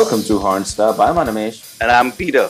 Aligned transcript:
Welcome 0.00 0.22
to 0.22 0.38
Horns 0.38 0.78
Up. 0.78 0.98
I'm 0.98 1.16
Animesh. 1.16 1.76
And 1.78 1.90
I'm 1.90 2.10
Peter. 2.10 2.48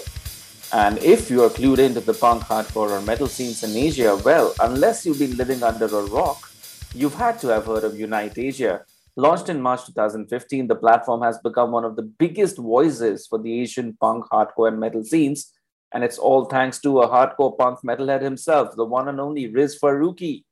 And 0.73 0.99
if 0.99 1.29
you 1.29 1.43
are 1.43 1.49
clued 1.49 1.81
into 1.81 1.99
the 1.99 2.15
punk, 2.15 2.45
hardcore, 2.45 2.91
or 2.91 3.03
metal 3.03 3.27
scenes 3.27 3.65
in 3.65 3.77
Asia, 3.77 4.15
well, 4.25 4.55
unless 4.61 5.05
you've 5.05 5.19
been 5.19 5.37
living 5.37 5.61
under 5.65 5.87
a 5.87 6.05
rock, 6.05 6.49
you've 6.95 7.17
had 7.17 7.41
to 7.41 7.49
have 7.49 7.67
heard 7.67 7.83
of 7.83 7.99
Unite 7.99 8.39
Asia. 8.39 8.85
Launched 9.17 9.49
in 9.49 9.61
March 9.61 9.85
2015, 9.87 10.69
the 10.69 10.77
platform 10.77 11.23
has 11.23 11.39
become 11.39 11.73
one 11.73 11.85
of 11.85 11.97
the 11.97 12.05
biggest 12.05 12.57
voices 12.57 13.27
for 13.27 13.41
the 13.41 13.61
Asian 13.61 13.97
punk, 14.01 14.27
hardcore, 14.27 14.69
and 14.69 14.79
metal 14.79 15.03
scenes. 15.03 15.53
And 15.93 16.05
it's 16.05 16.19
all 16.19 16.45
thanks 16.45 16.79
to 16.83 17.01
a 17.01 17.09
hardcore 17.09 17.59
punk 17.59 17.81
metalhead 17.85 18.23
himself, 18.23 18.77
the 18.77 18.85
one 18.85 19.09
and 19.09 19.21
only 19.21 19.49
Riz 19.49 19.77
Farooqi. 19.77 20.45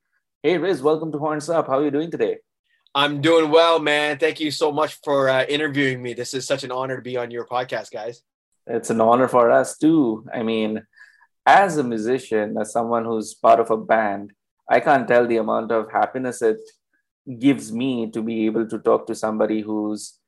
Hey, 0.43 0.59
Riz, 0.59 0.83
welcome 0.83 1.13
to 1.13 1.19
Horns 1.19 1.49
Up. 1.49 1.69
How 1.69 1.79
are 1.79 1.85
you 1.85 1.93
doing 1.93 2.11
today? 2.11 2.39
I'm 2.95 3.21
doing 3.21 3.51
well, 3.51 3.79
man. 3.79 4.19
Thank 4.19 4.41
you 4.41 4.51
so 4.51 4.73
much 4.73 4.99
for 5.05 5.29
uh, 5.29 5.45
interviewing 5.45 6.03
me. 6.03 6.15
This 6.15 6.35
is 6.35 6.47
such 6.47 6.65
an 6.65 6.73
honor 6.73 6.97
to 6.97 7.03
be 7.03 7.17
on 7.17 7.31
your 7.31 7.47
podcast, 7.47 7.91
guys. 7.93 8.23
It's 8.67 8.91
an 8.91 9.01
honor 9.01 9.29
for 9.29 9.51
us 9.51 9.79
too. 9.79 10.27
I 10.33 10.43
mean, 10.43 10.83
as 11.47 11.77
a 11.77 11.85
musician, 11.85 12.57
as 12.61 12.73
someone 12.73 13.05
who's 13.05 13.35
part 13.35 13.61
of 13.61 13.71
a 13.71 13.77
band, 13.77 14.33
I 14.69 14.81
can't 14.81 15.09
tell 15.09 15.27
the 15.27 15.39
amount 15.39 15.73
of 15.73 15.91
happiness 15.91 16.43
it 16.43 16.59
gives 17.39 17.73
me 17.73 18.11
to 18.11 18.23
be 18.23 18.47
able 18.47 18.67
to 18.69 18.79
talk 18.79 19.07
to 19.07 19.15
somebody 19.15 19.61
who's 19.61 20.19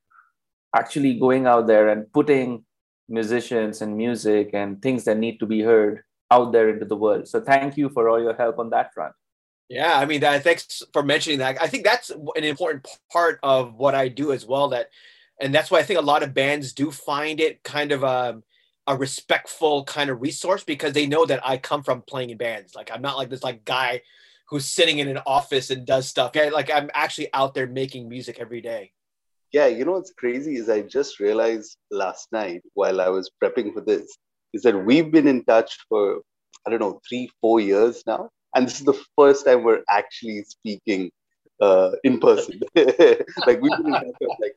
actually 0.75 1.19
going 1.19 1.47
out 1.47 1.67
there 1.67 1.89
and 1.89 2.11
putting 2.13 2.65
musicians 3.09 3.83
and 3.83 3.97
music 3.97 4.51
and 4.55 4.80
things 4.80 5.05
that 5.05 5.19
need 5.19 5.39
to 5.41 5.47
be 5.47 5.61
heard 5.61 6.02
out 6.30 6.52
there 6.52 6.69
into 6.71 6.85
the 6.85 6.97
world. 6.97 7.27
So 7.27 7.41
thank 7.41 7.77
you 7.77 7.89
for 7.89 8.09
all 8.09 8.23
your 8.23 8.35
help 8.35 8.59
on 8.59 8.71
that 8.71 8.95
front. 8.95 9.15
Yeah, 9.71 9.96
I 9.96 10.04
mean, 10.04 10.21
that, 10.23 10.43
thanks 10.43 10.82
for 10.93 11.04
mentioning 11.04 11.38
that. 11.38 11.63
I 11.63 11.68
think 11.68 11.85
that's 11.85 12.10
an 12.10 12.43
important 12.43 12.88
part 13.10 13.38
of 13.45 13.74
what 13.74 13.95
I 13.95 14.09
do 14.09 14.32
as 14.32 14.45
well. 14.45 14.71
That, 14.71 14.90
and 15.40 15.54
that's 15.54 15.71
why 15.71 15.79
I 15.79 15.85
think 15.85 16.01
a 16.01 16.02
lot 16.02 16.24
of 16.24 16.35
bands 16.35 16.73
do 16.73 16.90
find 16.90 17.38
it 17.38 17.62
kind 17.62 17.93
of 17.93 18.02
a, 18.02 18.43
a 18.88 18.96
respectful 18.96 19.85
kind 19.85 20.10
of 20.10 20.21
resource 20.21 20.65
because 20.65 20.93
they 20.93 21.07
know 21.07 21.24
that 21.24 21.46
I 21.46 21.57
come 21.57 21.85
from 21.85 22.02
playing 22.02 22.30
in 22.30 22.37
bands. 22.37 22.74
Like 22.74 22.90
I'm 22.93 23.01
not 23.01 23.16
like 23.16 23.30
this 23.30 23.45
like 23.45 23.65
guy 23.65 24.02
who's 24.49 24.66
sitting 24.66 24.99
in 24.99 25.07
an 25.07 25.21
office 25.24 25.71
and 25.71 25.87
does 25.87 26.09
stuff. 26.09 26.32
Yeah, 26.34 26.51
like 26.52 26.68
I'm 26.68 26.90
actually 26.93 27.32
out 27.32 27.55
there 27.55 27.68
making 27.68 28.09
music 28.09 28.40
every 28.40 28.60
day. 28.60 28.90
Yeah, 29.52 29.68
you 29.68 29.84
know 29.84 29.93
what's 29.93 30.12
crazy 30.12 30.57
is 30.57 30.68
I 30.68 30.80
just 30.80 31.21
realized 31.21 31.77
last 31.93 32.32
night 32.32 32.62
while 32.74 33.01
I 33.01 33.09
was 33.09 33.30
prepping 33.40 33.73
for 33.73 33.82
this 33.82 34.16
is 34.52 34.62
that 34.62 34.84
we've 34.84 35.12
been 35.12 35.29
in 35.29 35.45
touch 35.45 35.79
for 35.88 36.23
I 36.66 36.71
don't 36.71 36.80
know 36.80 37.01
three 37.09 37.30
four 37.40 37.60
years 37.60 38.02
now 38.05 38.30
and 38.54 38.66
this 38.66 38.80
is 38.80 38.87
the 38.87 39.01
first 39.16 39.45
time 39.45 39.62
we're 39.62 39.82
actually 39.88 40.43
speaking 40.45 41.10
uh, 41.60 41.93
in 42.04 42.18
person. 42.20 42.60
like 42.74 43.60
we've 43.60 43.76
been 43.79 43.95
in 43.95 44.12
like 44.40 44.56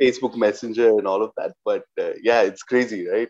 Facebook 0.00 0.36
Messenger 0.36 0.98
and 0.98 1.06
all 1.06 1.22
of 1.22 1.32
that, 1.36 1.54
but 1.64 1.84
uh, 2.00 2.12
yeah, 2.22 2.42
it's 2.42 2.62
crazy, 2.62 3.06
right? 3.06 3.28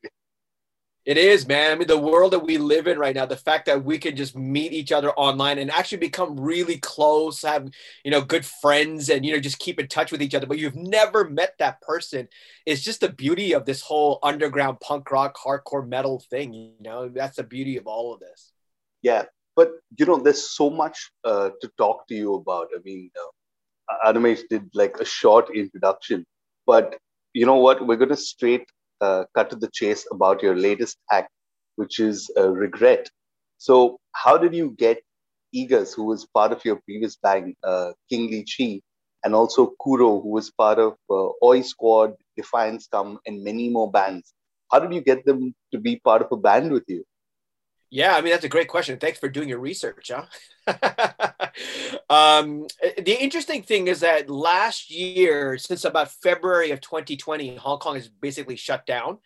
It 1.04 1.18
is, 1.18 1.46
man. 1.46 1.70
I 1.70 1.74
mean, 1.74 1.86
the 1.86 1.98
world 1.98 2.32
that 2.32 2.46
we 2.46 2.56
live 2.56 2.86
in 2.86 2.98
right 2.98 3.14
now, 3.14 3.26
the 3.26 3.36
fact 3.36 3.66
that 3.66 3.84
we 3.84 3.98
can 3.98 4.16
just 4.16 4.34
meet 4.34 4.72
each 4.72 4.90
other 4.90 5.10
online 5.10 5.58
and 5.58 5.70
actually 5.70 5.98
become 5.98 6.40
really 6.40 6.78
close, 6.78 7.42
have, 7.42 7.68
you 8.04 8.10
know, 8.10 8.22
good 8.22 8.46
friends 8.46 9.10
and, 9.10 9.22
you 9.22 9.34
know, 9.34 9.38
just 9.38 9.58
keep 9.58 9.78
in 9.78 9.86
touch 9.86 10.10
with 10.10 10.22
each 10.22 10.34
other, 10.34 10.46
but 10.46 10.58
you've 10.58 10.74
never 10.74 11.28
met 11.28 11.56
that 11.58 11.82
person 11.82 12.26
It's 12.64 12.80
just 12.80 13.02
the 13.02 13.10
beauty 13.10 13.52
of 13.52 13.66
this 13.66 13.82
whole 13.82 14.18
underground 14.22 14.80
punk 14.80 15.10
rock, 15.10 15.36
hardcore 15.36 15.86
metal 15.86 16.24
thing. 16.30 16.54
You 16.54 16.72
know, 16.80 17.10
that's 17.10 17.36
the 17.36 17.44
beauty 17.44 17.76
of 17.76 17.86
all 17.86 18.14
of 18.14 18.20
this. 18.20 18.52
Yeah 19.02 19.24
but 19.56 19.70
you 19.98 20.06
know 20.06 20.18
there's 20.18 20.44
so 20.50 20.70
much 20.70 21.10
uh, 21.24 21.50
to 21.60 21.70
talk 21.78 22.06
to 22.08 22.14
you 22.14 22.34
about 22.34 22.68
i 22.76 22.80
mean 22.84 23.10
uh, 23.22 24.10
animesh 24.10 24.42
did 24.50 24.68
like 24.74 24.96
a 25.00 25.04
short 25.04 25.54
introduction 25.54 26.24
but 26.66 26.96
you 27.32 27.46
know 27.46 27.60
what 27.66 27.86
we're 27.86 28.02
going 28.02 28.16
to 28.16 28.16
straight 28.16 28.66
uh, 29.00 29.24
cut 29.34 29.50
to 29.50 29.56
the 29.56 29.70
chase 29.80 30.06
about 30.12 30.42
your 30.42 30.56
latest 30.56 30.98
act 31.12 31.30
which 31.76 31.98
is 31.98 32.30
uh, 32.38 32.50
regret 32.50 33.10
so 33.58 33.98
how 34.12 34.36
did 34.38 34.54
you 34.54 34.74
get 34.78 34.98
Agus, 35.54 35.94
who 35.94 36.04
was 36.04 36.26
part 36.26 36.52
of 36.52 36.64
your 36.64 36.76
previous 36.84 37.16
band, 37.16 37.54
uh, 37.62 37.92
King 38.10 38.30
Ly 38.30 38.44
Chee, 38.46 38.82
and 39.24 39.34
also 39.34 39.72
Kuro, 39.80 40.20
who 40.20 40.30
was 40.30 40.50
part 40.50 40.78
of 40.78 40.94
uh, 41.10 41.28
Oi 41.44 41.62
Squad, 41.62 42.14
Defiance 42.36 42.88
Come, 42.88 43.18
and 43.26 43.42
many 43.44 43.68
more 43.68 43.90
bands. 43.90 44.34
How 44.70 44.80
did 44.80 44.92
you 44.92 45.00
get 45.00 45.24
them 45.24 45.54
to 45.72 45.78
be 45.78 46.00
part 46.00 46.22
of 46.22 46.32
a 46.32 46.36
band 46.36 46.72
with 46.72 46.84
you? 46.88 47.04
Yeah, 47.94 48.16
I 48.16 48.22
mean 48.22 48.32
that's 48.32 48.44
a 48.44 48.48
great 48.48 48.66
question. 48.66 48.98
Thanks 48.98 49.20
for 49.20 49.28
doing 49.28 49.48
your 49.48 49.60
research, 49.60 50.10
huh? 50.12 50.26
um, 52.10 52.66
the 52.98 53.16
interesting 53.20 53.62
thing 53.62 53.86
is 53.86 54.00
that 54.00 54.28
last 54.28 54.90
year, 54.90 55.56
since 55.58 55.84
about 55.84 56.10
February 56.10 56.72
of 56.72 56.80
2020, 56.80 57.54
Hong 57.54 57.78
Kong 57.78 57.94
is 57.94 58.08
basically 58.08 58.56
shut 58.56 58.84
down 58.84 59.18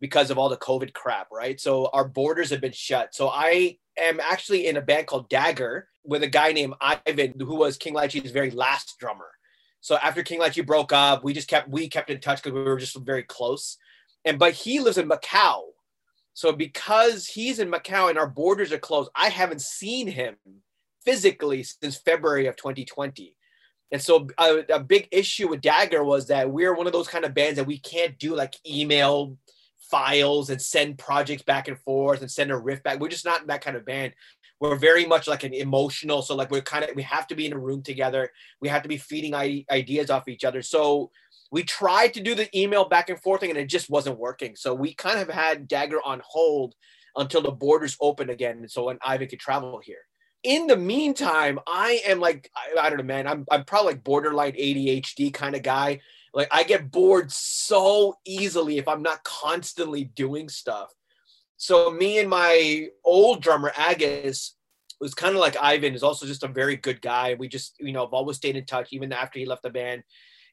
because 0.00 0.30
of 0.30 0.38
all 0.38 0.48
the 0.48 0.56
COVID 0.56 0.92
crap, 0.92 1.32
right? 1.32 1.60
So 1.60 1.90
our 1.92 2.06
borders 2.06 2.50
have 2.50 2.60
been 2.60 2.70
shut. 2.70 3.12
So 3.12 3.28
I 3.28 3.78
am 3.98 4.20
actually 4.20 4.68
in 4.68 4.76
a 4.76 4.82
band 4.82 5.08
called 5.08 5.28
Dagger 5.28 5.88
with 6.04 6.22
a 6.22 6.28
guy 6.28 6.52
named 6.52 6.74
Ivan, 6.80 7.34
who 7.40 7.56
was 7.56 7.76
King 7.76 7.94
Lai 7.94 8.06
very 8.06 8.52
last 8.52 9.00
drummer. 9.00 9.32
So 9.80 9.96
after 9.96 10.22
King 10.22 10.38
Lai 10.38 10.50
broke 10.64 10.92
up, 10.92 11.24
we 11.24 11.32
just 11.32 11.48
kept 11.48 11.68
we 11.68 11.88
kept 11.88 12.08
in 12.08 12.20
touch 12.20 12.40
because 12.40 12.54
we 12.54 12.62
were 12.62 12.78
just 12.78 12.96
very 12.98 13.24
close. 13.24 13.78
And 14.24 14.38
but 14.38 14.52
he 14.52 14.78
lives 14.78 14.96
in 14.96 15.08
Macau, 15.08 15.71
so 16.34 16.52
because 16.52 17.26
he's 17.26 17.58
in 17.58 17.70
Macau 17.70 18.08
and 18.08 18.18
our 18.18 18.28
borders 18.28 18.72
are 18.72 18.78
closed, 18.78 19.10
I 19.14 19.28
haven't 19.28 19.60
seen 19.60 20.06
him 20.06 20.36
physically 21.04 21.62
since 21.62 21.96
February 21.96 22.46
of 22.46 22.56
2020. 22.56 23.34
And 23.90 24.00
so 24.00 24.26
a, 24.38 24.64
a, 24.72 24.80
big 24.80 25.08
issue 25.12 25.48
with 25.48 25.60
Dagger 25.60 26.02
was 26.02 26.28
that 26.28 26.50
we're 26.50 26.74
one 26.74 26.86
of 26.86 26.94
those 26.94 27.08
kind 27.08 27.26
of 27.26 27.34
bands 27.34 27.56
that 27.56 27.66
we 27.66 27.78
can't 27.78 28.18
do 28.18 28.34
like 28.34 28.54
email 28.66 29.36
files 29.90 30.48
and 30.48 30.62
send 30.62 30.96
projects 30.96 31.42
back 31.42 31.68
and 31.68 31.78
forth 31.80 32.22
and 32.22 32.30
send 32.30 32.50
a 32.50 32.56
riff 32.56 32.82
back. 32.82 32.98
We're 32.98 33.08
just 33.08 33.26
not 33.26 33.46
that 33.46 33.62
kind 33.62 33.76
of 33.76 33.84
band. 33.84 34.14
We're 34.60 34.76
very 34.76 35.04
much 35.04 35.28
like 35.28 35.44
an 35.44 35.52
emotional. 35.52 36.22
So 36.22 36.34
like 36.34 36.50
we're 36.50 36.62
kind 36.62 36.84
of 36.84 36.96
we 36.96 37.02
have 37.02 37.26
to 37.26 37.34
be 37.34 37.44
in 37.44 37.52
a 37.52 37.58
room 37.58 37.82
together. 37.82 38.30
We 38.62 38.68
have 38.68 38.82
to 38.82 38.88
be 38.88 38.96
feeding 38.96 39.34
ideas 39.34 40.08
off 40.08 40.28
each 40.28 40.44
other. 40.44 40.62
So 40.62 41.10
we 41.52 41.62
tried 41.62 42.14
to 42.14 42.20
do 42.20 42.34
the 42.34 42.48
email 42.58 42.88
back 42.88 43.10
and 43.10 43.20
forth 43.20 43.42
thing 43.42 43.50
and 43.50 43.58
it 43.58 43.66
just 43.66 43.90
wasn't 43.90 44.18
working. 44.18 44.56
So 44.56 44.74
we 44.74 44.94
kind 44.94 45.20
of 45.20 45.28
had 45.28 45.68
Dagger 45.68 46.00
on 46.02 46.22
hold 46.24 46.74
until 47.14 47.42
the 47.42 47.50
borders 47.50 47.96
open 48.00 48.30
again. 48.30 48.66
So 48.68 48.84
when 48.84 48.98
Ivan 49.04 49.28
could 49.28 49.38
travel 49.38 49.78
here. 49.84 49.98
In 50.42 50.66
the 50.66 50.78
meantime, 50.78 51.60
I 51.68 52.00
am 52.06 52.20
like, 52.20 52.50
I, 52.56 52.80
I 52.80 52.88
don't 52.88 52.98
know, 52.98 53.04
man, 53.04 53.28
I'm, 53.28 53.44
I'm 53.50 53.64
probably 53.64 53.92
like 53.92 54.02
borderline 54.02 54.54
ADHD 54.54 55.32
kind 55.32 55.54
of 55.54 55.62
guy. 55.62 56.00
Like 56.32 56.48
I 56.50 56.62
get 56.62 56.90
bored 56.90 57.30
so 57.30 58.16
easily 58.24 58.78
if 58.78 58.88
I'm 58.88 59.02
not 59.02 59.22
constantly 59.22 60.04
doing 60.04 60.48
stuff. 60.48 60.90
So 61.58 61.90
me 61.90 62.18
and 62.18 62.30
my 62.30 62.88
old 63.04 63.42
drummer 63.42 63.72
Agus 63.76 64.56
was 65.02 65.12
kind 65.12 65.34
of 65.34 65.40
like 65.40 65.56
Ivan 65.60 65.94
is 65.94 66.02
also 66.02 66.24
just 66.24 66.44
a 66.44 66.48
very 66.48 66.76
good 66.76 67.02
guy. 67.02 67.34
We 67.34 67.46
just, 67.46 67.76
you 67.78 67.92
know, 67.92 68.06
have 68.06 68.14
always 68.14 68.38
stayed 68.38 68.56
in 68.56 68.64
touch 68.64 68.88
even 68.90 69.12
after 69.12 69.38
he 69.38 69.44
left 69.44 69.62
the 69.62 69.70
band 69.70 70.02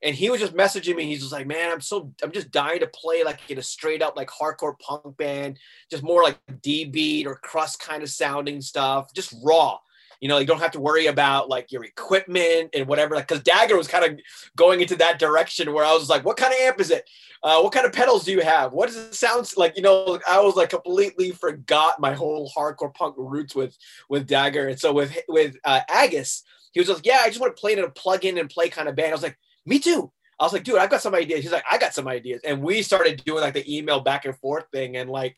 and 0.01 0.15
he 0.15 0.29
was 0.29 0.39
just 0.39 0.53
messaging 0.53 0.95
me. 0.95 1.05
He's 1.05 1.19
just 1.19 1.33
like, 1.33 1.47
man, 1.47 1.71
I'm 1.71 1.81
so 1.81 2.11
I'm 2.23 2.31
just 2.31 2.51
dying 2.51 2.79
to 2.79 2.87
play 2.87 3.23
like 3.23 3.39
in 3.49 3.57
a 3.57 3.63
straight 3.63 4.01
up 4.01 4.15
like 4.15 4.29
hardcore 4.29 4.79
punk 4.79 5.17
band, 5.17 5.59
just 5.89 6.03
more 6.03 6.23
like 6.23 6.37
D 6.61 6.85
beat 6.85 7.27
or 7.27 7.35
crust 7.35 7.79
kind 7.79 8.03
of 8.03 8.09
sounding 8.09 8.61
stuff, 8.61 9.13
just 9.13 9.33
raw. 9.43 9.77
You 10.21 10.27
know, 10.27 10.37
you 10.37 10.45
don't 10.45 10.59
have 10.59 10.71
to 10.71 10.81
worry 10.81 11.05
about 11.07 11.47
like 11.47 11.71
your 11.71 11.83
equipment 11.85 12.71
and 12.73 12.87
whatever. 12.87 13.15
Like, 13.15 13.27
cause 13.27 13.41
Dagger 13.41 13.77
was 13.77 13.87
kind 13.87 14.03
of 14.03 14.19
going 14.55 14.81
into 14.81 14.97
that 14.97 15.17
direction 15.17 15.71
where 15.73 15.85
I 15.85 15.93
was 15.93 16.09
like, 16.09 16.25
what 16.25 16.35
kind 16.35 16.53
of 16.53 16.59
amp 16.59 16.81
is 16.81 16.91
it? 16.91 17.09
Uh, 17.41 17.61
what 17.61 17.71
kind 17.71 17.85
of 17.85 17.93
pedals 17.93 18.25
do 18.25 18.33
you 18.33 18.41
have? 18.41 18.73
What 18.73 18.87
does 18.87 18.97
it 18.97 19.15
sound 19.15 19.49
like? 19.55 19.77
You 19.77 19.81
know, 19.81 20.19
I 20.27 20.41
was 20.41 20.55
like 20.55 20.71
completely 20.71 21.31
forgot 21.31 21.99
my 21.99 22.13
whole 22.13 22.51
hardcore 22.55 22.93
punk 22.93 23.15
roots 23.17 23.55
with 23.55 23.77
with 24.09 24.27
Dagger. 24.27 24.67
And 24.67 24.79
so 24.79 24.91
with 24.91 25.17
with 25.29 25.55
uh, 25.63 25.81
Agus, 25.89 26.43
he 26.73 26.81
was 26.81 26.89
like, 26.89 27.05
yeah, 27.05 27.21
I 27.21 27.27
just 27.27 27.39
want 27.39 27.55
to 27.55 27.59
play 27.59 27.73
in 27.73 27.79
a 27.79 27.89
plug 27.89 28.25
in 28.25 28.37
and 28.37 28.49
play 28.49 28.67
kind 28.67 28.89
of 28.89 28.95
band. 28.95 29.09
I 29.09 29.13
was 29.13 29.23
like, 29.23 29.37
me 29.69 29.79
too. 29.79 30.11
I 30.39 30.43
was 30.45 30.53
like, 30.53 30.63
dude, 30.63 30.77
I've 30.77 30.89
got 30.89 31.01
some 31.01 31.15
ideas. 31.15 31.41
He's 31.41 31.51
like, 31.51 31.65
I 31.69 31.77
got 31.77 31.93
some 31.93 32.07
ideas. 32.07 32.41
And 32.45 32.61
we 32.61 32.81
started 32.81 33.23
doing 33.25 33.41
like 33.41 33.53
the 33.53 33.77
email 33.77 33.99
back 33.99 34.25
and 34.25 34.37
forth 34.37 34.65
thing. 34.71 34.95
And 34.95 35.09
like 35.09 35.37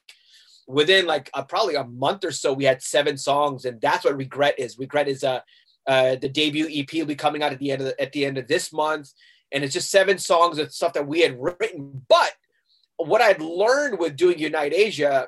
within 0.68 1.07
like 1.07 1.30
a, 1.33 1.44
probably 1.44 1.75
a 1.75 1.83
month 1.83 2.24
or 2.24 2.31
so, 2.31 2.54
we 2.54 2.66
had 2.66 2.83
seven 2.83 3.18
songs. 3.18 3.66
And 3.66 3.81
that's 3.81 4.06
what 4.06 4.16
regret 4.16 4.56
is. 4.60 4.78
Regret 4.78 5.07
is 5.07 5.24
uh, 5.24 5.42
uh 5.88 6.16
the 6.16 6.30
debut 6.30 6.68
EP 6.72 6.92
will 6.94 7.07
be 7.07 7.16
coming 7.16 7.42
out 7.42 7.51
at 7.51 7.60
the 7.60 7.72
end 7.72 7.81
of 7.81 7.88
the, 7.88 8.01
at 8.01 8.12
the 8.12 8.25
end 8.25 8.38
of 8.38 8.48
this 8.48 8.72
month. 8.72 9.10
And 9.51 9.63
it's 9.63 9.74
just 9.74 9.92
seven 9.92 10.18
songs 10.18 10.60
of 10.60 10.72
stuff 10.72 10.94
that 10.94 11.07
we 11.07 11.22
had 11.22 11.42
written. 11.42 12.06
But 12.07 12.31
what 12.98 13.22
I'd 13.22 13.42
learned 13.42 13.98
with 14.00 14.16
doing 14.16 14.38
Unite 14.38 14.74
Asia 14.74 15.28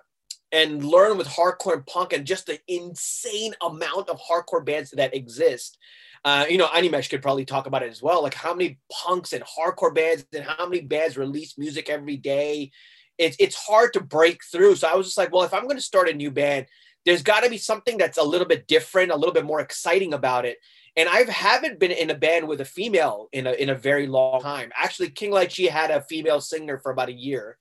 and 0.52 0.84
learn 0.84 1.18
with 1.18 1.28
hardcore 1.28 1.74
and 1.74 1.86
punk 1.88 2.14
and 2.14 2.28
just 2.28 2.46
the 2.46 2.60
insane 2.68 3.56
amount 3.62 4.08
of 4.08 4.22
hardcore 4.22 4.64
bands 4.64 4.92
that 4.92 5.16
exist 5.16 5.80
uh, 6.26 6.46
you 6.50 6.58
know, 6.58 6.68
Animesh 6.68 7.10
could 7.10 7.22
probably 7.22 7.46
talk 7.46 7.66
about 7.66 7.84
it 7.84 7.92
as 7.92 8.02
well. 8.02 8.24
Like 8.24 8.34
how 8.34 8.54
many 8.54 8.80
punks 8.92 9.34
and 9.34 9.44
hardcore 9.44 9.94
bands 9.94 10.26
and 10.34 10.46
how 10.46 10.68
many 10.68 10.82
bands 10.82 11.18
release 11.18 11.58
music 11.58 11.90
every 11.90 12.18
day. 12.18 12.72
It's 13.18 13.36
it's 13.40 13.56
hard 13.56 13.94
to 13.94 14.02
break 14.02 14.42
through. 14.52 14.76
So 14.78 14.88
I 14.88 14.96
was 14.96 15.08
just 15.08 15.18
like, 15.18 15.32
well, 15.32 15.44
if 15.44 15.54
I'm 15.54 15.64
going 15.64 15.76
to 15.76 15.82
start 15.82 16.10
a 16.10 16.14
new 16.14 16.32
band, 16.32 16.68
there's 17.06 17.24
got 17.24 17.44
to 17.44 17.50
be 17.50 17.58
something 17.58 17.98
that's 17.98 18.18
a 18.18 18.24
little 18.24 18.48
bit 18.48 18.68
different, 18.68 19.12
a 19.12 19.16
little 19.16 19.34
bit 19.34 19.46
more 19.46 19.60
exciting 19.60 20.14
about 20.14 20.46
it. 20.46 20.58
And 20.96 21.10
I 21.10 21.30
haven't 21.30 21.80
been 21.80 21.92
in 21.92 22.10
a 22.10 22.16
band 22.16 22.48
with 22.48 22.62
a 22.62 22.66
female 22.66 23.28
in 23.34 23.46
a 23.46 23.52
in 23.52 23.70
a 23.70 23.76
very 23.76 24.08
long 24.08 24.42
time. 24.42 24.72
Actually, 24.76 25.10
King 25.10 25.36
Chee 25.48 25.66
had 25.66 25.92
a 25.92 26.02
female 26.02 26.40
singer 26.40 26.80
for 26.80 26.92
about 26.92 27.10
a 27.10 27.14
year. 27.14 27.58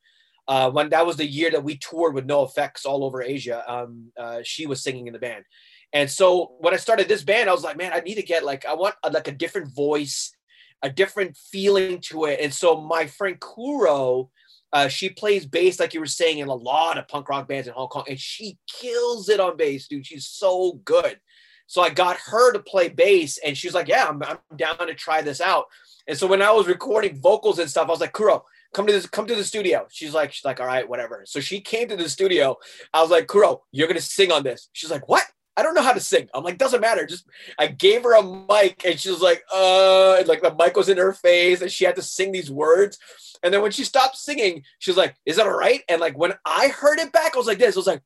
Uh, 0.48 0.70
when 0.70 0.88
that 0.90 1.06
was 1.06 1.16
the 1.16 1.26
year 1.26 1.50
that 1.50 1.64
we 1.64 1.78
toured 1.78 2.14
with 2.14 2.26
NOFX 2.26 2.84
all 2.84 3.04
over 3.04 3.22
Asia, 3.22 3.62
um, 3.72 4.12
uh, 4.18 4.40
she 4.42 4.66
was 4.66 4.82
singing 4.82 5.06
in 5.06 5.12
the 5.12 5.18
band. 5.18 5.44
And 5.92 6.10
so 6.10 6.52
when 6.58 6.72
I 6.72 6.78
started 6.78 7.08
this 7.08 7.22
band, 7.22 7.50
I 7.50 7.52
was 7.52 7.64
like, 7.64 7.76
man, 7.76 7.92
I 7.92 8.00
need 8.00 8.14
to 8.14 8.22
get 8.22 8.44
like 8.44 8.64
I 8.64 8.74
want 8.74 8.94
a, 9.02 9.10
like 9.10 9.28
a 9.28 9.32
different 9.32 9.74
voice, 9.74 10.34
a 10.82 10.90
different 10.90 11.36
feeling 11.36 12.00
to 12.02 12.24
it. 12.24 12.40
And 12.40 12.52
so 12.52 12.80
my 12.80 13.06
friend 13.06 13.38
Kuro, 13.38 14.30
uh, 14.72 14.88
she 14.88 15.10
plays 15.10 15.44
bass, 15.44 15.78
like 15.78 15.92
you 15.92 16.00
were 16.00 16.06
saying, 16.06 16.38
in 16.38 16.48
a 16.48 16.54
lot 16.54 16.96
of 16.96 17.06
punk 17.08 17.28
rock 17.28 17.46
bands 17.46 17.68
in 17.68 17.74
Hong 17.74 17.88
Kong, 17.88 18.04
and 18.08 18.18
she 18.18 18.58
kills 18.66 19.28
it 19.28 19.38
on 19.38 19.56
bass, 19.56 19.86
dude. 19.86 20.06
She's 20.06 20.26
so 20.26 20.80
good. 20.84 21.20
So 21.66 21.82
I 21.82 21.90
got 21.90 22.16
her 22.16 22.52
to 22.52 22.58
play 22.58 22.88
bass, 22.88 23.38
and 23.38 23.56
she's 23.56 23.74
like, 23.74 23.88
"Yeah, 23.88 24.06
I'm, 24.08 24.22
I'm 24.22 24.38
down 24.56 24.78
to 24.78 24.94
try 24.94 25.20
this 25.20 25.40
out." 25.40 25.66
And 26.06 26.16
so 26.16 26.26
when 26.26 26.42
I 26.42 26.50
was 26.50 26.66
recording 26.66 27.20
vocals 27.20 27.58
and 27.58 27.70
stuff, 27.70 27.88
I 27.88 27.90
was 27.90 28.00
like, 28.00 28.12
"Kuro, 28.12 28.44
come 28.72 28.86
to 28.86 28.92
this, 28.92 29.06
come 29.06 29.26
to 29.26 29.34
the 29.34 29.44
studio." 29.44 29.86
She's 29.90 30.14
like, 30.14 30.32
"She's 30.32 30.44
like, 30.44 30.58
all 30.58 30.66
right, 30.66 30.88
whatever." 30.88 31.24
So 31.26 31.40
she 31.40 31.60
came 31.60 31.88
to 31.88 31.96
the 31.96 32.08
studio. 32.08 32.56
I 32.94 33.02
was 33.02 33.10
like, 33.10 33.26
"Kuro, 33.26 33.62
you're 33.72 33.88
gonna 33.88 34.00
sing 34.00 34.32
on 34.32 34.42
this." 34.42 34.68
She's 34.72 34.90
like, 34.90 35.08
"What?" 35.08 35.24
I 35.56 35.62
don't 35.62 35.74
know 35.74 35.82
how 35.82 35.92
to 35.92 36.00
sing. 36.00 36.28
I'm 36.34 36.44
like, 36.44 36.58
doesn't 36.58 36.80
matter. 36.80 37.06
Just 37.06 37.26
I 37.58 37.66
gave 37.66 38.04
her 38.04 38.14
a 38.14 38.22
mic 38.22 38.84
and 38.84 38.98
she 38.98 39.10
was 39.10 39.20
like, 39.20 39.42
uh, 39.52 40.16
and 40.18 40.28
like 40.28 40.42
the 40.42 40.54
mic 40.54 40.76
was 40.76 40.88
in 40.88 40.96
her 40.96 41.12
face 41.12 41.60
and 41.60 41.70
she 41.70 41.84
had 41.84 41.96
to 41.96 42.02
sing 42.02 42.32
these 42.32 42.50
words. 42.50 42.98
And 43.42 43.52
then 43.52 43.60
when 43.60 43.72
she 43.72 43.84
stopped 43.84 44.16
singing, 44.16 44.62
she 44.78 44.90
was 44.90 44.96
like, 44.96 45.14
is 45.26 45.36
that 45.36 45.46
all 45.46 45.58
right? 45.58 45.82
And 45.88 46.00
like 46.00 46.16
when 46.16 46.34
I 46.46 46.68
heard 46.68 46.98
it 46.98 47.12
back, 47.12 47.34
I 47.34 47.38
was 47.38 47.46
like 47.46 47.58
this. 47.58 47.76
I 47.76 47.78
was 47.78 47.86
like, 47.86 48.02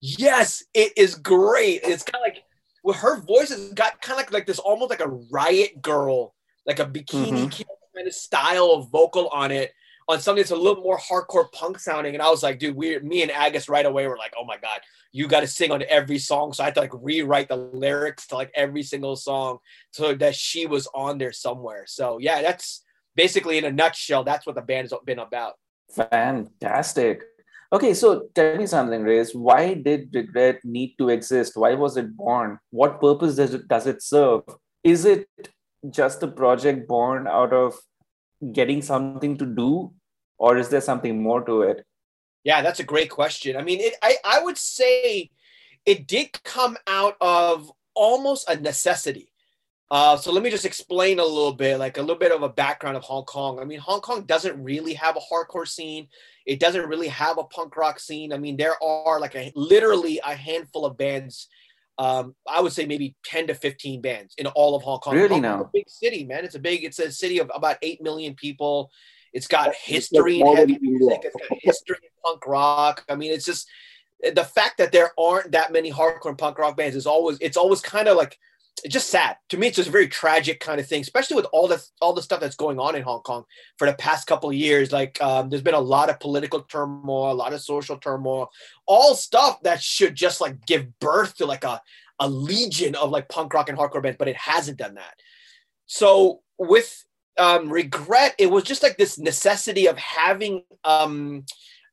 yes, 0.00 0.62
it 0.74 0.92
is 0.96 1.14
great. 1.14 1.80
It's 1.82 2.02
kind 2.02 2.22
of 2.22 2.26
like 2.26 2.44
well, 2.86 2.94
her 2.94 3.20
voice 3.20 3.48
has 3.48 3.72
got 3.72 4.00
kind 4.00 4.12
of 4.12 4.26
like, 4.26 4.32
like 4.32 4.46
this 4.46 4.60
almost 4.60 4.90
like 4.90 5.00
a 5.00 5.08
riot 5.08 5.82
grrrl, 5.82 6.30
like 6.66 6.78
a 6.78 6.86
bikini 6.86 7.32
mm-hmm. 7.32 7.62
kind 7.96 8.06
of 8.06 8.14
style 8.14 8.70
of 8.70 8.90
vocal 8.90 9.28
on 9.30 9.50
it 9.50 9.72
on 10.08 10.20
something 10.20 10.40
that's 10.40 10.52
a 10.52 10.56
little 10.56 10.82
more 10.82 10.98
hardcore 10.98 11.50
punk 11.52 11.78
sounding. 11.78 12.14
And 12.14 12.22
I 12.22 12.30
was 12.30 12.42
like, 12.42 12.58
dude, 12.58 12.76
we, 12.76 12.98
me 13.00 13.22
and 13.22 13.30
Agus 13.30 13.68
right 13.68 13.84
away 13.84 14.06
were 14.06 14.16
like, 14.16 14.34
oh 14.38 14.44
my 14.44 14.56
God, 14.56 14.80
you 15.12 15.26
got 15.26 15.40
to 15.40 15.46
sing 15.46 15.72
on 15.72 15.82
every 15.88 16.18
song. 16.18 16.52
So 16.52 16.62
I 16.62 16.66
had 16.66 16.74
to 16.74 16.80
like 16.80 16.92
rewrite 16.94 17.48
the 17.48 17.56
lyrics 17.56 18.26
to 18.28 18.36
like 18.36 18.52
every 18.54 18.82
single 18.82 19.16
song 19.16 19.58
so 19.90 20.14
that 20.14 20.36
she 20.36 20.66
was 20.66 20.86
on 20.94 21.18
there 21.18 21.32
somewhere. 21.32 21.84
So 21.86 22.18
yeah, 22.18 22.42
that's 22.42 22.84
basically 23.16 23.58
in 23.58 23.64
a 23.64 23.72
nutshell, 23.72 24.22
that's 24.22 24.46
what 24.46 24.54
the 24.54 24.62
band 24.62 24.90
has 24.90 24.94
been 25.04 25.18
about. 25.18 25.54
Fantastic. 25.90 27.22
Okay, 27.72 27.94
so 27.94 28.28
tell 28.34 28.56
me 28.56 28.66
something, 28.66 29.02
Riz. 29.02 29.34
Why 29.34 29.74
did 29.74 30.14
regret 30.14 30.60
need 30.64 30.94
to 30.98 31.08
exist? 31.08 31.56
Why 31.56 31.74
was 31.74 31.96
it 31.96 32.16
born? 32.16 32.60
What 32.70 33.00
purpose 33.00 33.34
does 33.34 33.54
it 33.54 33.66
does 33.66 33.88
it 33.88 34.02
serve? 34.02 34.42
Is 34.84 35.04
it 35.04 35.26
just 35.90 36.22
a 36.22 36.28
project 36.28 36.86
born 36.86 37.26
out 37.26 37.52
of 37.52 37.74
getting 38.52 38.82
something 38.82 39.36
to 39.38 39.46
do 39.46 39.92
or 40.38 40.56
is 40.56 40.68
there 40.68 40.80
something 40.80 41.22
more 41.22 41.42
to 41.42 41.62
it 41.62 41.84
yeah 42.44 42.62
that's 42.62 42.80
a 42.80 42.84
great 42.84 43.10
question 43.10 43.56
i 43.56 43.62
mean 43.62 43.80
it, 43.80 43.94
I, 44.02 44.16
I 44.24 44.42
would 44.42 44.58
say 44.58 45.30
it 45.84 46.06
did 46.06 46.42
come 46.44 46.76
out 46.86 47.16
of 47.20 47.70
almost 47.94 48.48
a 48.48 48.56
necessity 48.56 49.30
uh, 49.88 50.16
so 50.16 50.32
let 50.32 50.42
me 50.42 50.50
just 50.50 50.64
explain 50.64 51.20
a 51.20 51.24
little 51.24 51.52
bit, 51.52 51.78
like 51.78 51.96
a 51.96 52.00
little 52.00 52.16
bit 52.16 52.32
of 52.32 52.42
a 52.42 52.48
background 52.48 52.96
of 52.96 53.04
Hong 53.04 53.22
Kong. 53.22 53.60
I 53.60 53.64
mean, 53.64 53.78
Hong 53.78 54.00
Kong 54.00 54.24
doesn't 54.24 54.60
really 54.60 54.94
have 54.94 55.16
a 55.16 55.20
hardcore 55.20 55.68
scene. 55.68 56.08
It 56.44 56.58
doesn't 56.58 56.88
really 56.88 57.06
have 57.06 57.38
a 57.38 57.44
punk 57.44 57.76
rock 57.76 58.00
scene. 58.00 58.32
I 58.32 58.36
mean, 58.36 58.56
there 58.56 58.82
are 58.82 59.20
like 59.20 59.36
a 59.36 59.52
literally 59.54 60.20
a 60.26 60.34
handful 60.34 60.86
of 60.86 60.96
bands 60.96 61.46
um, 61.98 62.34
I 62.46 62.60
would 62.60 62.72
say 62.72 62.86
maybe 62.86 63.16
10 63.24 63.46
to 63.46 63.54
15 63.54 64.02
bands 64.02 64.34
in 64.36 64.46
all 64.48 64.74
of 64.74 64.82
Hong 64.82 64.98
Kong. 64.98 65.14
Really 65.14 65.40
now? 65.40 65.62
A 65.62 65.70
big 65.72 65.88
city, 65.88 66.24
man. 66.24 66.44
It's 66.44 66.54
a 66.54 66.58
big, 66.58 66.84
it's 66.84 66.98
a 66.98 67.10
city 67.10 67.38
of 67.38 67.50
about 67.54 67.78
8 67.80 68.02
million 68.02 68.34
people. 68.34 68.90
It's 69.36 69.46
got 69.46 69.74
history 69.74 70.40
in 70.40 70.56
heavy 70.56 70.78
music. 70.80 71.20
It's 71.24 71.36
got 71.36 71.58
history 71.60 71.98
in 72.02 72.08
punk 72.24 72.46
rock. 72.46 73.04
I 73.06 73.16
mean, 73.16 73.32
it's 73.32 73.44
just 73.44 73.68
the 74.22 74.44
fact 74.44 74.78
that 74.78 74.92
there 74.92 75.10
aren't 75.18 75.52
that 75.52 75.74
many 75.74 75.92
hardcore 75.92 76.36
punk 76.38 76.58
rock 76.58 76.74
bands 76.74 76.96
is 76.96 77.06
always, 77.06 77.36
it's 77.42 77.58
always 77.58 77.82
kind 77.82 78.08
of 78.08 78.16
like 78.16 78.38
it's 78.82 78.94
just 78.94 79.10
sad 79.10 79.36
to 79.50 79.58
me. 79.58 79.66
It's 79.66 79.76
just 79.76 79.90
a 79.90 79.92
very 79.92 80.08
tragic 80.08 80.58
kind 80.60 80.80
of 80.80 80.86
thing, 80.86 81.02
especially 81.02 81.36
with 81.36 81.46
all 81.52 81.68
the 81.68 81.84
all 82.00 82.14
the 82.14 82.22
stuff 82.22 82.40
that's 82.40 82.56
going 82.56 82.78
on 82.78 82.96
in 82.96 83.02
Hong 83.02 83.20
Kong 83.20 83.44
for 83.76 83.86
the 83.86 83.94
past 83.94 84.26
couple 84.26 84.48
of 84.48 84.56
years. 84.56 84.90
Like, 84.90 85.20
um, 85.20 85.50
there's 85.50 85.62
been 85.62 85.74
a 85.74 85.80
lot 85.80 86.08
of 86.08 86.18
political 86.18 86.62
turmoil, 86.62 87.32
a 87.32 87.34
lot 87.34 87.52
of 87.52 87.60
social 87.60 87.98
turmoil, 87.98 88.50
all 88.86 89.14
stuff 89.14 89.60
that 89.62 89.82
should 89.82 90.14
just 90.14 90.40
like 90.40 90.64
give 90.66 90.98
birth 90.98 91.36
to 91.36 91.46
like 91.46 91.64
a 91.64 91.82
a 92.20 92.28
legion 92.28 92.94
of 92.94 93.10
like 93.10 93.28
punk 93.28 93.52
rock 93.52 93.68
and 93.68 93.76
hardcore 93.76 94.02
bands, 94.02 94.16
but 94.18 94.28
it 94.28 94.36
hasn't 94.36 94.78
done 94.78 94.94
that. 94.94 95.14
So 95.86 96.40
with 96.58 97.04
um, 97.38 97.68
regret, 97.70 98.34
it 98.38 98.50
was 98.50 98.64
just 98.64 98.82
like 98.82 98.96
this 98.96 99.18
necessity 99.18 99.86
of 99.86 99.98
having 99.98 100.62
um, 100.84 101.44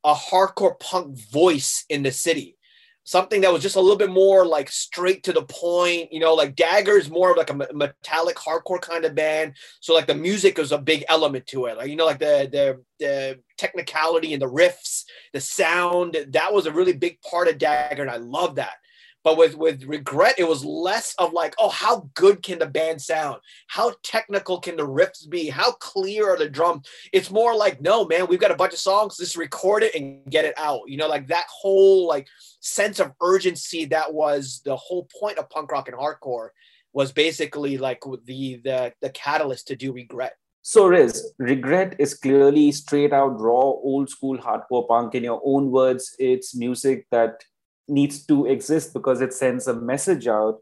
a 0.03 0.13
hardcore 0.13 0.79
punk 0.79 1.17
voice 1.31 1.85
in 1.89 2.03
the 2.03 2.11
city. 2.11 2.57
Something 3.05 3.41
that 3.41 3.51
was 3.51 3.61
just 3.61 3.75
a 3.75 3.81
little 3.81 3.97
bit 3.97 4.11
more 4.11 4.45
like 4.45 4.71
straight 4.71 5.23
to 5.23 5.33
the 5.33 5.41
point 5.41 6.13
you 6.13 6.21
know 6.21 6.33
like 6.33 6.55
dagger 6.55 6.97
is 6.97 7.09
more 7.09 7.31
of 7.31 7.37
like 7.37 7.49
a 7.49 7.73
metallic 7.73 8.37
hardcore 8.37 8.79
kind 8.79 9.03
of 9.03 9.13
band 9.13 9.55
so 9.81 9.93
like 9.93 10.07
the 10.07 10.15
music 10.15 10.57
is 10.57 10.71
a 10.71 10.77
big 10.77 11.03
element 11.09 11.45
to 11.47 11.65
it. 11.65 11.75
Like 11.75 11.89
you 11.89 11.97
know 11.97 12.05
like 12.05 12.19
the 12.19 12.47
the 12.49 12.81
the 12.99 13.39
technicality 13.57 14.31
and 14.31 14.41
the 14.41 14.49
riffs 14.49 15.03
the 15.33 15.41
sound 15.41 16.15
that 16.29 16.53
was 16.53 16.65
a 16.65 16.71
really 16.71 16.93
big 16.93 17.21
part 17.21 17.49
of 17.49 17.57
dagger 17.57 18.03
and 18.03 18.11
i 18.11 18.15
love 18.15 18.55
that 18.55 18.75
but 19.23 19.37
with 19.37 19.55
with 19.55 19.83
regret, 19.85 20.35
it 20.37 20.47
was 20.47 20.65
less 20.65 21.15
of 21.17 21.33
like, 21.33 21.55
oh, 21.57 21.69
how 21.69 22.09
good 22.13 22.43
can 22.43 22.59
the 22.59 22.65
band 22.65 23.01
sound? 23.01 23.39
How 23.67 23.93
technical 24.03 24.59
can 24.59 24.75
the 24.75 24.87
riffs 24.87 25.27
be? 25.29 25.49
How 25.49 25.71
clear 25.73 26.31
are 26.31 26.37
the 26.37 26.49
drums? 26.49 26.87
It's 27.13 27.31
more 27.31 27.55
like, 27.55 27.81
no, 27.81 28.05
man, 28.05 28.27
we've 28.27 28.39
got 28.39 28.51
a 28.51 28.55
bunch 28.55 28.73
of 28.73 28.79
songs. 28.79 29.17
Just 29.17 29.37
record 29.37 29.83
it 29.83 29.95
and 29.95 30.29
get 30.29 30.45
it 30.45 30.53
out. 30.57 30.81
You 30.87 30.97
know, 30.97 31.07
like 31.07 31.27
that 31.27 31.45
whole 31.49 32.07
like 32.07 32.27
sense 32.59 32.99
of 32.99 33.13
urgency 33.21 33.85
that 33.85 34.13
was 34.13 34.61
the 34.65 34.75
whole 34.75 35.07
point 35.19 35.37
of 35.37 35.49
punk 35.49 35.71
rock 35.71 35.87
and 35.87 35.97
hardcore 35.97 36.49
was 36.93 37.11
basically 37.11 37.77
like 37.77 38.01
the 38.25 38.61
the 38.63 38.93
the 39.01 39.09
catalyst 39.09 39.67
to 39.67 39.75
do 39.75 39.93
regret. 39.93 40.33
So, 40.65 40.87
Riz, 40.87 41.33
regret 41.39 41.97
is 41.99 42.13
clearly 42.13 42.71
straight 42.71 43.11
out 43.11 43.37
raw, 43.39 43.59
old 43.59 44.09
school 44.09 44.37
hardcore 44.37 44.87
punk. 44.87 45.13
In 45.13 45.23
your 45.23 45.41
own 45.43 45.71
words, 45.71 46.15
it's 46.19 46.55
music 46.55 47.05
that 47.11 47.43
needs 47.87 48.25
to 48.25 48.45
exist 48.45 48.93
because 48.93 49.21
it 49.21 49.33
sends 49.33 49.67
a 49.67 49.73
message 49.73 50.27
out 50.27 50.59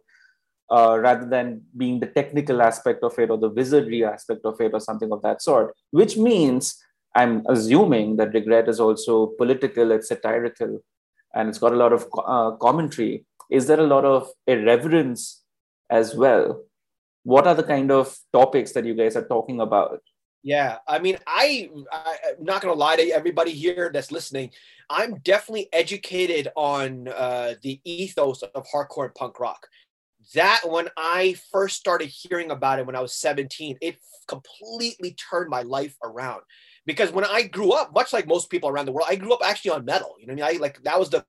uh, 0.71 0.97
rather 0.99 1.27
than 1.27 1.61
being 1.75 1.99
the 1.99 2.07
technical 2.07 2.61
aspect 2.61 3.03
of 3.03 3.17
it 3.19 3.29
or 3.29 3.37
the 3.37 3.49
wizardry 3.49 4.05
aspect 4.05 4.41
of 4.45 4.59
it 4.61 4.73
or 4.73 4.79
something 4.79 5.11
of 5.11 5.21
that 5.21 5.41
sort, 5.41 5.75
which 5.91 6.17
means 6.17 6.81
I'm 7.13 7.43
assuming 7.49 8.15
that 8.17 8.33
regret 8.33 8.69
is 8.69 8.79
also 8.79 9.27
political, 9.37 9.91
it's 9.91 10.07
satirical, 10.07 10.81
and 11.33 11.49
it's 11.49 11.59
got 11.59 11.73
a 11.73 11.77
lot 11.77 11.91
of 11.91 12.07
uh, 12.25 12.51
commentary. 12.51 13.25
Is 13.49 13.67
there 13.67 13.79
a 13.79 13.87
lot 13.87 14.05
of 14.05 14.29
irreverence 14.47 15.43
as 15.89 16.15
well? 16.15 16.63
What 17.23 17.47
are 17.47 17.55
the 17.55 17.63
kind 17.63 17.91
of 17.91 18.17
topics 18.31 18.71
that 18.71 18.85
you 18.85 18.93
guys 18.93 19.15
are 19.17 19.27
talking 19.27 19.59
about? 19.59 20.01
Yeah, 20.43 20.77
I 20.87 20.99
mean, 20.99 21.17
I, 21.27 21.69
I 21.91 22.15
am 22.37 22.43
not 22.43 22.61
gonna 22.61 22.73
lie 22.73 22.95
to 22.95 23.03
everybody 23.11 23.51
here 23.51 23.91
that's 23.93 24.11
listening. 24.11 24.51
I'm 24.89 25.19
definitely 25.19 25.69
educated 25.71 26.47
on 26.55 27.07
uh, 27.07 27.53
the 27.61 27.79
ethos 27.83 28.41
of 28.41 28.65
hardcore 28.73 29.05
and 29.05 29.15
punk 29.15 29.39
rock. 29.39 29.67
That 30.33 30.61
when 30.67 30.87
I 30.97 31.35
first 31.51 31.77
started 31.77 32.07
hearing 32.07 32.51
about 32.51 32.79
it 32.79 32.85
when 32.85 32.95
I 32.95 33.01
was 33.01 33.13
17, 33.13 33.77
it 33.81 33.97
completely 34.27 35.15
turned 35.29 35.49
my 35.49 35.61
life 35.61 35.95
around. 36.03 36.41
Because 36.85 37.11
when 37.11 37.25
I 37.25 37.43
grew 37.43 37.71
up, 37.73 37.93
much 37.93 38.11
like 38.11 38.25
most 38.27 38.49
people 38.49 38.69
around 38.69 38.87
the 38.87 38.91
world, 38.91 39.07
I 39.09 39.15
grew 39.17 39.33
up 39.33 39.41
actually 39.45 39.71
on 39.71 39.85
metal. 39.85 40.15
You 40.19 40.25
know, 40.27 40.33
I 40.33 40.35
mean, 40.35 40.45
I 40.45 40.51
like 40.59 40.81
that 40.83 40.99
was 40.99 41.09
the 41.11 41.23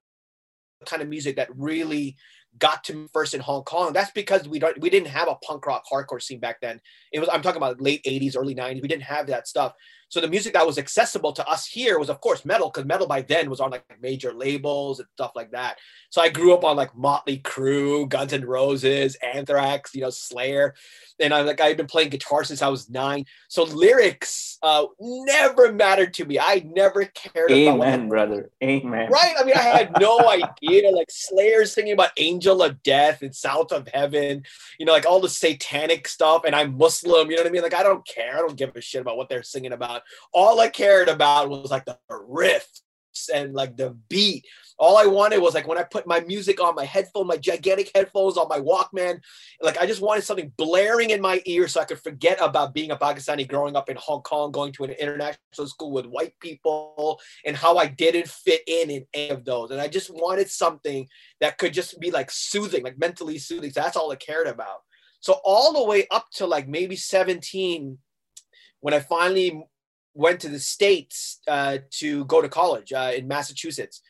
kind 0.87 1.03
of 1.03 1.09
music 1.09 1.37
that 1.37 1.49
really 1.55 2.17
got 2.59 2.85
to 2.85 3.09
first 3.13 3.35
in 3.35 3.41
Hong 3.41 3.65
Kong. 3.65 3.93
That's 3.93 4.11
because 4.11 4.49
we 4.49 4.59
don't 4.59 4.79
we 4.81 4.91
didn't 4.91 5.09
have 5.09 5.29
a 5.29 5.37
punk 5.37 5.67
rock 5.67 5.85
hardcore 5.91 6.23
scene 6.23 6.41
back 6.41 6.61
then. 6.61 6.81
It 7.13 7.21
was 7.21 7.29
I'm 7.33 7.43
talking 7.43 7.59
about 7.59 7.81
late 7.81 8.03
80s, 8.05 8.37
early 8.37 8.55
90s. 8.55 8.83
We 8.83 8.89
didn't 8.89 9.05
have 9.05 9.27
that 9.29 9.49
stuff. 9.49 9.75
So 10.13 10.21
the 10.21 10.29
music 10.29 10.53
that 10.53 10.67
was 10.67 10.77
accessible 10.77 11.33
to 11.33 11.49
us 11.49 11.65
here 11.65 11.99
was 11.99 12.11
of 12.11 12.21
course 12.21 12.45
metal 12.45 12.69
because 12.69 12.85
metal 12.85 13.07
by 13.07 13.23
then 13.23 13.49
was 13.49 13.61
on 13.61 13.71
like 13.71 13.87
major 14.03 14.35
labels 14.35 14.99
and 15.01 15.09
stuff 15.15 15.33
like 15.35 15.53
that. 15.53 15.79
So 16.11 16.21
I 16.21 16.29
grew 16.29 16.53
up 16.53 16.65
on 16.65 16.77
like 16.77 16.95
Motley 16.95 17.39
Crue, 17.39 18.07
Guns 18.07 18.35
N' 18.35 18.45
Roses, 18.45 19.17
Anthrax, 19.23 19.95
you 19.95 20.03
know, 20.03 20.11
Slayer. 20.11 20.75
And 21.19 21.33
I'm 21.33 21.47
like, 21.47 21.63
I've 21.63 21.79
been 21.79 21.87
playing 21.87 22.11
guitar 22.11 22.45
since 22.45 22.61
I 22.61 22.69
was 22.69 22.91
nine. 22.91 23.25
So 23.49 23.63
lyrics 23.63 24.59
uh, 24.63 24.85
never 25.01 25.73
mattered 25.73 26.13
to 26.15 26.27
me. 26.27 26.39
I 26.39 26.63
never 26.67 27.07
cared 27.07 27.51
Amen, 27.51 27.75
about 27.75 27.87
Amen, 27.87 28.09
brother. 28.09 28.51
Amen. 28.63 29.11
Right? 29.11 29.35
I 29.39 29.45
mean, 29.45 29.57
I 29.57 29.63
had 29.63 29.99
no 29.99 30.29
idea. 30.63 30.91
Like 30.91 31.09
Slayer 31.11 31.65
singing 31.65 31.95
about 31.95 32.11
Angel 32.19 32.63
of 32.63 32.83
Death 32.83 33.23
and 33.23 33.35
South 33.35 33.73
of 33.73 33.89
Heaven, 33.89 34.43
you 34.79 34.85
know, 34.85 34.93
like 34.93 35.07
all 35.07 35.21
the 35.21 35.29
satanic 35.31 36.07
stuff. 36.07 36.43
And 36.45 36.55
I'm 36.55 36.77
Muslim, 36.77 37.31
you 37.31 37.37
know 37.37 37.43
what 37.43 37.49
I 37.49 37.53
mean? 37.53 37.63
Like, 37.63 37.75
I 37.75 37.83
don't 37.83 38.07
care. 38.07 38.37
I 38.37 38.41
don't 38.41 38.57
give 38.57 38.77
a 38.77 38.81
shit 38.83 39.01
about 39.01 39.17
what 39.17 39.31
they're 39.31 39.43
singing 39.43 39.73
about. 39.73 40.02
All 40.33 40.61
I 40.61 40.69
cared 40.69 41.09
about 41.09 41.49
was 41.49 41.71
like 41.71 41.85
the 41.85 41.99
riffs 42.11 42.83
and 43.33 43.55
like 43.55 43.77
the 43.77 43.91
beat. 44.09 44.47
All 44.79 44.97
I 44.97 45.07
wanted 45.07 45.39
was 45.39 45.55
like 45.55 45.69
when 45.69 45.79
I 45.79 45.85
put 45.85 46.07
my 46.07 46.21
music 46.21 46.61
on 46.61 46.75
my 46.75 46.85
headphone, 46.85 47.27
my 47.27 47.37
gigantic 47.37 47.91
headphones 47.95 48.37
on 48.37 48.49
my 48.49 48.59
Walkman, 48.59 49.21
like 49.61 49.79
I 49.79 49.87
just 49.87 50.01
wanted 50.01 50.25
something 50.25 50.53
blaring 50.57 51.11
in 51.11 51.21
my 51.21 51.41
ear 51.45 51.69
so 51.69 51.81
I 51.81 51.85
could 51.85 52.01
forget 52.01 52.39
about 52.41 52.75
being 52.75 52.91
a 52.91 52.97
Pakistani 52.97 53.47
growing 53.47 53.77
up 53.77 53.89
in 53.89 53.97
Hong 53.97 54.23
Kong, 54.23 54.51
going 54.51 54.73
to 54.73 54.85
an 54.85 54.91
international 54.93 55.67
school 55.67 55.93
with 55.93 56.07
white 56.07 56.35
people, 56.41 57.21
and 57.45 57.57
how 57.57 57.77
I 57.77 57.87
didn't 57.87 58.29
fit 58.29 58.63
in 58.67 58.91
in 58.91 59.07
any 59.15 59.31
of 59.31 59.45
those. 59.45 59.71
And 59.71 59.81
I 59.81 59.89
just 59.89 60.11
wanted 60.11 60.51
something 60.51 61.07
that 61.41 61.59
could 61.59 61.75
just 61.75 62.01
be 62.01 62.11
like 62.11 62.31
soothing, 62.31 62.83
like 62.83 62.99
mentally 62.99 63.39
soothing. 63.39 63.71
So 63.71 63.83
that's 63.83 63.97
all 63.97 64.11
I 64.11 64.17
cared 64.17 64.49
about. 64.49 64.83
So 65.21 65.39
all 65.45 65.73
the 65.73 65.85
way 65.85 66.07
up 66.11 66.27
to 66.37 66.47
like 66.47 66.67
maybe 66.67 66.97
17, 66.97 67.99
when 68.81 68.95
I 68.95 68.99
finally 68.99 69.65
went 70.15 70.41
to 70.41 70.49
the 70.49 70.59
states 70.59 71.41
uh, 71.49 71.79
to 71.91 72.25
go 72.27 72.43
to 72.43 72.49
college 72.49 72.93
uh, 72.93 73.13
in 73.15 73.29
Massachusetts. 73.29 74.03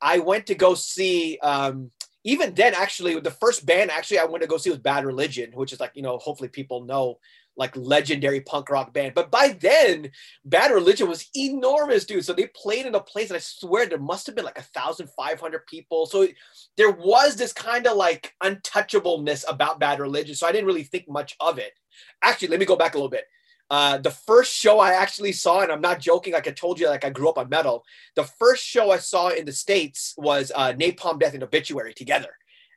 I 0.00 0.18
went 0.18 0.46
to 0.46 0.54
go 0.54 0.74
see. 0.74 1.38
Um, 1.42 1.90
even 2.22 2.54
then, 2.54 2.74
actually, 2.74 3.18
the 3.18 3.30
first 3.30 3.64
band 3.64 3.90
actually 3.90 4.18
I 4.18 4.24
went 4.24 4.42
to 4.42 4.48
go 4.48 4.58
see 4.58 4.70
was 4.70 4.78
Bad 4.78 5.06
Religion, 5.06 5.52
which 5.54 5.72
is 5.72 5.80
like 5.80 5.92
you 5.94 6.02
know, 6.02 6.18
hopefully 6.18 6.48
people 6.48 6.84
know 6.84 7.18
like 7.56 7.76
legendary 7.76 8.40
punk 8.40 8.70
rock 8.70 8.92
band. 8.92 9.14
But 9.14 9.30
by 9.30 9.48
then, 9.60 10.10
Bad 10.44 10.70
Religion 10.70 11.08
was 11.08 11.28
enormous, 11.36 12.04
dude. 12.04 12.24
So 12.24 12.32
they 12.32 12.46
played 12.46 12.86
in 12.86 12.94
a 12.94 13.00
place, 13.00 13.28
and 13.28 13.36
I 13.36 13.40
swear 13.40 13.86
there 13.86 13.98
must 13.98 14.26
have 14.26 14.34
been 14.34 14.44
like 14.44 14.58
a 14.58 14.62
thousand 14.62 15.08
five 15.10 15.40
hundred 15.40 15.66
people. 15.66 16.06
So 16.06 16.26
there 16.76 16.90
was 16.90 17.36
this 17.36 17.52
kind 17.52 17.86
of 17.86 17.96
like 17.96 18.34
untouchableness 18.42 19.44
about 19.48 19.80
Bad 19.80 20.00
Religion. 20.00 20.34
So 20.34 20.46
I 20.46 20.52
didn't 20.52 20.66
really 20.66 20.84
think 20.84 21.08
much 21.08 21.36
of 21.40 21.58
it. 21.58 21.72
Actually, 22.22 22.48
let 22.48 22.60
me 22.60 22.66
go 22.66 22.76
back 22.76 22.94
a 22.94 22.96
little 22.96 23.10
bit. 23.10 23.24
Uh, 23.70 23.98
the 23.98 24.10
first 24.10 24.52
show 24.52 24.80
I 24.80 24.92
actually 24.94 25.30
saw, 25.32 25.60
and 25.60 25.70
I'm 25.70 25.80
not 25.80 26.00
joking, 26.00 26.32
like 26.32 26.48
I 26.48 26.50
told 26.50 26.80
you, 26.80 26.88
like 26.88 27.04
I 27.04 27.10
grew 27.10 27.28
up 27.28 27.38
on 27.38 27.48
metal. 27.48 27.84
The 28.16 28.24
first 28.24 28.64
show 28.64 28.90
I 28.90 28.98
saw 28.98 29.28
in 29.28 29.44
the 29.46 29.52
states 29.52 30.14
was 30.18 30.50
uh, 30.54 30.72
Napalm 30.72 31.20
Death 31.20 31.34
and 31.34 31.42
Obituary 31.44 31.94
together 31.94 32.30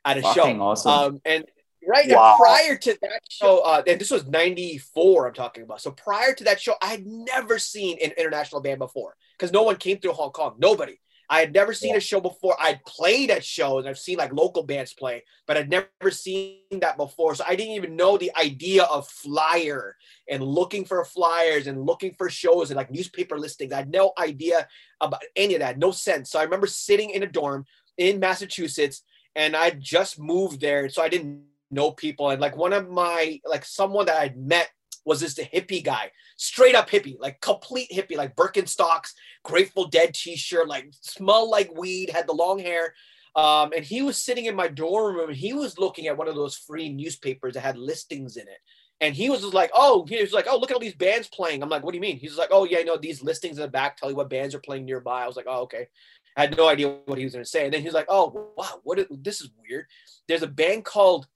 at 0.04 0.18
a 0.18 0.22
Fucking 0.22 0.56
show. 0.58 0.62
awesome. 0.62 0.90
Um, 0.92 1.20
and 1.24 1.44
right 1.86 2.08
Wow. 2.08 2.36
and 2.36 2.38
prior 2.38 2.76
to 2.76 2.98
that 3.02 3.20
show, 3.28 3.58
uh, 3.58 3.82
and 3.86 4.00
this 4.00 4.10
was 4.12 4.24
'94, 4.26 5.26
I'm 5.28 5.34
talking 5.34 5.64
about. 5.64 5.80
So 5.80 5.90
prior 5.90 6.32
to 6.32 6.44
that 6.44 6.60
show, 6.60 6.74
I 6.80 6.86
had 6.86 7.04
never 7.06 7.58
seen 7.58 7.98
an 8.02 8.12
international 8.16 8.60
band 8.60 8.78
before 8.78 9.16
because 9.36 9.50
no 9.52 9.64
one 9.64 9.76
came 9.76 9.98
through 9.98 10.12
Hong 10.12 10.30
Kong. 10.30 10.54
Nobody. 10.58 11.00
I 11.30 11.40
had 11.40 11.52
never 11.52 11.72
seen 11.72 11.96
a 11.96 12.00
show 12.00 12.20
before. 12.20 12.56
I'd 12.60 12.84
played 12.84 13.30
at 13.30 13.44
shows. 13.44 13.86
I've 13.86 13.98
seen 13.98 14.18
like 14.18 14.32
local 14.32 14.62
bands 14.62 14.92
play, 14.92 15.24
but 15.46 15.56
I'd 15.56 15.70
never 15.70 16.10
seen 16.10 16.58
that 16.80 16.96
before. 16.96 17.34
So 17.34 17.44
I 17.48 17.56
didn't 17.56 17.74
even 17.74 17.96
know 17.96 18.18
the 18.18 18.32
idea 18.36 18.84
of 18.84 19.08
flyer 19.08 19.96
and 20.28 20.42
looking 20.42 20.84
for 20.84 21.04
flyers 21.04 21.66
and 21.66 21.84
looking 21.84 22.14
for 22.14 22.28
shows 22.28 22.70
and 22.70 22.76
like 22.76 22.90
newspaper 22.90 23.38
listings. 23.38 23.72
I 23.72 23.78
had 23.78 23.90
no 23.90 24.12
idea 24.18 24.68
about 25.00 25.22
any 25.36 25.54
of 25.54 25.60
that, 25.60 25.78
no 25.78 25.90
sense. 25.90 26.30
So 26.30 26.38
I 26.38 26.44
remember 26.44 26.66
sitting 26.66 27.10
in 27.10 27.22
a 27.22 27.26
dorm 27.26 27.64
in 27.98 28.20
Massachusetts 28.20 29.02
and 29.34 29.56
I 29.56 29.70
just 29.70 30.18
moved 30.18 30.60
there. 30.60 30.88
So 30.88 31.02
I 31.02 31.08
didn't 31.08 31.42
know 31.70 31.90
people. 31.92 32.30
And 32.30 32.40
like 32.40 32.56
one 32.56 32.72
of 32.72 32.90
my, 32.90 33.40
like 33.44 33.64
someone 33.64 34.06
that 34.06 34.20
I'd 34.20 34.36
met 34.36 34.70
was 35.04 35.20
this 35.20 35.34
the 35.34 35.42
hippie 35.42 35.84
guy, 35.84 36.10
straight 36.36 36.74
up 36.74 36.88
hippie, 36.88 37.16
like 37.18 37.40
complete 37.40 37.90
hippie, 37.92 38.16
like 38.16 38.36
Birkenstocks, 38.36 39.12
Grateful 39.42 39.86
Dead 39.86 40.14
t-shirt, 40.14 40.68
like 40.68 40.88
smell 41.00 41.50
like 41.50 41.74
weed, 41.76 42.10
had 42.10 42.26
the 42.26 42.32
long 42.32 42.58
hair. 42.58 42.94
Um, 43.36 43.72
and 43.74 43.84
he 43.84 44.02
was 44.02 44.22
sitting 44.22 44.44
in 44.44 44.54
my 44.54 44.68
dorm 44.68 45.16
room 45.16 45.28
and 45.28 45.36
he 45.36 45.52
was 45.52 45.78
looking 45.78 46.06
at 46.06 46.16
one 46.16 46.28
of 46.28 46.36
those 46.36 46.56
free 46.56 46.88
newspapers 46.88 47.54
that 47.54 47.60
had 47.60 47.76
listings 47.76 48.36
in 48.36 48.44
it. 48.44 48.58
And 49.00 49.14
he 49.14 49.28
was 49.28 49.40
just 49.40 49.54
like, 49.54 49.70
oh, 49.74 50.06
he 50.08 50.20
was 50.20 50.32
like, 50.32 50.46
oh, 50.48 50.56
look 50.56 50.70
at 50.70 50.74
all 50.74 50.80
these 50.80 50.94
bands 50.94 51.28
playing. 51.28 51.62
I'm 51.62 51.68
like, 51.68 51.82
what 51.82 51.90
do 51.90 51.96
you 51.96 52.02
mean? 52.02 52.16
He's 52.16 52.38
like, 52.38 52.50
oh, 52.52 52.64
yeah, 52.64 52.78
I 52.78 52.84
know 52.84 52.96
these 52.96 53.24
listings 53.24 53.58
in 53.58 53.62
the 53.62 53.68
back 53.68 53.96
tell 53.96 54.08
you 54.08 54.16
what 54.16 54.30
bands 54.30 54.54
are 54.54 54.60
playing 54.60 54.84
nearby. 54.84 55.24
I 55.24 55.26
was 55.26 55.36
like, 55.36 55.46
oh, 55.48 55.62
okay. 55.62 55.88
I 56.36 56.42
had 56.42 56.56
no 56.56 56.68
idea 56.68 56.96
what 57.06 57.18
he 57.18 57.24
was 57.24 57.34
going 57.34 57.44
to 57.44 57.50
say. 57.50 57.64
And 57.64 57.74
then 57.74 57.82
he's 57.82 57.92
like, 57.92 58.06
oh, 58.08 58.52
wow, 58.56 58.80
what 58.84 58.98
is, 59.00 59.06
this 59.10 59.40
is 59.40 59.50
weird. 59.58 59.86
There's 60.28 60.42
a 60.42 60.48
band 60.48 60.84
called 60.84 61.26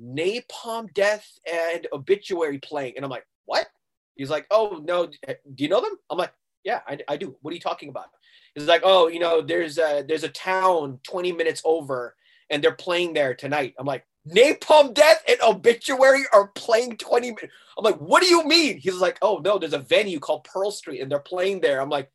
Napalm 0.00 0.92
Death 0.94 1.26
and 1.50 1.86
Obituary 1.92 2.58
playing. 2.58 2.94
And 2.96 3.04
I'm 3.04 3.10
like, 3.10 3.26
what? 3.44 3.66
He's 4.14 4.30
like, 4.30 4.46
oh, 4.50 4.80
no, 4.84 5.06
do 5.06 5.64
you 5.64 5.68
know 5.68 5.80
them? 5.80 5.96
I'm 6.10 6.18
like, 6.18 6.32
yeah, 6.64 6.80
I, 6.86 6.98
I 7.08 7.16
do. 7.16 7.36
What 7.42 7.50
are 7.50 7.54
you 7.54 7.60
talking 7.60 7.88
about? 7.88 8.06
He's 8.54 8.66
like, 8.66 8.82
oh, 8.84 9.08
you 9.08 9.18
know, 9.18 9.40
there's 9.40 9.78
a, 9.78 10.04
there's 10.06 10.24
a 10.24 10.28
town 10.28 11.00
20 11.04 11.32
minutes 11.32 11.62
over 11.64 12.14
and 12.50 12.62
they're 12.62 12.72
playing 12.72 13.14
there 13.14 13.34
tonight. 13.34 13.74
I'm 13.78 13.86
like, 13.86 14.04
Napalm 14.28 14.94
Death 14.94 15.22
and 15.26 15.40
Obituary 15.42 16.22
are 16.32 16.48
playing 16.48 16.96
20 16.96 17.26
minutes. 17.28 17.52
I'm 17.76 17.84
like, 17.84 17.96
what 17.96 18.22
do 18.22 18.28
you 18.28 18.44
mean? 18.46 18.78
He's 18.78 18.96
like, 18.96 19.18
oh, 19.22 19.40
no, 19.44 19.58
there's 19.58 19.72
a 19.72 19.78
venue 19.78 20.20
called 20.20 20.44
Pearl 20.44 20.70
Street 20.70 21.00
and 21.00 21.10
they're 21.10 21.18
playing 21.18 21.60
there. 21.60 21.80
I'm 21.80 21.88
like, 21.88 22.10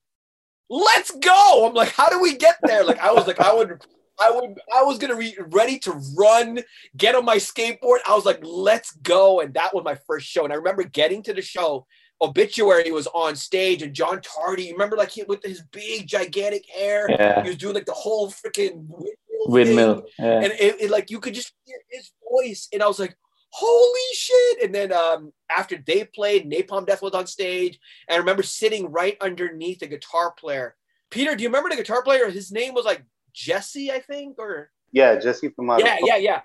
let's 0.69 1.11
go. 1.11 1.67
I'm 1.67 1.73
like, 1.73 1.89
how 1.89 2.09
do 2.09 2.21
we 2.21 2.37
get 2.37 2.57
there? 2.63 2.85
Like, 2.85 2.99
I 2.99 3.11
was 3.11 3.27
like, 3.27 3.39
I 3.39 3.53
would, 3.53 3.81
I 4.19 4.31
would, 4.31 4.59
I 4.75 4.83
was 4.83 4.97
gonna 4.97 5.17
be 5.17 5.37
ready 5.49 5.79
to 5.79 5.93
run, 6.15 6.59
get 6.95 7.15
on 7.15 7.25
my 7.25 7.37
skateboard. 7.37 7.99
I 8.07 8.15
was 8.15 8.25
like, 8.25 8.39
let's 8.43 8.91
go. 8.97 9.39
And 9.41 9.53
that 9.53 9.73
was 9.73 9.83
my 9.83 9.95
first 10.07 10.27
show. 10.27 10.43
And 10.43 10.53
I 10.53 10.57
remember 10.57 10.83
getting 10.83 11.23
to 11.23 11.33
the 11.33 11.41
show. 11.41 11.85
Obituary 12.19 12.91
was 12.91 13.07
on 13.07 13.35
stage, 13.35 13.83
and 13.83 13.93
John 13.93 14.21
Tardy. 14.21 14.63
You 14.63 14.71
remember, 14.71 14.97
like 14.97 15.11
he 15.11 15.23
with 15.23 15.43
his 15.43 15.61
big, 15.71 16.07
gigantic 16.07 16.65
hair. 16.67 17.07
Yeah. 17.09 17.43
He 17.43 17.49
was 17.49 17.57
doing 17.57 17.75
like 17.75 17.85
the 17.85 17.91
whole 17.91 18.31
freaking 18.31 18.87
windmill. 18.87 19.05
thing. 19.45 19.51
Windmill. 19.51 20.05
Yeah. 20.17 20.41
And 20.41 20.45
it, 20.53 20.81
it, 20.81 20.89
like 20.89 21.11
you 21.11 21.19
could 21.19 21.35
just 21.35 21.53
hear 21.65 21.77
his 21.91 22.11
voice, 22.31 22.69
and 22.73 22.81
I 22.81 22.87
was 22.87 22.97
like, 22.97 23.15
"Holy 23.51 24.13
shit!" 24.13 24.63
And 24.63 24.73
then 24.73 24.91
um, 24.91 25.31
after 25.55 25.77
they 25.85 26.05
played, 26.05 26.49
Napalm 26.49 26.87
Death 26.87 27.03
was 27.03 27.13
on 27.13 27.27
stage, 27.27 27.79
and 28.07 28.15
I 28.15 28.17
remember 28.17 28.41
sitting 28.41 28.91
right 28.91 29.15
underneath 29.21 29.79
the 29.79 29.87
guitar 29.87 30.31
player. 30.31 30.75
Peter, 31.11 31.35
do 31.35 31.43
you 31.43 31.49
remember 31.49 31.69
the 31.69 31.75
guitar 31.75 32.01
player? 32.01 32.31
His 32.31 32.51
name 32.51 32.73
was 32.73 32.83
like 32.83 33.03
Jesse, 33.37 33.91
I 33.91 33.99
think, 33.99 34.39
or 34.39 34.71
Yeah, 34.91 35.19
Jesse 35.19 35.49
from 35.49 35.69
out 35.69 35.79
yeah, 35.79 35.97
yeah, 36.01 36.17
yeah. 36.17 36.41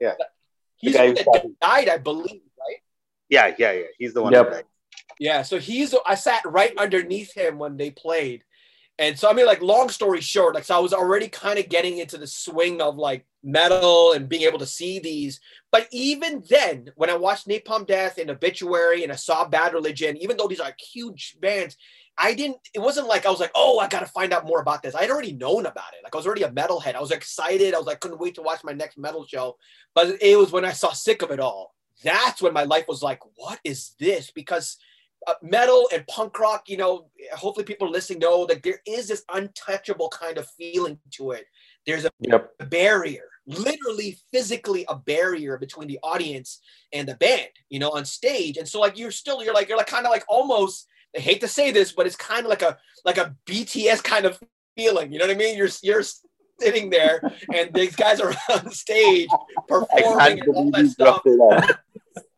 yeah, 0.00 0.14
He's 0.76 0.92
the 0.94 0.98
guy 0.98 1.12
the 1.12 1.22
who 1.22 1.30
one 1.30 1.56
died, 1.60 1.88
I 1.88 1.98
believe, 1.98 2.42
right? 2.58 2.78
yeah, 3.28 3.54
yeah, 3.56 3.72
yeah. 3.72 3.84
He's 3.96 4.12
the 4.12 4.22
one. 4.22 4.32
Yep. 4.32 4.66
Yeah, 5.20 5.42
so 5.42 5.58
he's 5.58 5.94
I 6.04 6.16
sat 6.16 6.42
right 6.44 6.76
underneath 6.76 7.32
him 7.32 7.58
when 7.58 7.76
they 7.76 7.90
played. 7.90 8.42
And 8.98 9.16
so 9.18 9.30
I 9.30 9.34
mean 9.34 9.46
like 9.46 9.62
long 9.62 9.88
story 9.88 10.20
short, 10.20 10.56
like 10.56 10.64
so 10.64 10.76
I 10.76 10.80
was 10.80 10.92
already 10.92 11.28
kind 11.28 11.58
of 11.60 11.68
getting 11.68 11.98
into 11.98 12.18
the 12.18 12.26
swing 12.26 12.80
of 12.80 12.96
like 12.96 13.24
metal 13.44 14.12
and 14.12 14.28
being 14.28 14.42
able 14.42 14.58
to 14.58 14.66
see 14.66 14.98
these. 14.98 15.40
But 15.70 15.86
even 15.92 16.42
then, 16.50 16.90
when 16.96 17.08
I 17.08 17.16
watched 17.16 17.46
Napalm 17.46 17.86
Death 17.86 18.18
and 18.18 18.30
Obituary 18.30 19.04
and 19.04 19.12
I 19.12 19.16
saw 19.16 19.46
Bad 19.48 19.74
Religion, 19.74 20.16
even 20.16 20.36
though 20.36 20.48
these 20.48 20.60
are 20.60 20.74
huge 20.92 21.36
bands, 21.40 21.76
I 22.18 22.34
didn't 22.34 22.58
it 22.74 22.78
wasn't 22.78 23.08
like 23.08 23.26
I 23.26 23.30
was 23.30 23.40
like, 23.40 23.52
"Oh, 23.54 23.78
I 23.78 23.88
got 23.88 24.00
to 24.00 24.06
find 24.06 24.32
out 24.32 24.46
more 24.46 24.60
about 24.60 24.82
this." 24.82 24.94
I'd 24.94 25.10
already 25.10 25.32
known 25.32 25.66
about 25.66 25.94
it. 25.94 26.04
Like 26.04 26.14
I 26.14 26.18
was 26.18 26.26
already 26.26 26.42
a 26.42 26.50
metalhead. 26.50 26.94
I 26.94 27.00
was 27.00 27.10
excited. 27.10 27.74
I 27.74 27.78
was 27.78 27.86
like 27.86 28.00
couldn't 28.00 28.20
wait 28.20 28.34
to 28.36 28.42
watch 28.42 28.62
my 28.64 28.72
next 28.72 28.98
metal 28.98 29.26
show. 29.26 29.56
But 29.94 30.22
it 30.22 30.38
was 30.38 30.52
when 30.52 30.64
I 30.64 30.72
saw 30.72 30.92
Sick 30.92 31.22
of 31.22 31.30
It 31.30 31.40
All. 31.40 31.74
That's 32.04 32.42
when 32.42 32.52
my 32.52 32.64
life 32.64 32.86
was 32.88 33.02
like, 33.02 33.20
"What 33.36 33.60
is 33.64 33.94
this?" 33.98 34.30
Because 34.30 34.76
uh, 35.26 35.34
metal 35.42 35.88
and 35.92 36.06
punk 36.06 36.38
rock, 36.38 36.68
you 36.68 36.76
know, 36.76 37.06
hopefully 37.32 37.64
people 37.64 37.88
listening 37.88 38.18
know 38.18 38.46
that 38.46 38.62
there 38.62 38.80
is 38.86 39.08
this 39.08 39.24
untouchable 39.32 40.08
kind 40.08 40.38
of 40.38 40.48
feeling 40.50 40.98
to 41.12 41.32
it. 41.32 41.46
There's 41.86 42.04
a 42.04 42.10
Yep. 42.20 42.70
barrier, 42.70 43.28
literally 43.46 44.18
physically 44.32 44.84
a 44.88 44.96
barrier 44.96 45.58
between 45.58 45.88
the 45.88 45.98
audience 46.02 46.60
and 46.92 47.08
the 47.08 47.14
band, 47.14 47.50
you 47.68 47.78
know, 47.78 47.90
on 47.90 48.04
stage. 48.04 48.56
And 48.56 48.68
so 48.68 48.80
like 48.80 48.98
you're 48.98 49.10
still, 49.10 49.42
you're 49.44 49.54
like, 49.54 49.68
you're 49.68 49.78
like 49.78 49.86
kind 49.86 50.06
of 50.06 50.10
like 50.10 50.24
almost, 50.28 50.88
I 51.16 51.20
hate 51.20 51.40
to 51.42 51.48
say 51.48 51.70
this, 51.70 51.92
but 51.92 52.06
it's 52.06 52.16
kind 52.16 52.44
of 52.46 52.50
like 52.50 52.62
a 52.62 52.78
like 53.04 53.18
a 53.18 53.34
BTS 53.46 54.02
kind 54.02 54.24
of 54.24 54.40
feeling. 54.76 55.12
You 55.12 55.18
know 55.18 55.26
what 55.26 55.34
I 55.34 55.38
mean? 55.38 55.56
You're 55.56 55.68
you're 55.82 56.02
sitting 56.60 56.90
there 56.90 57.20
and 57.54 57.72
these 57.74 57.96
guys 57.96 58.20
are 58.20 58.32
on 58.50 58.70
stage 58.70 59.28
I 59.30 59.62
performing 59.68 60.36
can't 60.36 60.40
and 60.46 60.56
all 60.56 60.70
that 60.70 60.86
stuff. 60.88 61.22
brought 61.22 61.64
it 61.64 61.70
up. 61.70 61.80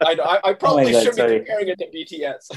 I, 0.07 0.15
know, 0.15 0.23
I, 0.25 0.41
I 0.45 0.53
probably 0.55 0.87
oh 0.87 0.93
God, 0.93 1.03
should 1.05 1.15
sorry. 1.17 1.39
be 1.41 1.45
comparing 1.45 1.69
it 1.69 1.79
to 1.79 1.87
BTS. 1.95 2.51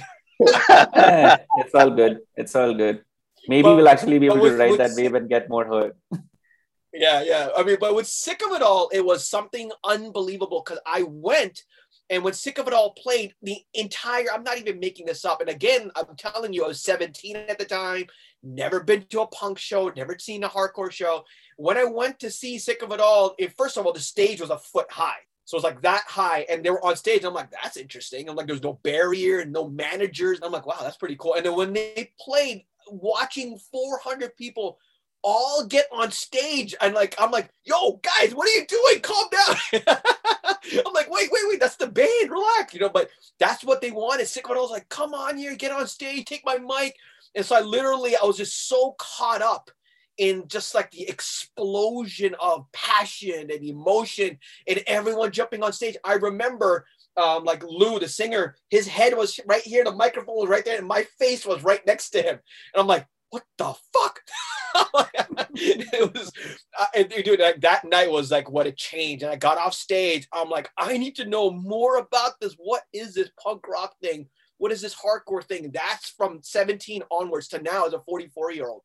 It's 1.57 1.75
all 1.75 1.89
good. 1.91 2.19
It's 2.35 2.55
all 2.55 2.73
good. 2.73 3.03
Maybe 3.47 3.63
But- 3.63 3.75
we'll 3.75 3.87
actually 3.89 4.19
be 4.19 4.27
but 4.27 4.35
able 4.37 4.45
to 4.45 4.51
with- 4.51 4.59
ride 4.59 4.69
with 4.71 4.77
that 4.79 4.91
Sick- 4.91 5.03
wave 5.03 5.13
and 5.15 5.29
get 5.29 5.49
more 5.49 5.65
heard. 5.65 5.93
Yeah, 6.93 7.21
yeah. 7.21 7.49
I 7.55 7.63
mean, 7.63 7.77
but 7.79 7.93
with 7.95 8.07
Sick 8.07 8.41
of 8.45 8.51
It 8.55 8.61
All, 8.61 8.89
it 8.91 9.05
was 9.05 9.27
something 9.27 9.71
unbelievable 9.83 10.63
because 10.65 10.79
I 10.85 11.03
went 11.03 11.61
and 12.09 12.23
when 12.23 12.33
Sick 12.33 12.57
of 12.57 12.67
It 12.67 12.73
All 12.73 12.91
played, 12.91 13.33
the 13.41 13.57
entire, 13.73 14.27
I'm 14.33 14.43
not 14.43 14.57
even 14.57 14.79
making 14.79 15.05
this 15.05 15.25
up. 15.25 15.41
And 15.41 15.49
again, 15.49 15.91
I'm 15.95 16.15
telling 16.17 16.53
you, 16.53 16.63
I 16.63 16.69
was 16.69 16.81
17 16.81 17.35
at 17.35 17.59
the 17.59 17.65
time, 17.65 18.05
never 18.43 18.81
been 18.81 19.03
to 19.09 19.21
a 19.21 19.27
punk 19.27 19.57
show, 19.57 19.91
never 19.95 20.17
seen 20.17 20.43
a 20.43 20.49
hardcore 20.49 20.91
show. 20.91 21.25
When 21.57 21.77
I 21.77 21.83
went 21.83 22.19
to 22.19 22.31
see 22.31 22.59
Sick 22.59 22.81
of 22.81 22.91
It 22.91 23.01
All, 23.01 23.35
it, 23.37 23.55
first 23.57 23.77
of 23.77 23.85
all, 23.85 23.93
the 23.93 23.99
stage 23.99 24.39
was 24.39 24.49
a 24.49 24.57
foot 24.57 24.89
high. 24.91 25.19
So 25.45 25.55
it 25.55 25.59
was 25.59 25.63
like 25.63 25.81
that 25.83 26.03
high, 26.07 26.45
and 26.49 26.63
they 26.63 26.69
were 26.69 26.85
on 26.85 26.97
stage. 26.97 27.23
I'm 27.23 27.33
like, 27.33 27.51
that's 27.51 27.77
interesting. 27.77 28.27
I'm 28.27 28.35
like, 28.35 28.47
there's 28.47 28.63
no 28.63 28.79
barrier 28.83 29.39
and 29.39 29.53
no 29.53 29.69
managers. 29.69 30.39
I'm 30.43 30.51
like, 30.51 30.65
wow, 30.65 30.75
that's 30.81 30.97
pretty 30.97 31.15
cool. 31.17 31.35
And 31.35 31.45
then 31.45 31.55
when 31.55 31.71
they 31.71 32.11
played, 32.19 32.65
watching 32.89 33.59
400 33.71 34.35
people 34.35 34.77
all 35.23 35.65
get 35.65 35.87
on 35.91 36.11
stage 36.11 36.75
and 36.81 36.93
like 36.93 37.15
I'm 37.19 37.31
like, 37.31 37.49
yo, 37.65 37.99
guys, 38.03 38.33
what 38.33 38.47
are 38.47 38.53
you 38.53 38.65
doing? 38.65 39.01
Calm 39.01 39.27
down. 39.31 39.97
I'm 40.85 40.93
like, 40.93 41.09
wait, 41.09 41.29
wait, 41.31 41.43
wait, 41.47 41.59
that's 41.59 41.75
the 41.75 41.87
band, 41.87 42.29
relax, 42.29 42.73
you 42.73 42.79
know. 42.79 42.89
But 42.89 43.09
that's 43.39 43.63
what 43.63 43.81
they 43.81 43.91
wanted. 43.91 44.27
Sick 44.27 44.47
was 44.47 44.71
like, 44.71 44.89
come 44.89 45.13
on 45.13 45.37
here, 45.37 45.55
get 45.55 45.71
on 45.71 45.87
stage, 45.87 46.25
take 46.25 46.45
my 46.45 46.57
mic. 46.57 46.95
And 47.35 47.45
so 47.45 47.55
I 47.55 47.61
literally, 47.61 48.15
I 48.15 48.25
was 48.25 48.37
just 48.37 48.67
so 48.67 48.95
caught 48.97 49.41
up 49.41 49.69
in 50.17 50.47
just 50.47 50.73
like 50.73 50.91
the 50.91 51.07
explosion 51.07 52.35
of 52.41 52.65
passion 52.73 53.51
and 53.51 53.63
emotion 53.63 54.37
and 54.67 54.83
everyone 54.87 55.31
jumping 55.31 55.63
on 55.63 55.73
stage. 55.73 55.95
I 56.03 56.13
remember 56.13 56.85
um, 57.17 57.43
like 57.43 57.63
Lou, 57.63 57.99
the 57.99 58.07
singer, 58.07 58.55
his 58.69 58.87
head 58.87 59.15
was 59.15 59.39
right 59.45 59.61
here, 59.63 59.83
the 59.83 59.91
microphone 59.91 60.35
was 60.35 60.49
right 60.49 60.63
there, 60.63 60.77
and 60.77 60.87
my 60.87 61.03
face 61.17 61.45
was 61.45 61.63
right 61.63 61.85
next 61.85 62.11
to 62.11 62.21
him. 62.21 62.39
And 62.73 62.81
I'm 62.81 62.87
like, 62.87 63.07
what 63.29 63.43
the 63.57 63.73
fuck? 63.93 64.21
it 65.55 66.13
was, 66.13 66.31
uh, 66.79 67.03
dude, 67.03 67.39
like, 67.39 67.61
that 67.61 67.85
night 67.85 68.11
was 68.11 68.31
like 68.31 68.49
what 68.49 68.67
a 68.67 68.71
change. 68.71 69.23
And 69.23 69.31
I 69.31 69.35
got 69.35 69.57
off 69.57 69.73
stage. 69.73 70.27
I'm 70.31 70.49
like, 70.49 70.69
I 70.77 70.97
need 70.97 71.15
to 71.17 71.25
know 71.25 71.51
more 71.51 71.97
about 71.97 72.33
this. 72.39 72.55
What 72.57 72.83
is 72.93 73.13
this 73.13 73.29
punk 73.41 73.67
rock 73.67 73.95
thing? 74.01 74.27
What 74.57 74.71
is 74.71 74.81
this 74.81 74.95
hardcore 74.95 75.43
thing? 75.43 75.71
That's 75.71 76.09
from 76.09 76.39
17 76.41 77.03
onwards 77.11 77.47
to 77.49 77.61
now 77.61 77.85
as 77.85 77.93
a 77.93 77.99
44 77.99 78.51
year 78.51 78.67
old. 78.67 78.81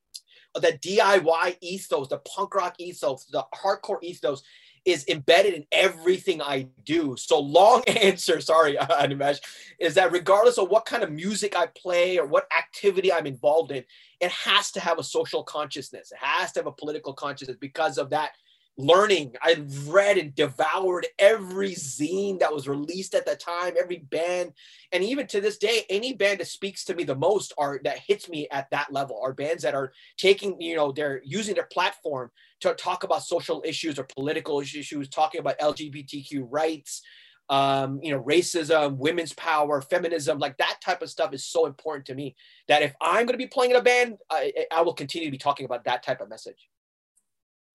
The 0.55 0.79
DIY 0.83 1.57
ethos, 1.63 2.09
the 2.09 2.19
punk 2.19 2.55
rock 2.55 2.75
ethos, 2.79 3.25
the 3.27 3.45
hardcore 3.55 4.03
ethos 4.03 4.43
is 4.85 5.07
embedded 5.09 5.55
in 5.55 5.65
everything 5.71 6.43
I 6.43 6.69
do. 6.85 7.17
So 7.17 7.39
long 7.39 7.85
answer, 7.87 8.41
sorry, 8.41 8.77
Animesh, 8.81 9.39
is 9.79 9.95
that 9.95 10.13
regardless 10.13 10.59
of 10.59 10.69
what 10.69 10.85
kind 10.85 11.03
of 11.03 11.13
music 11.13 11.57
I 11.57 11.67
play 11.67 12.19
or 12.19 12.27
what 12.27 12.47
activity 12.57 13.13
I'm 13.13 13.27
involved 13.27 13.71
in, 13.71 13.85
it 14.23 14.31
has 14.31 14.71
to 14.71 14.81
have 14.81 15.01
a 15.01 15.05
social 15.05 15.43
consciousness. 15.43 16.13
It 16.13 16.19
has 16.21 16.53
to 16.53 16.61
have 16.61 16.69
a 16.69 16.73
political 16.73 17.13
consciousness 17.13 17.59
because 17.61 17.99
of 17.99 18.11
that 18.11 18.31
learning. 18.79 19.35
I 19.43 19.63
read 19.87 20.17
and 20.17 20.35
devoured 20.35 21.07
every 21.19 21.73
zine 21.73 22.39
that 22.39 22.55
was 22.55 22.69
released 22.69 23.15
at 23.15 23.27
the 23.27 23.35
time, 23.35 23.75
every 23.79 23.99
band, 23.99 24.53
and 24.93 25.03
even 25.03 25.27
to 25.27 25.41
this 25.41 25.59
day, 25.59 25.83
any 25.91 26.15
band 26.15 26.39
that 26.39 26.47
speaks 26.47 26.85
to 26.85 26.95
me 26.95 27.03
the 27.03 27.17
most 27.17 27.53
are 27.59 27.81
that 27.83 27.99
hits 27.99 28.29
me 28.29 28.47
at 28.51 28.71
that 28.71 28.93
level 28.93 29.21
are 29.23 29.35
bands 29.35 29.65
that 29.65 29.75
are 29.75 29.93
taking, 30.17 30.59
you 30.61 30.77
know, 30.77 30.93
they're 30.93 31.21
using 31.25 31.57
their 31.57 31.69
platform 31.73 32.31
to 32.61 32.73
talk 32.75 33.03
about 33.03 33.25
social 33.25 33.61
issues 33.67 33.99
or 33.99 34.05
political 34.05 34.61
issues, 34.61 35.09
talking 35.09 35.41
about 35.41 35.59
LGBTQ 35.59 36.47
rights, 36.49 37.03
um, 37.49 38.01
you 38.03 38.13
know, 38.13 38.23
racism, 38.23 38.97
women's 38.97 39.33
power, 39.35 39.81
feminism, 39.83 40.39
like 40.39 40.57
that 40.59 40.79
type 40.85 41.03
of 41.03 41.11
stuff 41.11 41.33
is 41.35 41.45
so 41.45 41.67
important 41.67 42.07
to 42.07 42.15
me 42.15 42.35
that 42.69 42.83
if 42.83 42.95
I'm 43.01 43.27
going 43.27 43.35
to 43.35 43.39
be 43.39 43.47
playing 43.47 43.73
in 43.73 43.77
a 43.77 43.83
band, 43.83 44.17
I, 44.31 44.53
I 44.71 44.83
will 44.83 44.95
continue 44.95 45.27
to 45.27 45.33
be 45.33 45.39
talking 45.39 45.67
about 45.67 45.85
that 45.85 46.03
type 46.03 46.21
of 46.21 46.29
message. 46.29 46.69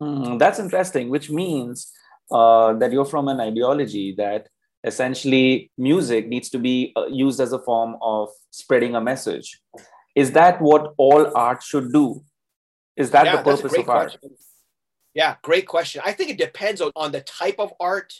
Mm, 0.01 0.39
that's 0.39 0.59
interesting, 0.59 1.09
which 1.09 1.29
means 1.29 1.91
uh, 2.31 2.73
that 2.73 2.91
you're 2.91 3.05
from 3.05 3.27
an 3.27 3.39
ideology 3.39 4.15
that 4.17 4.47
essentially 4.83 5.71
music 5.77 6.27
needs 6.27 6.49
to 6.49 6.59
be 6.59 6.93
uh, 6.95 7.07
used 7.07 7.39
as 7.39 7.51
a 7.51 7.59
form 7.59 7.97
of 8.01 8.29
spreading 8.51 8.95
a 8.95 9.01
message. 9.01 9.59
Is 10.15 10.31
that 10.31 10.61
what 10.61 10.93
all 10.97 11.31
art 11.35 11.61
should 11.61 11.91
do? 11.91 12.23
Is 12.95 13.11
that 13.11 13.25
yeah, 13.25 13.35
the 13.37 13.43
purpose 13.43 13.73
of 13.73 13.89
art? 13.89 14.17
Yeah, 15.13 15.35
great 15.41 15.67
question. 15.67 16.01
I 16.05 16.11
think 16.13 16.31
it 16.31 16.37
depends 16.37 16.81
on, 16.81 16.91
on 16.95 17.11
the 17.11 17.21
type 17.21 17.55
of 17.59 17.73
art, 17.79 18.13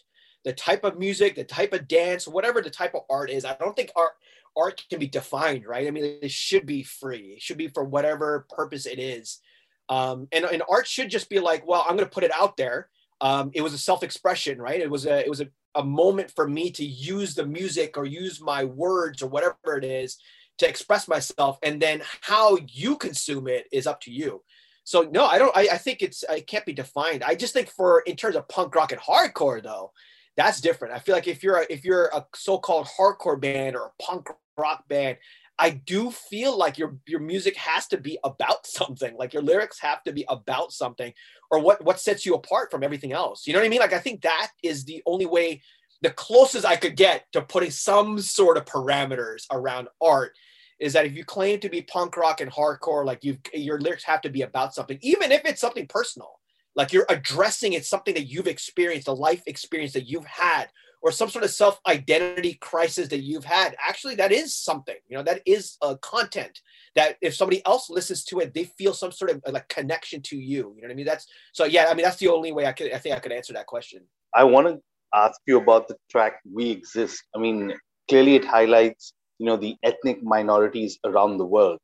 the 0.47 0.53
type 0.53 0.85
of 0.85 0.97
music, 0.97 1.35
the 1.35 1.43
type 1.43 1.73
of 1.73 1.89
dance, 1.89 2.25
whatever 2.25 2.61
the 2.61 2.69
type 2.69 2.95
of 2.95 3.01
art 3.09 3.29
is. 3.29 3.43
I 3.43 3.57
don't 3.59 3.75
think 3.75 3.91
art 3.97 4.13
art 4.55 4.81
can 4.89 4.97
be 4.97 5.07
defined, 5.07 5.65
right? 5.65 5.85
I 5.85 5.91
mean, 5.91 6.19
it 6.21 6.31
should 6.31 6.65
be 6.65 6.83
free. 6.83 7.33
It 7.35 7.41
should 7.41 7.57
be 7.57 7.67
for 7.67 7.83
whatever 7.83 8.47
purpose 8.49 8.85
it 8.85 8.97
is. 8.97 9.41
Um, 9.89 10.29
and, 10.31 10.45
and 10.45 10.63
art 10.69 10.87
should 10.87 11.09
just 11.09 11.29
be 11.29 11.41
like, 11.41 11.67
well, 11.67 11.83
I'm 11.85 11.97
going 11.97 12.07
to 12.07 12.13
put 12.13 12.23
it 12.23 12.31
out 12.33 12.55
there. 12.55 12.87
Um, 13.19 13.51
it 13.53 13.61
was 13.61 13.73
a 13.73 13.77
self-expression, 13.77 14.57
right? 14.61 14.79
It 14.79 14.89
was 14.89 15.05
a 15.05 15.19
it 15.19 15.29
was 15.29 15.41
a, 15.41 15.47
a 15.75 15.83
moment 15.83 16.31
for 16.31 16.47
me 16.47 16.71
to 16.71 16.85
use 16.85 17.35
the 17.35 17.45
music 17.45 17.97
or 17.97 18.05
use 18.05 18.39
my 18.39 18.63
words 18.63 19.21
or 19.21 19.27
whatever 19.27 19.77
it 19.77 19.83
is 19.83 20.17
to 20.59 20.69
express 20.69 21.09
myself. 21.09 21.59
And 21.61 21.81
then 21.81 22.01
how 22.21 22.57
you 22.69 22.95
consume 22.95 23.49
it 23.49 23.65
is 23.73 23.85
up 23.85 23.99
to 24.01 24.11
you. 24.11 24.43
So 24.85 25.01
no, 25.01 25.25
I 25.25 25.39
don't. 25.39 25.55
I, 25.57 25.67
I 25.73 25.77
think 25.77 26.01
it's 26.01 26.23
it 26.29 26.47
can't 26.47 26.65
be 26.65 26.71
defined. 26.71 27.21
I 27.21 27.35
just 27.35 27.53
think 27.53 27.67
for 27.67 27.99
in 28.07 28.15
terms 28.15 28.37
of 28.37 28.47
punk 28.47 28.73
rock 28.73 28.93
and 28.93 29.01
hardcore 29.01 29.61
though, 29.61 29.91
that's 30.37 30.61
different. 30.61 30.93
I 30.93 30.99
feel 30.99 31.15
like 31.15 31.27
if 31.27 31.43
you're 31.43 31.57
a, 31.57 31.65
if 31.69 31.83
you're 31.83 32.05
a 32.13 32.25
so-called 32.35 32.87
hardcore 32.97 33.41
band 33.41 33.75
or 33.75 33.87
a 33.87 34.03
punk 34.03 34.29
rock 34.55 34.87
band, 34.87 35.17
I 35.59 35.71
do 35.71 36.11
feel 36.11 36.55
like 36.55 36.77
your 36.77 36.97
your 37.07 37.19
music 37.19 37.57
has 37.57 37.87
to 37.87 37.97
be 37.97 38.19
about 38.23 38.67
something. 38.67 39.17
Like 39.17 39.33
your 39.33 39.41
lyrics 39.41 39.79
have 39.81 40.03
to 40.03 40.13
be 40.13 40.25
about 40.29 40.71
something, 40.71 41.11
or 41.51 41.59
what 41.59 41.83
what 41.83 41.99
sets 41.99 42.25
you 42.25 42.35
apart 42.35 42.71
from 42.71 42.83
everything 42.83 43.11
else. 43.11 43.47
You 43.47 43.53
know 43.53 43.59
what 43.59 43.65
I 43.65 43.69
mean? 43.69 43.79
Like 43.79 43.93
I 43.93 43.99
think 43.99 44.21
that 44.21 44.51
is 44.63 44.85
the 44.85 45.01
only 45.05 45.25
way, 45.25 45.61
the 46.01 46.11
closest 46.11 46.65
I 46.65 46.75
could 46.75 46.95
get 46.95 47.25
to 47.33 47.41
putting 47.41 47.71
some 47.71 48.19
sort 48.19 48.57
of 48.57 48.65
parameters 48.65 49.45
around 49.51 49.87
art 50.01 50.33
is 50.79 50.93
that 50.93 51.07
if 51.07 51.13
you 51.13 51.25
claim 51.25 51.59
to 51.59 51.69
be 51.69 51.81
punk 51.81 52.15
rock 52.15 52.39
and 52.39 52.51
hardcore, 52.51 53.03
like 53.03 53.23
you 53.23 53.39
your 53.53 53.79
lyrics 53.79 54.03
have 54.03 54.21
to 54.21 54.29
be 54.29 54.43
about 54.43 54.75
something, 54.75 54.99
even 55.01 55.31
if 55.31 55.43
it's 55.45 55.61
something 55.61 55.87
personal. 55.87 56.39
Like 56.77 56.93
you're 56.93 57.07
addressing 57.09 57.73
it 57.73 57.85
something 57.85 58.13
that 58.13 58.27
you've 58.27 58.47
experienced, 58.47 59.07
a 59.07 59.11
life 59.11 59.41
experience 59.47 59.93
that 59.93 60.07
you've 60.07 60.25
had, 60.25 60.67
or 61.01 61.11
some 61.11 61.29
sort 61.29 61.43
of 61.43 61.49
self 61.49 61.79
identity 61.87 62.53
crisis 62.61 63.07
that 63.09 63.21
you've 63.21 63.43
had, 63.43 63.75
actually, 63.85 64.15
that 64.15 64.31
is 64.31 64.55
something. 64.55 64.95
You 65.09 65.17
know, 65.17 65.23
that 65.23 65.41
is 65.45 65.77
a 65.81 65.97
content 65.97 66.61
that 66.95 67.17
if 67.21 67.35
somebody 67.35 67.65
else 67.65 67.89
listens 67.89 68.23
to 68.25 68.39
it, 68.39 68.53
they 68.53 68.65
feel 68.65 68.93
some 68.93 69.11
sort 69.11 69.31
of 69.31 69.41
like 69.47 69.67
connection 69.69 70.21
to 70.23 70.37
you. 70.37 70.73
You 70.75 70.81
know 70.81 70.87
what 70.87 70.91
I 70.91 70.95
mean? 70.95 71.05
That's 71.05 71.27
so. 71.51 71.65
Yeah, 71.65 71.87
I 71.89 71.95
mean 71.95 72.03
that's 72.03 72.17
the 72.17 72.29
only 72.29 72.51
way 72.51 72.67
I 72.67 72.73
could. 72.73 72.93
I 72.93 72.99
think 72.99 73.15
I 73.15 73.19
could 73.19 73.31
answer 73.31 73.53
that 73.53 73.65
question. 73.65 74.03
I 74.35 74.43
want 74.43 74.67
to 74.67 74.79
ask 75.13 75.39
you 75.47 75.57
about 75.57 75.87
the 75.87 75.95
track 76.11 76.39
"We 76.51 76.69
Exist." 76.69 77.23
I 77.35 77.39
mean, 77.39 77.73
clearly 78.07 78.35
it 78.35 78.45
highlights 78.45 79.13
you 79.39 79.45
know 79.45 79.57
the 79.57 79.75
ethnic 79.83 80.21
minorities 80.23 80.99
around 81.05 81.37
the 81.37 81.45
world. 81.45 81.79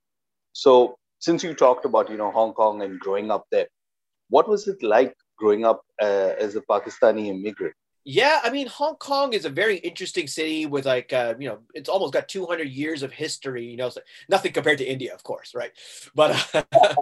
So 0.54 0.98
since 1.20 1.44
you 1.44 1.54
talked 1.54 1.86
about 1.86 2.10
you 2.10 2.18
know 2.18 2.32
Hong 2.32 2.54
Kong 2.54 2.82
and 2.82 3.00
growing 3.00 3.32
up 3.32 3.46
there, 3.52 3.68
what 4.34 4.50
was 4.50 4.68
it 4.68 4.82
like 4.82 5.16
growing 5.38 5.64
up 5.64 5.86
uh, 6.02 6.32
as 6.46 6.56
a 6.56 6.62
Pakistani 6.62 7.28
immigrant? 7.28 7.76
Yeah, 8.06 8.40
I 8.44 8.50
mean, 8.50 8.68
Hong 8.68 8.96
Kong 8.96 9.32
is 9.32 9.46
a 9.46 9.50
very 9.50 9.78
interesting 9.78 10.28
city 10.28 10.66
with 10.66 10.86
like, 10.86 11.14
uh, 11.14 11.36
you 11.40 11.48
know, 11.48 11.60
it's 11.74 11.88
almost 11.88 12.14
got 12.14 12.28
200 12.28 12.68
years 12.68 13.02
of 13.04 13.12
history. 13.14 13.66
You 13.66 13.78
know, 13.78 13.90
so 13.90 14.02
nothing 14.28 14.52
compared 14.52 14.80
to 14.80 14.86
India, 14.86 15.14
of 15.14 15.24
course, 15.24 15.54
right? 15.56 15.72
But 16.14 16.32
uh, 16.54 16.64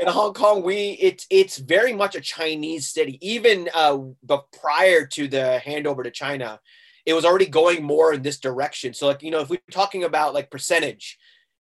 in 0.00 0.08
Hong 0.08 0.32
Kong, 0.32 0.62
we 0.62 0.96
it's 1.08 1.26
it's 1.30 1.58
very 1.58 1.92
much 1.92 2.16
a 2.16 2.20
Chinese 2.20 2.88
city. 2.88 3.18
Even 3.20 3.68
uh, 3.72 3.98
but 4.24 4.50
prior 4.50 5.06
to 5.06 5.28
the 5.28 5.60
handover 5.64 6.02
to 6.02 6.10
China, 6.10 6.58
it 7.06 7.12
was 7.12 7.24
already 7.24 7.46
going 7.46 7.84
more 7.84 8.14
in 8.14 8.22
this 8.22 8.40
direction. 8.40 8.94
So, 8.94 9.06
like, 9.06 9.22
you 9.22 9.30
know, 9.30 9.40
if 9.40 9.50
we're 9.50 9.60
talking 9.70 10.04
about 10.04 10.34
like 10.34 10.50
percentage, 10.50 11.18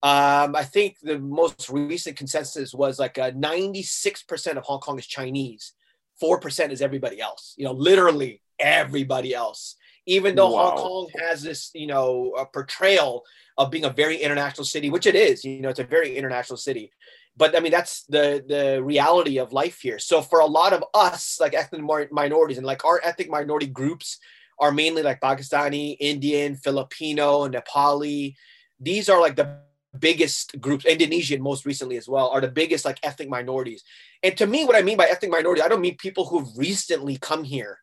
um, 0.04 0.56
I 0.56 0.64
think 0.64 0.98
the 1.02 1.20
most 1.20 1.70
recent 1.70 2.18
consensus 2.18 2.74
was 2.74 2.98
like 2.98 3.20
uh, 3.20 3.32
96% 3.32 4.58
of 4.58 4.64
Hong 4.64 4.80
Kong 4.80 4.98
is 4.98 5.06
Chinese, 5.06 5.74
4% 6.22 6.72
is 6.72 6.82
everybody 6.82 7.22
else. 7.22 7.54
You 7.58 7.66
know, 7.66 7.74
literally 7.74 8.42
everybody 8.60 9.34
else. 9.36 9.76
Even 10.08 10.36
though 10.36 10.56
wow. 10.56 10.72
Hong 10.72 10.78
Kong 10.78 11.08
has 11.20 11.44
this, 11.44 11.70
you 11.76 11.86
know, 11.86 12.34
a 12.38 12.48
portrayal 12.48 13.24
of 13.60 13.70
being 13.70 13.86
a 13.86 13.92
very 13.92 14.18
international 14.18 14.66
city, 14.66 14.90
which 14.90 15.06
it 15.06 15.14
is, 15.14 15.46
you 15.46 15.62
know, 15.62 15.70
it's 15.70 15.80
a 15.80 15.84
very 15.84 16.18
international 16.18 16.58
city. 16.58 16.92
But 17.38 17.56
I 17.56 17.60
mean, 17.60 17.72
that's 17.72 18.04
the 18.06 18.44
the 18.48 18.84
reality 18.84 19.38
of 19.38 19.54
life 19.54 19.80
here. 19.82 20.00
So 20.00 20.22
for 20.22 20.40
a 20.40 20.46
lot 20.46 20.74
of 20.74 20.84
us, 20.96 21.38
like 21.40 21.54
ethnic 21.54 21.82
minorities 22.12 22.58
and 22.58 22.66
like 22.66 22.84
our 22.84 23.00
ethnic 23.04 23.30
minority 23.30 23.68
groups 23.68 24.18
are 24.60 24.72
mainly 24.72 25.04
like 25.04 25.22
Pakistani, 25.22 25.96
Indian, 26.00 26.56
Filipino, 26.56 27.48
Nepali. 27.48 28.36
These 28.80 29.08
are 29.08 29.22
like 29.22 29.36
the 29.36 29.60
biggest 29.99 30.60
groups 30.62 30.86
indonesian 30.86 31.41
most 31.41 31.65
recently 31.65 31.97
as 31.97 32.08
well 32.08 32.30
are 32.30 32.41
the 32.41 32.47
biggest 32.47 32.86
like 32.86 32.99
ethnic 33.04 33.30
minorities 33.30 33.84
and 34.23 34.38
to 34.38 34.47
me 34.47 34.63
what 34.63 34.75
i 34.75 34.82
mean 34.82 34.97
by 34.97 35.06
ethnic 35.06 35.32
minority 35.32 35.62
i 35.62 35.67
don't 35.67 35.82
mean 35.82 35.97
people 35.97 36.25
who've 36.25 36.58
recently 36.58 37.17
come 37.17 37.43
here 37.43 37.77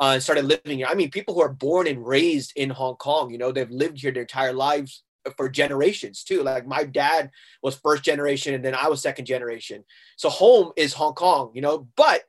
uh, 0.00 0.12
and 0.14 0.22
started 0.22 0.46
living 0.46 0.78
here. 0.78 0.86
I 0.88 0.94
mean, 0.94 1.10
people 1.10 1.34
who 1.34 1.42
are 1.42 1.52
born 1.52 1.86
and 1.86 2.04
raised 2.04 2.54
in 2.56 2.70
Hong 2.70 2.96
Kong, 2.96 3.30
you 3.30 3.36
know, 3.36 3.52
they've 3.52 3.70
lived 3.70 4.00
here 4.00 4.10
their 4.10 4.22
entire 4.22 4.54
lives 4.54 5.02
for 5.36 5.48
generations 5.48 6.24
too. 6.24 6.42
Like 6.42 6.66
my 6.66 6.84
dad 6.84 7.30
was 7.62 7.76
first 7.76 8.02
generation 8.02 8.54
and 8.54 8.64
then 8.64 8.74
I 8.74 8.88
was 8.88 9.02
second 9.02 9.26
generation. 9.26 9.84
So 10.16 10.30
home 10.30 10.72
is 10.76 10.94
Hong 10.94 11.12
Kong, 11.12 11.50
you 11.54 11.60
know, 11.60 11.86
but 11.96 12.22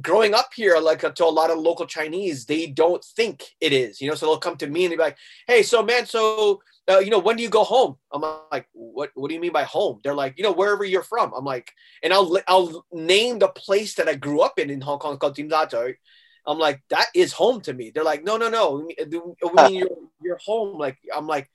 growing 0.00 0.32
up 0.32 0.48
here, 0.54 0.78
like 0.78 1.00
to 1.00 1.24
a 1.24 1.26
lot 1.26 1.50
of 1.50 1.58
local 1.58 1.84
Chinese, 1.84 2.46
they 2.46 2.66
don't 2.66 3.04
think 3.04 3.44
it 3.60 3.74
is, 3.74 4.00
you 4.00 4.08
know, 4.08 4.14
so 4.14 4.26
they'll 4.26 4.38
come 4.38 4.56
to 4.56 4.66
me 4.66 4.84
and 4.84 4.92
they'll 4.92 4.98
be 4.98 5.04
like, 5.04 5.18
Hey, 5.46 5.62
so 5.62 5.82
man, 5.82 6.06
so, 6.06 6.62
uh, 6.88 6.98
you 6.98 7.10
know, 7.10 7.18
when 7.18 7.36
do 7.36 7.42
you 7.42 7.50
go 7.50 7.64
home? 7.64 7.96
I'm 8.12 8.22
like, 8.50 8.66
what, 8.72 9.10
what 9.14 9.28
do 9.28 9.34
you 9.34 9.40
mean 9.40 9.52
by 9.52 9.64
home? 9.64 10.00
They're 10.02 10.14
like, 10.14 10.34
you 10.36 10.44
know, 10.44 10.52
wherever 10.52 10.84
you're 10.84 11.02
from. 11.02 11.32
I'm 11.34 11.44
like, 11.44 11.72
and 12.02 12.12
I'll, 12.12 12.38
I'll 12.48 12.84
name 12.92 13.38
the 13.38 13.48
place 13.48 13.94
that 13.94 14.08
I 14.08 14.14
grew 14.14 14.40
up 14.40 14.58
in, 14.58 14.70
in 14.70 14.80
Hong 14.80 14.98
Kong 14.98 15.18
called 15.18 15.36
Sha 15.36 15.66
Tsui 15.66 15.94
I'm 16.46 16.58
like, 16.58 16.82
that 16.90 17.06
is 17.14 17.32
home 17.32 17.60
to 17.62 17.72
me. 17.72 17.90
They're 17.90 18.04
like, 18.04 18.24
no, 18.24 18.36
no, 18.36 18.48
no. 18.48 18.84
We 18.86 18.96
mean 19.54 19.74
you're, 19.74 19.88
you're 20.22 20.40
home. 20.44 20.78
Like, 20.78 20.98
I'm 21.14 21.26
like, 21.26 21.50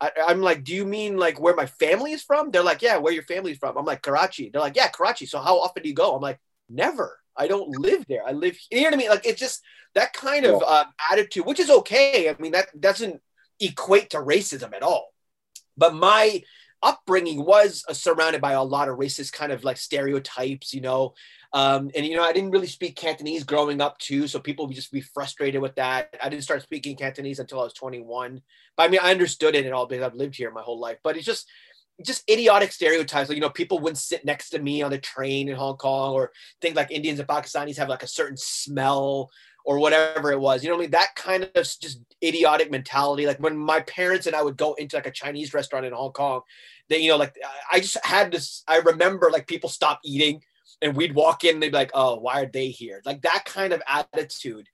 I, 0.00 0.10
am 0.28 0.40
like, 0.40 0.64
do 0.64 0.74
you 0.74 0.84
mean 0.84 1.16
like 1.16 1.40
where 1.40 1.54
my 1.54 1.66
family 1.66 2.12
is 2.12 2.22
from? 2.22 2.50
They're 2.50 2.62
like, 2.62 2.82
yeah, 2.82 2.98
where 2.98 3.12
your 3.12 3.22
family's 3.22 3.58
from. 3.58 3.76
I'm 3.76 3.84
like, 3.84 4.02
Karachi. 4.02 4.50
They're 4.50 4.60
like, 4.60 4.76
yeah, 4.76 4.88
Karachi. 4.88 5.26
So 5.26 5.38
how 5.38 5.60
often 5.60 5.82
do 5.82 5.88
you 5.88 5.94
go? 5.94 6.14
I'm 6.14 6.20
like, 6.20 6.40
never. 6.68 7.18
I 7.36 7.46
don't 7.46 7.68
live 7.78 8.04
there. 8.08 8.26
I 8.26 8.32
live, 8.32 8.56
you 8.70 8.80
know 8.80 8.84
what 8.88 8.94
I 8.94 8.96
mean? 8.96 9.08
Like, 9.08 9.26
it's 9.26 9.40
just 9.40 9.62
that 9.94 10.12
kind 10.12 10.44
of 10.44 10.62
uh, 10.64 10.84
attitude, 11.10 11.46
which 11.46 11.60
is 11.60 11.70
okay. 11.70 12.28
I 12.28 12.36
mean, 12.40 12.52
that 12.52 12.78
doesn't 12.80 13.20
equate 13.60 14.10
to 14.10 14.18
racism 14.18 14.74
at 14.74 14.82
all. 14.82 15.08
But 15.76 15.94
my 15.94 16.42
upbringing 16.82 17.44
was 17.44 17.84
uh, 17.88 17.94
surrounded 17.94 18.40
by 18.40 18.52
a 18.52 18.62
lot 18.62 18.88
of 18.88 18.98
racist 18.98 19.32
kind 19.32 19.50
of 19.50 19.64
like 19.64 19.78
stereotypes, 19.78 20.74
you 20.74 20.82
know. 20.82 21.14
Um, 21.52 21.90
and 21.96 22.04
you 22.04 22.16
know, 22.16 22.22
I 22.22 22.32
didn't 22.32 22.50
really 22.50 22.66
speak 22.66 22.96
Cantonese 22.96 23.42
growing 23.42 23.80
up 23.80 23.98
too, 23.98 24.28
so 24.28 24.38
people 24.38 24.66
would 24.66 24.76
just 24.76 24.92
be 24.92 25.00
frustrated 25.00 25.62
with 25.62 25.74
that. 25.76 26.14
I 26.22 26.28
didn't 26.28 26.44
start 26.44 26.62
speaking 26.62 26.96
Cantonese 26.96 27.38
until 27.38 27.60
I 27.60 27.64
was 27.64 27.72
21. 27.72 28.42
But 28.76 28.82
I 28.82 28.88
mean, 28.88 29.00
I 29.02 29.10
understood 29.10 29.54
it 29.54 29.64
and 29.64 29.74
all 29.74 29.86
because 29.86 30.04
I've 30.04 30.14
lived 30.14 30.36
here 30.36 30.50
my 30.50 30.62
whole 30.62 30.78
life. 30.78 30.98
But 31.02 31.16
it's 31.16 31.26
just 31.26 31.48
just 32.04 32.28
idiotic 32.28 32.72
stereotypes. 32.72 33.28
Like, 33.28 33.36
you 33.36 33.42
know, 33.42 33.50
people 33.50 33.78
wouldn't 33.78 33.98
sit 33.98 34.24
next 34.24 34.50
to 34.50 34.58
me 34.58 34.82
on 34.82 34.90
the 34.90 34.98
train 34.98 35.48
in 35.48 35.56
Hong 35.56 35.76
Kong, 35.76 36.12
or 36.12 36.32
things 36.60 36.76
like 36.76 36.90
Indians 36.90 37.18
and 37.18 37.28
Pakistanis 37.28 37.78
have 37.78 37.88
like 37.88 38.02
a 38.02 38.08
certain 38.08 38.36
smell 38.36 39.30
or 39.64 39.78
whatever 39.78 40.30
it 40.30 40.40
was. 40.40 40.62
You 40.62 40.70
know 40.70 40.76
what 40.76 40.82
I 40.82 40.84
mean? 40.84 40.90
That 40.92 41.14
kind 41.16 41.44
of 41.44 41.50
just 41.54 42.00
idiotic 42.22 42.70
mentality. 42.70 43.26
Like 43.26 43.40
when 43.40 43.56
my 43.56 43.80
parents 43.80 44.26
and 44.26 44.36
I 44.36 44.42
would 44.42 44.56
go 44.56 44.74
into 44.74 44.96
like 44.96 45.06
a 45.06 45.10
Chinese 45.10 45.54
restaurant 45.54 45.86
in 45.86 45.92
Hong 45.92 46.12
Kong, 46.12 46.42
they, 46.88 46.98
you 46.98 47.10
know, 47.10 47.16
like 47.16 47.34
I 47.72 47.80
just 47.80 47.96
had 48.04 48.30
this, 48.30 48.62
I 48.68 48.76
remember 48.76 49.30
like 49.30 49.46
people 49.46 49.70
stop 49.70 50.00
eating 50.04 50.42
and 50.82 50.94
we'd 50.94 51.14
walk 51.14 51.44
in 51.44 51.54
and 51.54 51.62
they'd 51.62 51.70
be 51.70 51.78
like, 51.78 51.92
oh, 51.94 52.16
why 52.16 52.42
are 52.42 52.50
they 52.50 52.68
here? 52.68 53.00
Like 53.06 53.22
that 53.22 53.44
kind 53.46 53.72
of 53.72 53.82
attitude. 53.88 54.68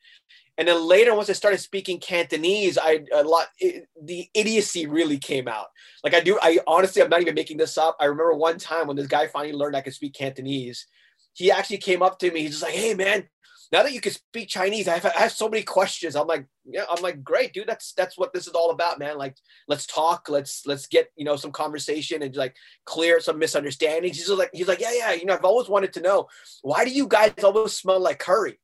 And 0.59 0.69
then 0.69 0.87
later, 0.87 1.15
once 1.15 1.31
I 1.31 1.35
started 1.35 1.59
speaking 1.59 2.01
Cantonese, 2.01 2.77
I 2.77 3.01
a 3.15 3.23
lot 3.23 3.47
it, 3.61 3.89
the 4.03 4.29
idiocy 4.35 4.87
really 4.87 5.17
came 5.17 5.49
out. 5.49 5.69
Like 6.05 6.13
I 6.13 6.21
do, 6.21 6.39
I 6.43 6.59
honestly, 6.67 7.01
I'm 7.01 7.09
not 7.09 7.23
even 7.23 7.35
making 7.35 7.57
this 7.57 7.79
up. 7.79 7.97
I 7.99 8.07
remember 8.07 8.35
one 8.35 8.59
time 8.59 8.87
when 8.87 8.97
this 8.97 9.07
guy 9.07 9.27
finally 9.27 9.55
learned 9.55 9.75
I 9.75 9.81
could 9.81 9.95
speak 9.95 10.13
Cantonese. 10.13 10.87
He 11.33 11.51
actually 11.51 11.79
came 11.79 12.03
up 12.03 12.19
to 12.19 12.31
me. 12.31 12.43
He's 12.43 12.51
just 12.51 12.63
like, 12.63 12.75
"Hey, 12.75 12.93
man, 12.93 13.27
now 13.73 13.83
that 13.83 13.93
you 13.93 14.01
can 14.01 14.13
speak 14.13 14.49
Chinese, 14.49 14.89
I 14.89 14.99
have, 14.99 15.07
I 15.07 15.21
have 15.21 15.33
so 15.33 15.49
many 15.49 15.63
questions." 15.63 16.17
I'm 16.17 16.27
like, 16.27 16.47
"Yeah, 16.65 16.85
I'm 16.91 17.03
like, 17.03 17.23
great, 17.23 17.53
dude. 17.53 17.69
That's 17.69 17.93
that's 17.93 18.19
what 18.19 18.33
this 18.33 18.47
is 18.47 18.55
all 18.55 18.71
about, 18.71 18.99
man. 18.99 19.19
Like, 19.19 19.37
let's 19.69 19.87
talk. 19.87 20.29
Let's 20.29 20.67
let's 20.67 20.87
get 20.87 21.09
you 21.17 21.25
know 21.25 21.37
some 21.37 21.53
conversation 21.53 22.23
and 22.23 22.35
like 22.37 22.57
clear 22.85 23.21
some 23.21 23.39
misunderstandings." 23.39 24.17
He's 24.19 24.29
like, 24.29 24.51
he's 24.53 24.69
like, 24.69 24.81
"Yeah, 24.81 24.93
yeah. 24.95 25.13
You 25.13 25.27
know, 25.27 25.35
I've 25.35 25.45
always 25.45 25.69
wanted 25.69 25.93
to 25.95 26.01
know 26.01 26.29
why 26.63 26.85
do 26.85 26.91
you 26.91 27.07
guys 27.07 27.33
always 27.43 27.77
smell 27.77 28.01
like 28.01 28.19
curry?" 28.19 28.59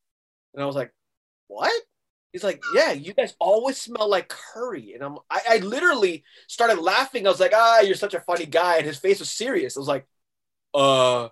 And 0.57 0.63
I 0.63 0.67
was 0.67 0.75
like, 0.75 0.93
what? 1.49 1.83
He's 2.33 2.45
like, 2.45 2.63
yeah, 2.75 2.93
you 2.93 3.15
guys 3.15 3.35
always 3.39 3.81
smell 3.81 4.09
like 4.09 4.29
curry. 4.29 4.93
And 4.95 5.03
I'm, 5.03 5.19
I, 5.31 5.41
I 5.51 5.57
literally 5.59 6.25
started 6.49 6.79
laughing. 6.79 7.27
I 7.27 7.31
was 7.31 7.41
like, 7.41 7.53
ah, 7.55 7.81
you're 7.81 7.95
such 7.95 8.15
a 8.15 8.21
funny 8.21 8.47
guy. 8.47 8.79
And 8.79 8.87
his 8.87 8.99
face 8.99 9.21
was 9.21 9.31
serious. 9.31 9.77
I 9.77 9.81
was 9.81 9.89
like, 9.89 10.07
uh, 10.75 11.27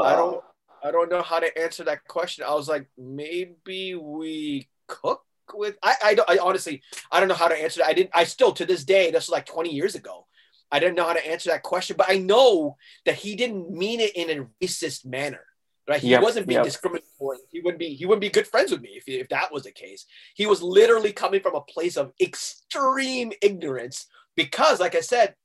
I 0.00 0.16
don't, 0.16 0.42
I 0.86 0.92
don't 0.92 1.10
know 1.10 1.22
how 1.22 1.40
to 1.40 1.58
answer 1.58 1.82
that 1.84 2.06
question. 2.06 2.44
I 2.46 2.54
was 2.54 2.68
like, 2.68 2.86
maybe 2.96 3.96
we 3.96 4.68
cook 4.86 5.22
with, 5.52 5.76
I, 5.82 5.94
I, 6.04 6.14
don't, 6.14 6.30
I 6.30 6.38
honestly, 6.38 6.82
I 7.10 7.18
don't 7.18 7.28
know 7.28 7.34
how 7.34 7.48
to 7.48 7.60
answer 7.60 7.80
that. 7.80 7.88
I 7.88 7.92
didn't, 7.92 8.10
I 8.14 8.22
still, 8.22 8.52
to 8.52 8.64
this 8.64 8.84
day, 8.84 9.10
this 9.10 9.26
was 9.26 9.32
like 9.32 9.46
20 9.46 9.74
years 9.74 9.96
ago. 9.96 10.26
I 10.70 10.78
didn't 10.78 10.94
know 10.94 11.06
how 11.06 11.14
to 11.14 11.26
answer 11.26 11.50
that 11.50 11.64
question, 11.64 11.96
but 11.96 12.06
I 12.08 12.18
know 12.18 12.76
that 13.04 13.16
he 13.16 13.34
didn't 13.34 13.70
mean 13.70 13.98
it 14.00 14.14
in 14.14 14.30
a 14.30 14.64
racist 14.64 15.04
manner 15.04 15.40
right? 15.88 16.00
He 16.00 16.08
yep, 16.08 16.22
wasn't 16.22 16.48
being 16.48 16.58
yep. 16.58 16.64
discriminatory. 16.64 17.38
He 17.50 17.60
wouldn't 17.60 17.78
be 17.78 17.94
he 17.94 18.06
wouldn't 18.06 18.20
be 18.20 18.28
good 18.28 18.48
friends 18.48 18.72
with 18.72 18.80
me 18.80 18.94
if, 18.96 19.04
if 19.06 19.28
that 19.28 19.52
was 19.52 19.62
the 19.62 19.70
case. 19.70 20.04
He 20.34 20.44
was 20.44 20.60
literally 20.60 21.12
coming 21.12 21.40
from 21.40 21.54
a 21.54 21.60
place 21.60 21.96
of 21.96 22.12
extreme 22.20 23.30
ignorance 23.40 24.06
because, 24.34 24.80
like 24.80 24.96
I 24.96 25.00
said, 25.00 25.36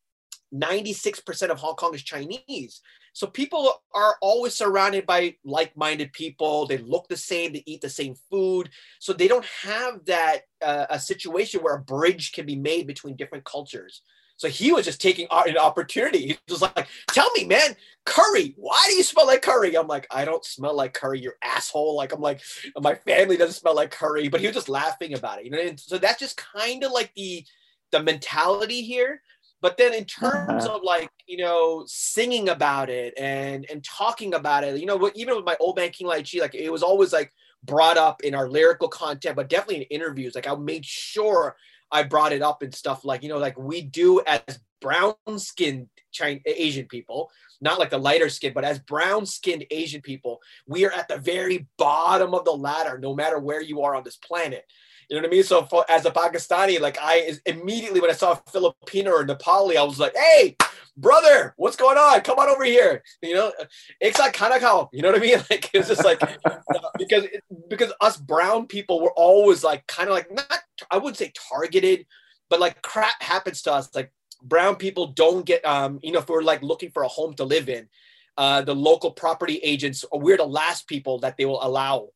96% 0.53 1.49
of 1.49 1.59
Hong 1.59 1.75
Kong 1.75 1.93
is 1.93 2.03
Chinese. 2.03 2.81
So 3.13 3.27
people 3.27 3.81
are 3.93 4.15
always 4.21 4.53
surrounded 4.53 5.05
by 5.05 5.35
like-minded 5.43 6.13
people. 6.13 6.65
They 6.65 6.77
look 6.77 7.07
the 7.07 7.17
same. 7.17 7.53
They 7.53 7.63
eat 7.65 7.81
the 7.81 7.89
same 7.89 8.15
food. 8.29 8.69
So 8.99 9.13
they 9.13 9.27
don't 9.27 9.45
have 9.63 10.05
that 10.05 10.41
uh, 10.61 10.85
a 10.89 10.99
situation 10.99 11.61
where 11.61 11.75
a 11.75 11.81
bridge 11.81 12.31
can 12.31 12.45
be 12.45 12.55
made 12.55 12.87
between 12.87 13.15
different 13.15 13.43
cultures. 13.43 14.01
So 14.41 14.47
he 14.47 14.71
was 14.71 14.85
just 14.85 14.99
taking 14.99 15.27
an 15.29 15.57
opportunity. 15.57 16.19
He 16.29 16.37
was 16.49 16.63
like, 16.63 16.87
"Tell 17.09 17.29
me, 17.33 17.45
man, 17.45 17.75
curry. 18.07 18.55
Why 18.57 18.83
do 18.87 18.95
you 18.95 19.03
smell 19.03 19.27
like 19.27 19.43
curry?" 19.43 19.75
I'm 19.75 19.85
like, 19.85 20.07
"I 20.09 20.25
don't 20.25 20.43
smell 20.43 20.75
like 20.75 20.95
curry, 20.95 21.19
you 21.19 21.31
asshole." 21.43 21.95
Like 21.95 22.11
I'm 22.11 22.21
like, 22.21 22.41
my 22.79 22.95
family 22.95 23.37
doesn't 23.37 23.53
smell 23.53 23.75
like 23.75 23.91
curry, 23.91 24.29
but 24.29 24.41
he 24.41 24.47
was 24.47 24.55
just 24.55 24.67
laughing 24.67 25.13
about 25.13 25.37
it. 25.37 25.45
You 25.45 25.51
know, 25.51 25.59
and 25.59 25.79
so 25.79 25.99
that's 25.99 26.19
just 26.19 26.37
kind 26.37 26.83
of 26.83 26.91
like 26.91 27.11
the 27.15 27.45
the 27.91 28.01
mentality 28.01 28.81
here. 28.81 29.21
But 29.61 29.77
then 29.77 29.93
in 29.93 30.05
terms 30.05 30.65
uh-huh. 30.65 30.77
of 30.77 30.83
like 30.83 31.11
you 31.27 31.37
know 31.37 31.83
singing 31.87 32.49
about 32.49 32.89
it 32.89 33.13
and 33.17 33.65
and 33.69 33.83
talking 33.83 34.33
about 34.33 34.63
it, 34.63 34.79
you 34.79 34.85
know, 34.85 35.11
even 35.15 35.35
with 35.35 35.45
my 35.45 35.55
old 35.59 35.75
man 35.77 35.91
King 35.91 36.11
Chee, 36.23 36.41
like 36.41 36.55
it 36.55 36.71
was 36.71 36.83
always 36.83 37.13
like 37.13 37.31
brought 37.63 37.97
up 37.97 38.23
in 38.23 38.33
our 38.33 38.49
lyrical 38.49 38.87
content, 38.87 39.35
but 39.35 39.49
definitely 39.49 39.83
in 39.83 40.01
interviews. 40.01 40.35
Like 40.35 40.47
I 40.47 40.55
made 40.55 40.85
sure 40.85 41.55
I 41.91 42.03
brought 42.03 42.33
it 42.33 42.41
up 42.41 42.61
and 42.61 42.73
stuff 42.73 43.05
like, 43.05 43.21
you 43.21 43.29
know, 43.29 43.37
like 43.37 43.57
we 43.57 43.81
do 43.81 44.21
as 44.25 44.59
brown 44.79 45.15
skinned 45.37 45.87
Chinese 46.11 46.41
Asian 46.45 46.87
people, 46.87 47.29
not 47.59 47.79
like 47.79 47.89
the 47.89 47.97
lighter 47.97 48.29
skin, 48.29 48.53
but 48.53 48.63
as 48.63 48.79
brown 48.79 49.25
skinned 49.25 49.65
Asian 49.69 50.01
people, 50.01 50.39
we 50.67 50.85
are 50.85 50.91
at 50.91 51.07
the 51.07 51.17
very 51.17 51.67
bottom 51.77 52.33
of 52.33 52.45
the 52.45 52.51
ladder, 52.51 52.97
no 52.97 53.13
matter 53.13 53.39
where 53.39 53.61
you 53.61 53.81
are 53.81 53.95
on 53.95 54.03
this 54.03 54.17
planet. 54.17 54.65
You 55.11 55.17
know 55.17 55.23
what 55.23 55.33
I 55.33 55.35
mean? 55.35 55.43
So 55.43 55.65
for, 55.65 55.83
as 55.91 56.05
a 56.05 56.11
Pakistani, 56.11 56.79
like 56.79 56.97
I 57.01 57.33
immediately 57.45 57.99
when 57.99 58.09
I 58.09 58.13
saw 58.13 58.31
a 58.31 58.49
Filipino 58.49 59.11
or 59.11 59.25
Nepali, 59.25 59.75
I 59.75 59.83
was 59.83 59.99
like, 59.99 60.15
hey, 60.15 60.55
brother, 60.95 61.53
what's 61.57 61.75
going 61.75 61.97
on? 61.97 62.21
Come 62.21 62.39
on 62.39 62.47
over 62.47 62.63
here. 62.63 63.03
You 63.21 63.33
know, 63.33 63.51
it's 63.99 64.19
like 64.19 64.31
kind 64.31 64.53
of 64.53 64.61
how, 64.61 64.89
you 64.93 65.01
know 65.01 65.11
what 65.11 65.17
I 65.17 65.21
mean? 65.21 65.37
Like 65.49 65.69
it's 65.73 65.89
just 65.89 66.05
like 66.05 66.21
because 66.97 67.25
because 67.67 67.91
us 67.99 68.15
brown 68.15 68.67
people 68.67 69.01
were 69.01 69.11
always 69.11 69.65
like 69.65 69.85
kind 69.85 70.07
of 70.07 70.15
like 70.15 70.31
not 70.31 70.59
I 70.89 70.97
wouldn't 70.97 71.17
say 71.17 71.33
targeted, 71.49 72.05
but 72.49 72.61
like 72.61 72.81
crap 72.81 73.21
happens 73.21 73.63
to 73.63 73.73
us. 73.73 73.93
Like 73.93 74.13
brown 74.41 74.77
people 74.77 75.07
don't 75.07 75.45
get 75.45 75.65
um, 75.65 75.99
you 76.01 76.13
know, 76.13 76.19
if 76.19 76.29
we're 76.29 76.41
like 76.41 76.61
looking 76.61 76.89
for 76.89 77.03
a 77.03 77.09
home 77.09 77.33
to 77.33 77.43
live 77.43 77.67
in, 77.67 77.89
uh, 78.37 78.61
the 78.61 78.73
local 78.73 79.11
property 79.11 79.57
agents, 79.57 80.05
we're 80.13 80.37
the 80.37 80.45
last 80.45 80.87
people 80.87 81.19
that 81.19 81.35
they 81.35 81.43
will 81.43 81.61
allow 81.61 82.11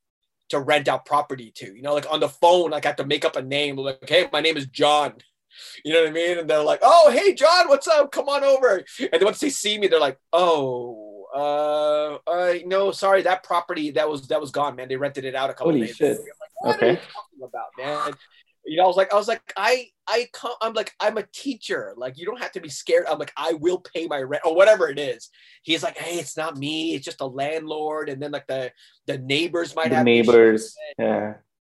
to 0.49 0.59
rent 0.59 0.87
out 0.87 1.05
property 1.05 1.51
to. 1.55 1.75
You 1.75 1.81
know, 1.81 1.93
like 1.93 2.11
on 2.11 2.19
the 2.19 2.29
phone, 2.29 2.71
like 2.71 2.85
I 2.85 2.89
have 2.89 2.97
to 2.97 3.05
make 3.05 3.25
up 3.25 3.35
a 3.35 3.41
name. 3.41 3.77
Like, 3.77 4.07
hey, 4.07 4.27
my 4.31 4.41
name 4.41 4.57
is 4.57 4.67
John. 4.67 5.13
You 5.83 5.93
know 5.93 6.01
what 6.01 6.09
I 6.09 6.13
mean? 6.13 6.37
And 6.39 6.49
they're 6.49 6.63
like, 6.63 6.79
oh, 6.81 7.11
hey, 7.11 7.33
John, 7.33 7.69
what's 7.69 7.87
up? 7.87 8.11
Come 8.11 8.27
on 8.27 8.43
over. 8.43 8.83
And 9.13 9.23
once 9.23 9.39
they 9.39 9.49
see 9.49 9.77
me, 9.77 9.87
they're 9.87 9.99
like, 9.99 10.19
oh, 10.33 11.27
uh, 11.33 12.29
uh, 12.29 12.53
no, 12.65 12.91
sorry, 12.91 13.21
that 13.23 13.43
property 13.43 13.91
that 13.91 14.09
was 14.09 14.27
that 14.29 14.39
was 14.39 14.51
gone, 14.51 14.75
man. 14.75 14.87
They 14.87 14.95
rented 14.95 15.25
it 15.25 15.35
out 15.35 15.49
a 15.49 15.53
couple 15.53 15.73
Holy 15.73 15.87
days. 15.87 15.95
Shit. 15.95 16.19
Like, 16.63 16.75
okay. 16.75 16.99
about, 17.37 17.69
man? 17.77 18.13
You 18.65 18.77
know, 18.77 18.83
I 18.83 18.87
was 18.87 18.97
like, 18.97 19.13
I 19.13 19.15
was 19.15 19.27
like, 19.27 19.41
I, 19.55 19.87
I 20.07 20.27
come, 20.33 20.53
I'm 20.61 20.73
like, 20.73 20.93
I'm 20.99 21.17
a 21.17 21.25
teacher. 21.33 21.93
Like, 21.97 22.17
you 22.17 22.25
don't 22.25 22.41
have 22.41 22.51
to 22.53 22.59
be 22.59 22.69
scared. 22.69 23.05
I'm 23.09 23.19
like, 23.19 23.33
I 23.37 23.53
will 23.53 23.79
pay 23.79 24.07
my 24.07 24.21
rent 24.21 24.43
or 24.45 24.55
whatever 24.55 24.89
it 24.89 24.99
is. 24.99 25.29
He's 25.63 25.83
like, 25.83 25.97
hey, 25.97 26.19
it's 26.19 26.37
not 26.37 26.57
me. 26.57 26.95
It's 26.95 27.05
just 27.05 27.21
a 27.21 27.25
landlord. 27.25 28.09
And 28.09 28.21
then 28.21 28.31
like 28.31 28.47
the 28.47 28.71
the 29.05 29.17
neighbors 29.17 29.75
might 29.75 29.89
the 29.89 29.97
have 29.97 30.05
neighbors. 30.05 30.75
Yeah. 30.97 31.35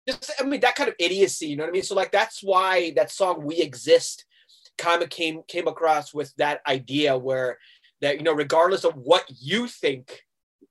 Just, 0.07 0.31
I 0.39 0.43
mean, 0.43 0.61
that 0.61 0.75
kind 0.75 0.89
of 0.89 0.95
idiocy. 0.99 1.47
You 1.47 1.57
know 1.57 1.63
what 1.63 1.69
I 1.69 1.73
mean? 1.73 1.83
So 1.83 1.95
like, 1.95 2.11
that's 2.11 2.41
why 2.41 2.91
that 2.95 3.11
song 3.11 3.43
"We 3.43 3.57
Exist" 3.57 4.25
kind 4.77 5.03
of 5.03 5.09
came 5.09 5.41
came 5.47 5.67
across 5.67 6.13
with 6.13 6.33
that 6.37 6.61
idea 6.67 7.17
where 7.17 7.57
that 8.01 8.17
you 8.17 8.23
know, 8.23 8.33
regardless 8.33 8.85
of 8.85 8.95
what 8.95 9.25
you 9.41 9.67
think 9.67 10.23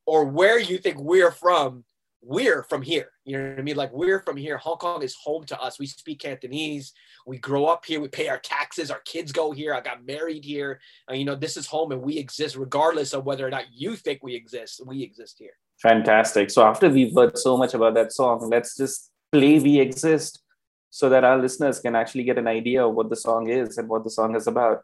or 0.07 0.24
where 0.24 0.59
you 0.59 0.79
think 0.79 0.98
we're 0.98 1.33
from, 1.33 1.85
we're 2.22 2.64
from 2.64 2.83
here. 2.83 3.11
You 3.24 3.38
know 3.38 3.50
what 3.50 3.59
I 3.59 3.62
mean? 3.62 3.76
Like 3.76 3.92
we're 3.92 4.20
from 4.20 4.37
here. 4.37 4.57
Hong 4.59 4.79
Kong 4.79 5.02
is 5.02 5.14
home 5.14 5.44
to 5.44 5.61
us. 5.61 5.79
We 5.79 5.87
speak 5.87 6.20
Cantonese. 6.20 6.92
We 7.26 7.38
grow 7.38 7.66
up 7.66 7.85
here. 7.85 8.00
We 8.00 8.09
pay 8.09 8.29
our 8.29 8.38
taxes. 8.38 8.90
Our 8.90 9.00
kids 9.00 9.33
go 9.33 9.52
here. 9.52 9.74
I 9.74 9.81
got 9.81 10.05
married 10.05 10.44
here. 10.44 10.81
Uh, 11.11 11.14
you 11.14 11.24
know, 11.24 11.37
this 11.37 11.57
is 11.57 11.66
home 11.66 11.92
and 11.92 12.02
we 12.02 12.18
exist 12.18 12.57
regardless 12.57 13.12
of 13.12 13.24
whether 13.24 13.46
or 13.46 13.50
not 13.50 13.64
you 13.72 13.96
think 13.96 14.22
we 14.22 14.35
exist. 14.35 14.81
We 14.85 15.02
exist 15.02 15.37
here. 15.38 15.52
Fantastic. 15.83 16.50
So 16.50 16.66
after 16.66 16.88
we've 16.88 17.14
heard 17.14 17.38
so 17.38 17.57
much 17.57 17.74
about 17.74 17.94
that 17.94 18.12
song, 18.12 18.48
let's 18.50 18.76
just 18.76 19.11
play 19.31 19.59
We 19.59 19.81
Exist 19.81 20.42
so 20.90 21.09
that 21.11 21.24
our 21.24 21.38
listeners 21.38 21.81
can 21.81 21.94
actually 21.94 22.24
get 22.24 22.38
an 22.38 22.46
idea 22.46 22.87
of 22.87 22.94
what 22.94 23.11
the 23.11 23.16
song 23.16 23.50
is 23.50 23.76
and 23.76 23.88
what 23.88 24.05
the 24.05 24.11
song 24.11 24.35
is 24.35 24.46
about. 24.46 24.83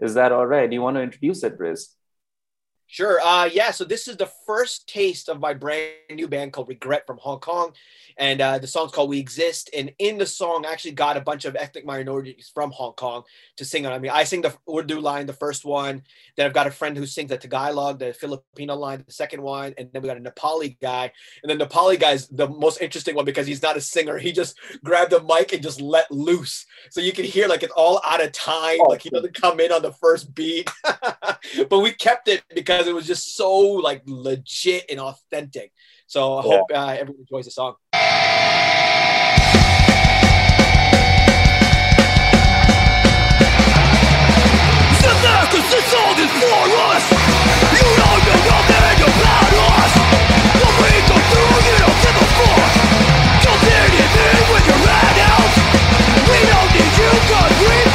Is 0.00 0.14
that 0.14 0.32
all 0.32 0.46
right? 0.46 0.68
Do 0.68 0.74
you 0.74 0.82
want 0.82 0.96
to 0.96 1.02
introduce 1.02 1.44
it, 1.44 1.58
Riz? 1.58 1.94
Sure. 2.92 3.18
Uh, 3.24 3.46
yeah. 3.46 3.70
So 3.70 3.84
this 3.84 4.06
is 4.06 4.18
the 4.18 4.30
first 4.46 4.86
taste 4.86 5.30
of 5.30 5.40
my 5.40 5.54
brand 5.54 5.92
new 6.10 6.28
band 6.28 6.52
called 6.52 6.68
Regret 6.68 7.06
from 7.06 7.16
Hong 7.22 7.40
Kong, 7.40 7.72
and 8.18 8.38
uh, 8.42 8.58
the 8.58 8.66
song's 8.66 8.92
called 8.92 9.08
"We 9.08 9.18
Exist." 9.18 9.70
And 9.74 9.94
in 9.98 10.18
the 10.18 10.26
song, 10.26 10.66
I 10.66 10.72
actually 10.72 10.92
got 10.92 11.16
a 11.16 11.22
bunch 11.22 11.46
of 11.46 11.56
ethnic 11.56 11.86
minorities 11.86 12.50
from 12.52 12.70
Hong 12.72 12.92
Kong 12.92 13.22
to 13.56 13.64
sing 13.64 13.86
on. 13.86 13.94
I 13.94 13.98
mean, 13.98 14.10
I 14.10 14.24
sing 14.24 14.42
the 14.42 14.54
Urdu 14.70 15.00
line, 15.00 15.24
the 15.24 15.32
first 15.32 15.64
one. 15.64 16.02
Then 16.36 16.44
I've 16.44 16.52
got 16.52 16.66
a 16.66 16.70
friend 16.70 16.94
who 16.94 17.06
sings 17.06 17.30
the 17.30 17.38
Tagalog, 17.38 17.98
the 17.98 18.12
Filipino 18.12 18.76
line, 18.76 19.02
the 19.06 19.10
second 19.10 19.40
one, 19.40 19.72
and 19.78 19.88
then 19.90 20.02
we 20.02 20.08
got 20.08 20.18
a 20.18 20.20
Nepali 20.20 20.78
guy. 20.78 21.10
And 21.42 21.50
the 21.50 21.64
Nepali 21.64 21.98
guy's 21.98 22.28
the 22.28 22.46
most 22.46 22.82
interesting 22.82 23.14
one 23.14 23.24
because 23.24 23.46
he's 23.46 23.62
not 23.62 23.78
a 23.78 23.80
singer. 23.80 24.18
He 24.18 24.32
just 24.32 24.58
grabbed 24.84 25.12
the 25.12 25.22
mic 25.22 25.54
and 25.54 25.62
just 25.62 25.80
let 25.80 26.10
loose, 26.10 26.66
so 26.90 27.00
you 27.00 27.12
can 27.12 27.24
hear 27.24 27.48
like 27.48 27.62
it's 27.62 27.72
all 27.72 28.02
out 28.06 28.22
of 28.22 28.32
time. 28.32 28.80
Oh, 28.82 28.90
like 28.90 29.00
he 29.00 29.08
doesn't 29.08 29.32
come 29.32 29.60
in 29.60 29.72
on 29.72 29.80
the 29.80 29.92
first 29.92 30.34
beat, 30.34 30.70
but 31.70 31.78
we 31.78 31.92
kept 31.92 32.28
it 32.28 32.42
because 32.54 32.81
because 32.82 32.90
it 32.90 32.94
was 32.94 33.06
just 33.06 33.36
so 33.36 33.58
like 33.58 34.02
legit 34.06 34.86
and 34.90 34.98
authentic. 34.98 35.72
So 36.06 36.34
I 36.34 36.44
yeah. 36.44 36.50
hope 36.50 36.66
uh, 36.74 36.96
everyone 36.98 37.20
enjoys 37.20 37.44
the 37.44 37.52
song. 37.52 37.74
Cause 45.52 45.68
this 45.68 45.84
song 45.92 46.16
is 46.16 46.32
for 46.40 46.64
us 46.88 47.04
You 47.76 47.84
don't 48.00 48.24
know 48.24 48.40
nothing 48.48 49.04
about 49.04 49.52
us 49.52 49.92
What 50.64 50.74
we 50.80 50.92
go 51.04 51.16
through, 51.28 51.60
you 51.68 51.76
don't 51.76 51.98
give 52.00 52.16
a 52.16 52.26
fuck 52.40 52.72
Don't 53.44 53.60
anything 53.60 54.40
with 54.48 54.64
your 54.64 54.80
head 54.80 55.18
out 55.28 55.52
We 56.24 56.38
don't 56.48 56.70
need 56.72 56.92
you 56.96 57.12
cause 57.28 57.52
we 57.68 57.91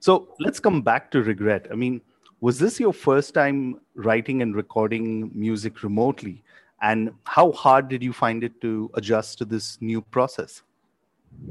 So 0.00 0.28
let's 0.40 0.58
come 0.58 0.80
back 0.82 1.10
to 1.12 1.22
regret. 1.22 1.66
I 1.70 1.74
mean, 1.74 2.00
was 2.40 2.58
this 2.58 2.80
your 2.80 2.92
first 2.92 3.34
time 3.34 3.80
writing 3.94 4.40
and 4.40 4.56
recording 4.56 5.30
music 5.34 5.82
remotely? 5.82 6.42
And 6.80 7.12
how 7.24 7.52
hard 7.52 7.88
did 7.88 8.02
you 8.02 8.14
find 8.14 8.42
it 8.42 8.58
to 8.62 8.90
adjust 8.94 9.36
to 9.38 9.44
this 9.44 9.76
new 9.82 10.00
process? 10.00 10.62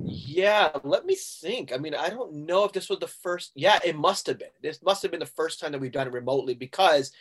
Yeah, 0.04 0.72
let 0.84 1.06
me 1.06 1.16
think. 1.16 1.72
I 1.72 1.78
mean, 1.78 1.94
I 1.94 2.10
don't 2.10 2.34
know 2.34 2.64
if 2.64 2.74
this 2.74 2.90
was 2.90 3.00
the 3.00 3.08
first. 3.08 3.52
Yeah, 3.56 3.78
it 3.86 3.96
must 3.96 4.26
have 4.26 4.40
been. 4.40 4.50
This 4.62 4.82
must 4.82 5.04
have 5.04 5.12
been 5.12 5.20
the 5.20 5.26
first 5.28 5.60
time 5.60 5.72
that 5.72 5.80
we've 5.80 5.92
done 5.92 6.08
it 6.08 6.14
remotely 6.14 6.56
because 6.56 7.12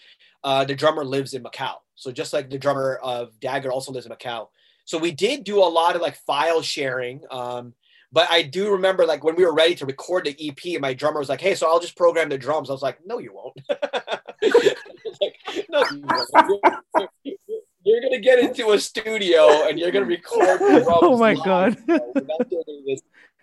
uh, 0.43 0.65
the 0.65 0.75
drummer 0.75 1.05
lives 1.05 1.35
in 1.35 1.43
Macau. 1.43 1.75
So 1.95 2.11
just 2.11 2.33
like 2.33 2.49
the 2.49 2.59
drummer 2.59 2.97
of 3.03 3.39
Dagger 3.39 3.71
also 3.71 3.93
lives 3.93 4.07
in 4.07 4.13
Macau. 4.13 4.49
So 4.87 4.97
we 4.97 5.13
did 5.13 5.45
do 5.45 5.59
a 5.59 5.69
lot 5.69 5.95
of 5.95 6.01
like 6.01 6.17
file 6.17 6.63
sharing. 6.63 7.21
Um, 7.31 7.75
but 8.13 8.31
I 8.31 8.43
do 8.43 8.73
remember 8.73 9.05
like 9.07 9.23
when 9.25 9.37
we 9.37 9.45
were 9.45 9.55
ready 9.55 9.75
to 9.77 9.87
record 9.87 10.25
the 10.25 10.37
EP, 10.49 10.81
my 10.81 10.95
drummer 10.95 11.19
was 11.19 11.29
like, 11.29 11.41
"Hey, 11.41 11.55
so 11.55 11.67
I'll 11.67 11.81
just 11.81 11.97
program 11.97 12.29
the 12.29 12.39
drums." 12.39 12.71
I 12.71 12.73
was 12.73 12.83
like, 12.83 12.99
"No, 13.05 13.19
you 13.19 13.35
won't." 13.35 13.59
like, 15.21 15.37
no, 15.69 15.85
you 15.91 16.03
won't. 16.05 17.11
You're 17.85 18.03
gonna 18.03 18.21
get 18.21 18.39
into 18.39 18.71
a 18.73 18.79
studio 18.79 19.67
and 19.67 19.79
you're 19.79 19.91
gonna 19.91 20.07
record. 20.07 20.61
Oh 20.61 20.85
drums 20.85 20.99
Oh 21.03 21.19
my 21.19 21.35
God. 21.35 21.77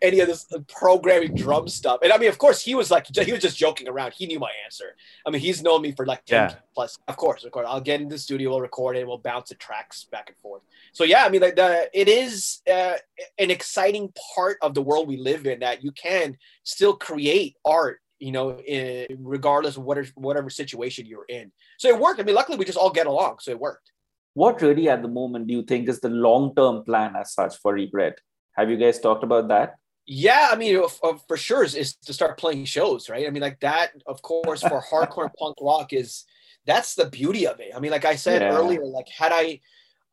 Bro. 0.01 0.10
We're 0.10 0.17
not 0.17 0.25
doing 0.25 0.27
this, 0.27 0.45
any 0.47 0.55
of 0.55 0.62
this 0.62 0.65
programming 0.67 1.36
drum 1.36 1.67
stuff. 1.67 1.99
And 2.03 2.12
I 2.12 2.17
mean, 2.17 2.29
of 2.29 2.38
course, 2.38 2.62
he 2.62 2.75
was 2.75 2.91
like, 2.91 3.08
he 3.15 3.31
was 3.31 3.41
just 3.41 3.58
joking 3.58 3.88
around. 3.88 4.13
He 4.13 4.25
knew 4.25 4.39
my 4.39 4.51
answer. 4.65 4.95
I 5.25 5.29
mean, 5.29 5.41
he's 5.41 5.62
known 5.62 5.81
me 5.81 5.91
for 5.91 6.05
like 6.05 6.25
10 6.25 6.36
Yeah. 6.49 6.55
plus. 6.73 6.97
Of 7.08 7.17
course, 7.17 7.43
of 7.43 7.51
course. 7.51 7.65
I'll 7.69 7.81
get 7.81 8.01
in 8.01 8.08
the 8.10 8.17
studio, 8.17 8.49
we'll 8.51 8.62
record 8.62 8.97
it, 8.97 9.08
we'll 9.08 9.17
bounce 9.17 9.49
the 9.49 9.55
tracks 9.55 10.05
back 10.05 10.29
and 10.29 10.38
forth. 10.38 10.63
So 10.93 11.03
yeah, 11.03 11.25
I 11.25 11.29
mean, 11.29 11.41
like 11.41 11.55
the 11.55 11.89
it 11.93 12.08
is 12.08 12.62
uh, 12.71 12.95
an 13.38 13.51
exciting 13.51 14.13
part 14.36 14.58
of 14.62 14.73
the 14.73 14.81
world 14.81 15.08
we 15.08 15.17
live 15.17 15.45
in 15.45 15.60
that 15.60 15.84
you 15.84 15.91
can 15.91 16.38
still 16.63 16.95
create 16.95 17.55
art. 17.65 17.99
You 18.17 18.31
know, 18.31 18.58
in, 18.60 19.08
regardless 19.19 19.75
of 19.75 19.84
whatever 19.84 20.08
whatever 20.15 20.49
situation 20.49 21.05
you're 21.05 21.25
in. 21.27 21.51
So 21.77 21.89
it 21.89 21.99
worked. 21.99 22.19
I 22.21 22.23
mean, 22.23 22.34
luckily 22.34 22.58
we 22.58 22.63
just 22.63 22.77
all 22.77 22.89
get 22.89 23.08
along, 23.08 23.39
so 23.41 23.51
it 23.51 23.60
worked. 23.60 23.91
What 24.36 24.62
really 24.62 24.88
at 24.89 25.01
the 25.01 25.10
moment 25.10 25.47
do 25.47 25.53
you 25.53 25.63
think 25.63 25.89
is 25.89 25.99
the 25.99 26.10
long 26.10 26.55
term 26.55 26.86
plan 26.86 27.15
as 27.17 27.34
such 27.34 27.58
for 27.58 27.73
Regret? 27.73 28.19
Have 28.53 28.69
you 28.69 28.77
guys 28.77 28.99
talked 29.01 29.23
about 29.25 29.49
that? 29.49 29.75
Yeah, 30.08 30.50
I 30.52 30.56
mean, 30.56 30.82
for 31.28 31.38
sure 31.38 31.63
is, 31.63 31.74
is 31.76 31.96
to 32.06 32.13
start 32.13 32.38
playing 32.38 32.65
shows, 32.65 33.10
right? 33.10 33.26
I 33.26 33.30
mean, 33.32 33.41
like 33.41 33.60
that, 33.62 33.91
of 34.06 34.22
course, 34.22 34.62
for 34.62 34.82
hardcore 34.91 35.30
punk 35.38 35.56
rock 35.62 35.94
is 35.94 36.26
that's 36.65 36.96
the 36.96 37.06
beauty 37.10 37.48
of 37.48 37.60
it. 37.60 37.72
I 37.76 37.80
mean, 37.80 37.91
like 37.91 38.06
I 38.06 38.15
said 38.15 38.44
Yeah. 38.44 38.50
earlier, 38.50 38.86
like 38.86 39.08
had 39.10 39.32
I 39.34 39.62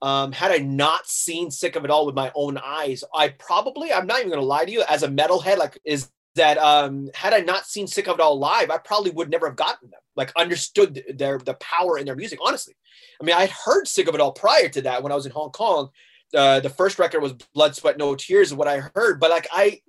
um 0.00 0.32
had 0.32 0.50
I 0.50 0.58
not 0.58 1.06
seen 1.06 1.50
Sick 1.50 1.76
of 1.76 1.84
It 1.84 1.90
All 1.90 2.06
with 2.06 2.14
my 2.14 2.32
own 2.34 2.58
eyes, 2.58 3.04
I 3.14 3.28
probably 3.30 3.92
I'm 3.92 4.06
not 4.06 4.20
even 4.20 4.30
gonna 4.30 4.42
lie 4.42 4.64
to 4.64 4.70
you, 4.72 4.82
as 4.88 5.02
a 5.02 5.08
metalhead, 5.08 5.58
like 5.58 5.78
is 5.84 6.10
that 6.36 6.56
um 6.58 7.10
had 7.14 7.34
I 7.34 7.40
not 7.40 7.66
seen 7.66 7.86
Sick 7.86 8.08
of 8.08 8.14
It 8.14 8.20
All 8.20 8.38
live, 8.38 8.70
I 8.70 8.78
probably 8.78 9.10
would 9.10 9.30
never 9.30 9.46
have 9.46 9.56
gotten 9.56 9.90
them, 9.90 10.00
like 10.16 10.32
understood 10.36 11.04
their 11.14 11.38
the 11.38 11.54
power 11.54 11.98
in 11.98 12.06
their 12.06 12.16
music, 12.16 12.38
honestly. 12.42 12.74
I 13.20 13.24
mean, 13.24 13.36
I'd 13.36 13.50
heard 13.50 13.86
Sick 13.86 14.08
of 14.08 14.14
It 14.14 14.20
All 14.22 14.32
prior 14.32 14.68
to 14.70 14.82
that 14.82 15.02
when 15.02 15.12
I 15.12 15.14
was 15.14 15.26
in 15.26 15.32
Hong 15.32 15.50
Kong. 15.50 15.90
Uh, 16.34 16.60
the 16.60 16.70
first 16.70 16.98
record 16.98 17.20
was 17.20 17.32
Blood, 17.54 17.76
Sweat, 17.76 17.98
No 17.98 18.14
Tears, 18.14 18.48
is 18.48 18.54
what 18.54 18.68
I 18.68 18.78
heard, 18.94 19.20
but 19.20 19.30
like 19.30 19.46
I, 19.52 19.80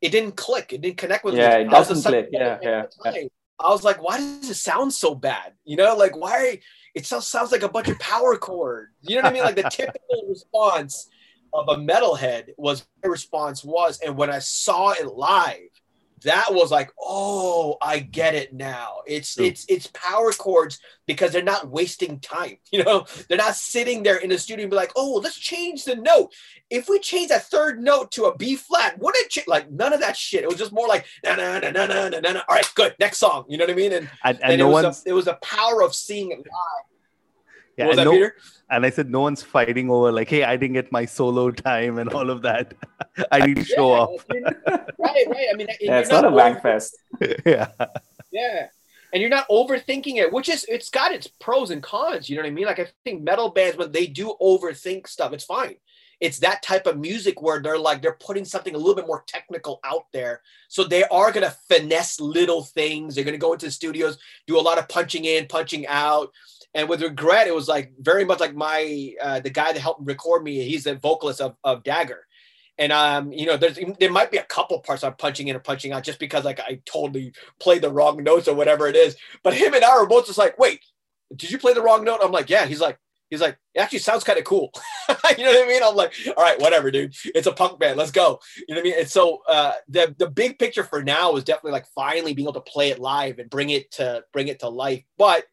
it 0.00 0.10
didn't 0.10 0.36
click. 0.36 0.72
It 0.72 0.80
didn't 0.80 0.98
connect 0.98 1.24
with 1.24 1.34
me. 1.34 1.40
Yeah, 1.40 1.56
it 1.56 1.70
doesn't 1.70 2.02
click. 2.02 2.28
Yeah, 2.30 2.58
yeah, 2.62 2.82
time. 3.04 3.28
I 3.60 3.70
was 3.70 3.82
like, 3.82 4.02
why 4.02 4.18
does 4.18 4.50
it 4.50 4.54
sound 4.54 4.92
so 4.92 5.14
bad? 5.14 5.54
You 5.64 5.76
know, 5.76 5.96
like 5.96 6.16
why 6.16 6.60
it 6.94 7.06
sounds 7.06 7.26
sounds 7.26 7.52
like 7.52 7.62
a 7.62 7.68
bunch 7.68 7.88
of 7.88 7.98
power 7.98 8.36
chord. 8.36 8.88
You 9.00 9.16
know 9.16 9.22
what 9.22 9.30
I 9.30 9.32
mean? 9.32 9.42
Like 9.42 9.56
the 9.56 9.68
typical 9.70 10.24
response 10.28 11.08
of 11.52 11.68
a 11.68 11.76
metalhead 11.76 12.50
was 12.56 12.86
my 13.02 13.08
response 13.08 13.64
was, 13.64 13.98
and 14.00 14.16
when 14.16 14.30
I 14.30 14.38
saw 14.38 14.90
it 14.90 15.06
live, 15.06 15.70
that 16.22 16.46
was 16.50 16.70
like, 16.70 16.90
oh, 17.00 17.76
I 17.80 18.00
get 18.00 18.34
it 18.34 18.52
now. 18.52 18.98
It's 19.06 19.34
True. 19.34 19.46
it's 19.46 19.64
it's 19.68 19.86
power 19.88 20.32
chords 20.32 20.78
because 21.06 21.32
they're 21.32 21.42
not 21.42 21.68
wasting 21.68 22.20
time. 22.20 22.58
You 22.70 22.84
know, 22.84 23.06
they're 23.28 23.38
not 23.38 23.54
sitting 23.54 24.02
there 24.02 24.18
in 24.18 24.28
the 24.28 24.38
studio 24.38 24.64
and 24.64 24.70
be 24.70 24.76
like, 24.76 24.92
oh, 24.94 25.20
let's 25.22 25.38
change 25.38 25.84
the 25.84 25.96
note. 25.96 26.32
If 26.70 26.88
we 26.88 26.98
change 26.98 27.30
that 27.30 27.46
third 27.46 27.82
note 27.82 28.12
to 28.12 28.26
a 28.26 28.36
B 28.36 28.56
flat, 28.56 28.98
what 28.98 29.14
it 29.16 29.48
like 29.48 29.70
none 29.70 29.92
of 29.92 30.00
that 30.00 30.16
shit. 30.16 30.42
It 30.42 30.48
was 30.48 30.58
just 30.58 30.72
more 30.72 30.86
like 30.86 31.06
na 31.24 31.34
na 31.34 31.58
na 31.58 31.70
na 31.70 32.08
na 32.08 32.18
na. 32.18 32.40
All 32.48 32.56
right, 32.56 32.70
good. 32.74 32.94
Next 33.00 33.18
song. 33.18 33.46
You 33.48 33.56
know 33.56 33.64
what 33.64 33.72
I 33.72 33.74
mean? 33.74 33.92
And 33.92 34.08
And, 34.24 34.38
and, 34.42 34.52
and 34.52 34.60
it 34.60 34.64
was 34.64 34.84
one's 34.84 35.02
a, 35.06 35.08
it 35.10 35.12
was 35.12 35.24
the 35.26 35.34
power 35.34 35.82
of 35.82 35.94
seeing 35.94 36.30
it 36.30 36.38
live. 36.38 36.87
Yeah, 37.78 37.84
what 37.86 37.90
was 37.96 37.98
and, 37.98 38.06
that, 38.06 38.10
no- 38.12 38.16
Peter? 38.16 38.34
and 38.70 38.84
I 38.86 38.90
said 38.90 39.10
no 39.10 39.20
one's 39.20 39.42
fighting 39.42 39.88
over 39.90 40.12
like, 40.12 40.28
hey, 40.28 40.44
I 40.44 40.56
didn't 40.56 40.74
get 40.74 40.90
my 40.92 41.04
solo 41.04 41.50
time 41.50 41.98
and 41.98 42.12
all 42.12 42.28
of 42.30 42.42
that. 42.42 42.74
I 43.32 43.46
need 43.46 43.56
to 43.56 43.64
show 43.64 43.88
Yeah, 43.94 44.00
off. 44.00 44.24
you're- 44.32 44.50
right, 44.98 45.24
right. 45.28 45.46
I 45.52 45.56
mean, 45.56 45.68
Yeah, 45.80 46.00
it's 46.00 46.10
not 46.10 46.24
a 46.24 46.28
over- 46.28 46.60
fest. 46.60 46.98
yeah. 47.46 47.68
Yeah. 48.30 48.66
And 49.12 49.22
you're 49.22 49.30
not 49.30 49.48
overthinking 49.48 50.16
it, 50.16 50.30
which 50.32 50.50
is 50.50 50.66
it's 50.68 50.90
got 50.90 51.12
its 51.12 51.26
pros 51.26 51.70
and 51.70 51.82
cons. 51.82 52.28
You 52.28 52.36
know 52.36 52.42
what 52.42 52.48
I 52.48 52.52
mean? 52.52 52.66
Like 52.66 52.78
I 52.78 52.88
think 53.04 53.22
metal 53.22 53.48
bands 53.48 53.78
when 53.78 53.90
they 53.90 54.06
do 54.06 54.34
overthink 54.40 55.08
stuff, 55.08 55.32
it's 55.32 55.44
fine. 55.44 55.76
It's 56.20 56.40
that 56.40 56.62
type 56.62 56.86
of 56.86 56.98
music 56.98 57.40
where 57.40 57.62
they're 57.62 57.78
like 57.78 58.02
they're 58.02 58.18
putting 58.20 58.44
something 58.44 58.74
a 58.74 58.76
little 58.78 58.94
bit 58.96 59.06
more 59.06 59.24
technical 59.26 59.80
out 59.84 60.06
there. 60.12 60.42
So 60.68 60.84
they 60.84 61.04
are 61.04 61.32
gonna 61.32 61.54
finesse 61.70 62.20
little 62.20 62.64
things. 62.64 63.14
They're 63.14 63.24
gonna 63.24 63.38
go 63.38 63.54
into 63.54 63.66
the 63.66 63.72
studios, 63.72 64.18
do 64.46 64.58
a 64.58 64.60
lot 64.60 64.76
of 64.78 64.88
punching 64.88 65.24
in, 65.24 65.46
punching 65.46 65.86
out. 65.86 66.30
And 66.74 66.88
with 66.88 67.02
regret, 67.02 67.48
it 67.48 67.54
was 67.54 67.66
like 67.66 67.92
very 67.98 68.24
much 68.24 68.40
like 68.40 68.54
my 68.54 69.14
uh, 69.20 69.40
the 69.40 69.50
guy 69.50 69.72
that 69.72 69.80
helped 69.80 70.06
record 70.06 70.42
me. 70.42 70.62
He's 70.62 70.84
the 70.84 70.96
vocalist 70.96 71.40
of, 71.40 71.56
of 71.64 71.82
Dagger, 71.82 72.26
and 72.78 72.92
um, 72.92 73.32
you 73.32 73.46
know, 73.46 73.56
there's 73.56 73.78
there 73.98 74.10
might 74.10 74.30
be 74.30 74.38
a 74.38 74.44
couple 74.44 74.78
parts 74.80 75.02
I'm 75.02 75.14
punching 75.14 75.48
in 75.48 75.56
or 75.56 75.60
punching 75.60 75.92
out 75.92 76.04
just 76.04 76.20
because 76.20 76.44
like 76.44 76.60
I 76.60 76.80
totally 76.84 77.32
played 77.58 77.82
the 77.82 77.90
wrong 77.90 78.22
notes 78.22 78.46
or 78.46 78.54
whatever 78.54 78.86
it 78.86 78.96
is. 78.96 79.16
But 79.42 79.54
him 79.54 79.74
and 79.74 79.84
I 79.84 79.98
were 79.98 80.06
both 80.06 80.26
just 80.26 80.38
like, 80.38 80.58
wait, 80.58 80.80
did 81.34 81.50
you 81.50 81.58
play 81.58 81.72
the 81.72 81.82
wrong 81.82 82.04
note? 82.04 82.20
I'm 82.22 82.30
like, 82.30 82.48
yeah. 82.48 82.66
He's 82.66 82.80
like, 82.80 82.98
he's 83.30 83.40
like, 83.40 83.58
it 83.74 83.80
actually 83.80 83.98
sounds 83.98 84.22
kind 84.22 84.38
of 84.38 84.44
cool. 84.44 84.70
you 85.08 85.44
know 85.44 85.50
what 85.50 85.64
I 85.64 85.68
mean? 85.68 85.82
I'm 85.82 85.96
like, 85.96 86.14
all 86.36 86.44
right, 86.44 86.60
whatever, 86.60 86.92
dude. 86.92 87.16
It's 87.24 87.48
a 87.48 87.52
punk 87.52 87.80
band. 87.80 87.98
Let's 87.98 88.12
go. 88.12 88.38
You 88.56 88.74
know 88.74 88.80
what 88.80 88.80
I 88.80 88.90
mean? 88.90 89.00
And 89.00 89.08
so 89.08 89.42
uh, 89.48 89.72
the 89.88 90.14
the 90.16 90.30
big 90.30 90.60
picture 90.60 90.84
for 90.84 91.02
now 91.02 91.34
is 91.34 91.42
definitely 91.42 91.72
like 91.72 91.86
finally 91.96 92.32
being 92.32 92.46
able 92.46 92.60
to 92.60 92.70
play 92.70 92.90
it 92.90 93.00
live 93.00 93.40
and 93.40 93.50
bring 93.50 93.70
it 93.70 93.90
to 93.92 94.22
bring 94.32 94.46
it 94.46 94.60
to 94.60 94.68
life. 94.68 95.02
But 95.16 95.46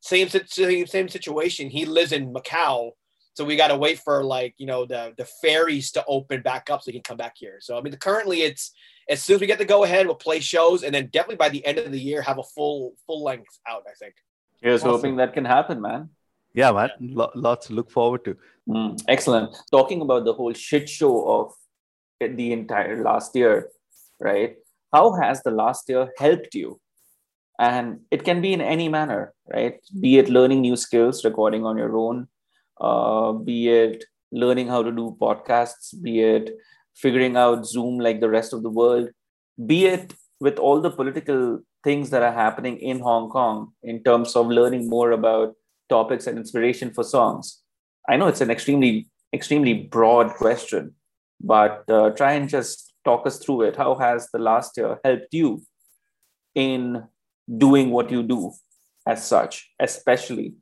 same 0.00 0.28
same 0.28 0.86
same 0.86 1.08
situation. 1.08 1.70
He 1.70 1.84
lives 1.84 2.12
in 2.12 2.32
Macau. 2.32 2.92
So 3.34 3.44
we 3.44 3.54
got 3.54 3.68
to 3.68 3.76
wait 3.76 4.00
for 4.00 4.24
like 4.24 4.54
you 4.58 4.66
know 4.66 4.84
the 4.84 5.14
the 5.16 5.26
ferries 5.42 5.92
to 5.92 6.04
open 6.06 6.42
back 6.42 6.70
up 6.70 6.82
so 6.82 6.90
he 6.90 6.92
can 6.92 7.02
come 7.02 7.16
back 7.16 7.34
here. 7.36 7.58
So 7.60 7.78
I 7.78 7.80
mean, 7.80 7.94
currently 7.96 8.42
it's 8.42 8.72
as 9.08 9.22
soon 9.22 9.36
as 9.36 9.40
we 9.40 9.46
get 9.46 9.58
to 9.58 9.64
go 9.64 9.84
ahead, 9.84 10.06
we'll 10.06 10.16
play 10.16 10.40
shows, 10.40 10.82
and 10.82 10.94
then 10.94 11.08
definitely 11.12 11.36
by 11.36 11.48
the 11.48 11.64
end 11.64 11.78
of 11.78 11.92
the 11.92 12.00
year 12.00 12.20
have 12.22 12.38
a 12.38 12.42
full 12.42 12.94
full 13.06 13.22
length 13.22 13.58
out. 13.68 13.84
I 13.88 13.94
think. 13.98 14.14
Here's 14.60 14.82
awesome. 14.82 14.90
hoping 14.90 15.16
that 15.16 15.34
can 15.34 15.44
happen, 15.44 15.80
man. 15.80 16.10
Yeah, 16.52 16.72
man. 16.72 16.90
lots 17.00 17.68
to 17.68 17.74
look 17.74 17.90
forward 17.90 18.24
to. 18.24 18.36
Mm, 18.68 19.00
excellent. 19.06 19.56
Talking 19.70 20.02
about 20.02 20.24
the 20.24 20.32
whole 20.32 20.52
shit 20.52 20.88
show 20.88 21.24
of 21.28 21.54
the 22.20 22.52
entire 22.52 23.02
last 23.02 23.36
year, 23.36 23.70
right? 24.18 24.56
How 24.92 25.12
has 25.12 25.42
the 25.42 25.52
last 25.52 25.88
year 25.88 26.10
helped 26.18 26.54
you? 26.54 26.80
And 27.58 28.00
it 28.10 28.24
can 28.24 28.40
be 28.40 28.52
in 28.52 28.60
any 28.60 28.88
manner, 28.88 29.34
right? 29.52 29.80
Be 30.00 30.18
it 30.18 30.28
learning 30.28 30.60
new 30.60 30.76
skills, 30.76 31.24
recording 31.24 31.64
on 31.64 31.76
your 31.76 31.96
own, 31.96 32.28
uh, 32.80 33.32
be 33.32 33.68
it 33.68 34.04
learning 34.30 34.68
how 34.68 34.82
to 34.82 34.92
do 34.92 35.16
podcasts, 35.20 36.00
be 36.00 36.20
it 36.20 36.56
figuring 36.94 37.36
out 37.36 37.66
Zoom 37.66 37.98
like 37.98 38.20
the 38.20 38.28
rest 38.28 38.52
of 38.52 38.62
the 38.62 38.70
world, 38.70 39.08
be 39.66 39.86
it 39.86 40.14
with 40.40 40.58
all 40.58 40.80
the 40.80 40.90
political 40.90 41.60
things 41.82 42.10
that 42.10 42.22
are 42.22 42.32
happening 42.32 42.78
in 42.78 43.00
Hong 43.00 43.28
Kong 43.28 43.72
in 43.82 44.04
terms 44.04 44.36
of 44.36 44.46
learning 44.46 44.88
more 44.88 45.10
about 45.12 45.54
topics 45.88 46.26
and 46.26 46.38
inspiration 46.38 46.92
for 46.92 47.02
songs? 47.02 47.62
I 48.08 48.16
know 48.16 48.28
it's 48.28 48.40
an 48.40 48.50
extremely, 48.50 49.08
extremely 49.32 49.74
broad 49.74 50.34
question, 50.34 50.94
but 51.40 51.84
uh, 51.90 52.10
try 52.10 52.32
and 52.32 52.48
just 52.48 52.94
talk 53.04 53.26
us 53.26 53.38
through 53.38 53.62
it. 53.62 53.76
How 53.76 53.96
has 53.96 54.28
the 54.32 54.38
last 54.38 54.76
year 54.76 54.98
helped 55.04 55.32
you 55.32 55.62
in 56.54 57.04
doing 57.56 57.90
what 57.90 58.10
you 58.10 58.22
do 58.22 58.52
as 59.06 59.26
such, 59.26 59.70
especially 59.80 60.54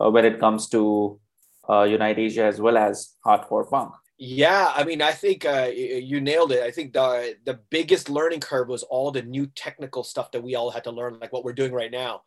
uh, 0.00 0.10
when 0.10 0.24
it 0.24 0.38
comes 0.38 0.68
to 0.68 1.20
uh, 1.68 1.82
Unite 1.82 2.18
Asia 2.18 2.44
as 2.44 2.60
well 2.60 2.76
as 2.76 3.14
hardcore 3.26 3.68
punk? 3.68 3.92
Yeah, 4.20 4.72
I 4.74 4.82
mean, 4.82 5.00
I 5.00 5.12
think 5.12 5.44
uh, 5.44 5.70
you 5.72 6.20
nailed 6.20 6.50
it. 6.50 6.62
I 6.62 6.72
think 6.72 6.92
the 6.92 7.36
the 7.44 7.60
biggest 7.70 8.10
learning 8.10 8.40
curve 8.40 8.68
was 8.68 8.82
all 8.82 9.12
the 9.12 9.22
new 9.22 9.46
technical 9.46 10.02
stuff 10.02 10.32
that 10.32 10.42
we 10.42 10.56
all 10.56 10.70
had 10.70 10.84
to 10.84 10.90
learn, 10.90 11.18
like 11.20 11.32
what 11.32 11.44
we're 11.44 11.52
doing 11.52 11.72
right 11.72 11.90
now. 11.90 12.22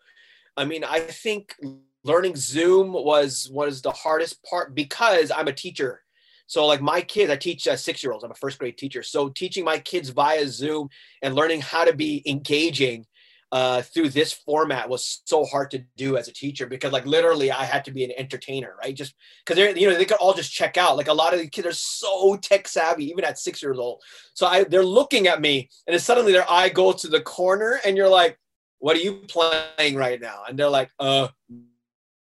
I 0.56 0.64
mean, 0.64 0.86
I 0.86 1.02
think 1.02 1.56
learning 2.04 2.38
Zoom 2.38 2.94
was 2.94 3.50
was 3.52 3.82
the 3.82 3.92
hardest 3.92 4.42
part 4.44 4.74
because 4.74 5.32
I'm 5.32 5.50
a 5.50 5.54
teacher. 5.54 6.02
So 6.48 6.66
like 6.66 6.82
my 6.82 7.02
kids, 7.02 7.32
I 7.32 7.36
teach 7.36 7.68
uh, 7.68 7.76
six 7.76 8.04
year 8.04 8.14
olds. 8.14 8.24
I'm 8.24 8.32
a 8.32 8.36
first 8.36 8.60
grade 8.60 8.78
teacher. 8.78 9.04
So 9.04 9.30
teaching 9.30 9.66
my 9.66 9.80
kids 9.80 10.10
via 10.10 10.48
Zoom 10.48 10.90
and 11.22 11.36
learning 11.36 11.62
how 11.62 11.84
to 11.84 11.94
be 11.94 12.24
engaging 12.26 13.06
uh, 13.52 13.82
through 13.82 14.08
this 14.10 14.32
format 14.32 14.88
was 14.88 15.22
so 15.26 15.44
hard 15.44 15.72
to 15.72 15.84
do 15.98 16.16
as 16.16 16.30
a 16.30 16.34
teacher 16.34 16.66
because 16.66 16.94
like 16.94 17.06
literally 17.06 17.52
I 17.52 17.66
had 17.66 17.84
to 17.86 17.92
be 17.92 18.06
an 18.06 18.14
entertainer, 18.18 18.76
right? 18.82 18.96
Just 18.96 19.14
because 19.44 19.58
they're 19.58 19.78
you 19.78 19.90
know 19.90 19.98
they 19.98 20.06
could 20.06 20.18
all 20.18 20.34
just 20.34 20.54
check 20.54 20.78
out. 20.78 20.96
Like 20.96 21.10
a 21.10 21.14
lot 21.14 21.34
of 21.34 21.40
the 21.40 21.50
kids 21.50 21.68
are 21.68 21.74
so 21.74 22.38
tech 22.38 22.68
savvy, 22.68 23.10
even 23.10 23.26
at 23.26 23.38
six 23.38 23.62
years 23.62 23.78
old. 23.78 24.02
So 24.34 24.48
I 24.48 24.64
they're 24.64 24.86
looking 24.86 25.28
at 25.28 25.42
me 25.42 25.70
and 25.86 25.94
then 25.94 26.00
suddenly 26.00 26.32
their 26.32 26.50
eye 26.50 26.70
goes 26.70 27.02
to 27.02 27.10
the 27.10 27.20
corner 27.20 27.80
and 27.86 27.98
you're 27.98 28.10
like, 28.10 28.40
what 28.80 28.96
are 28.96 29.02
you 29.02 29.16
playing 29.28 29.96
right 29.96 30.22
now? 30.22 30.44
And 30.48 30.58
they're 30.58 30.70
like, 30.70 30.90
uh, 30.98 31.28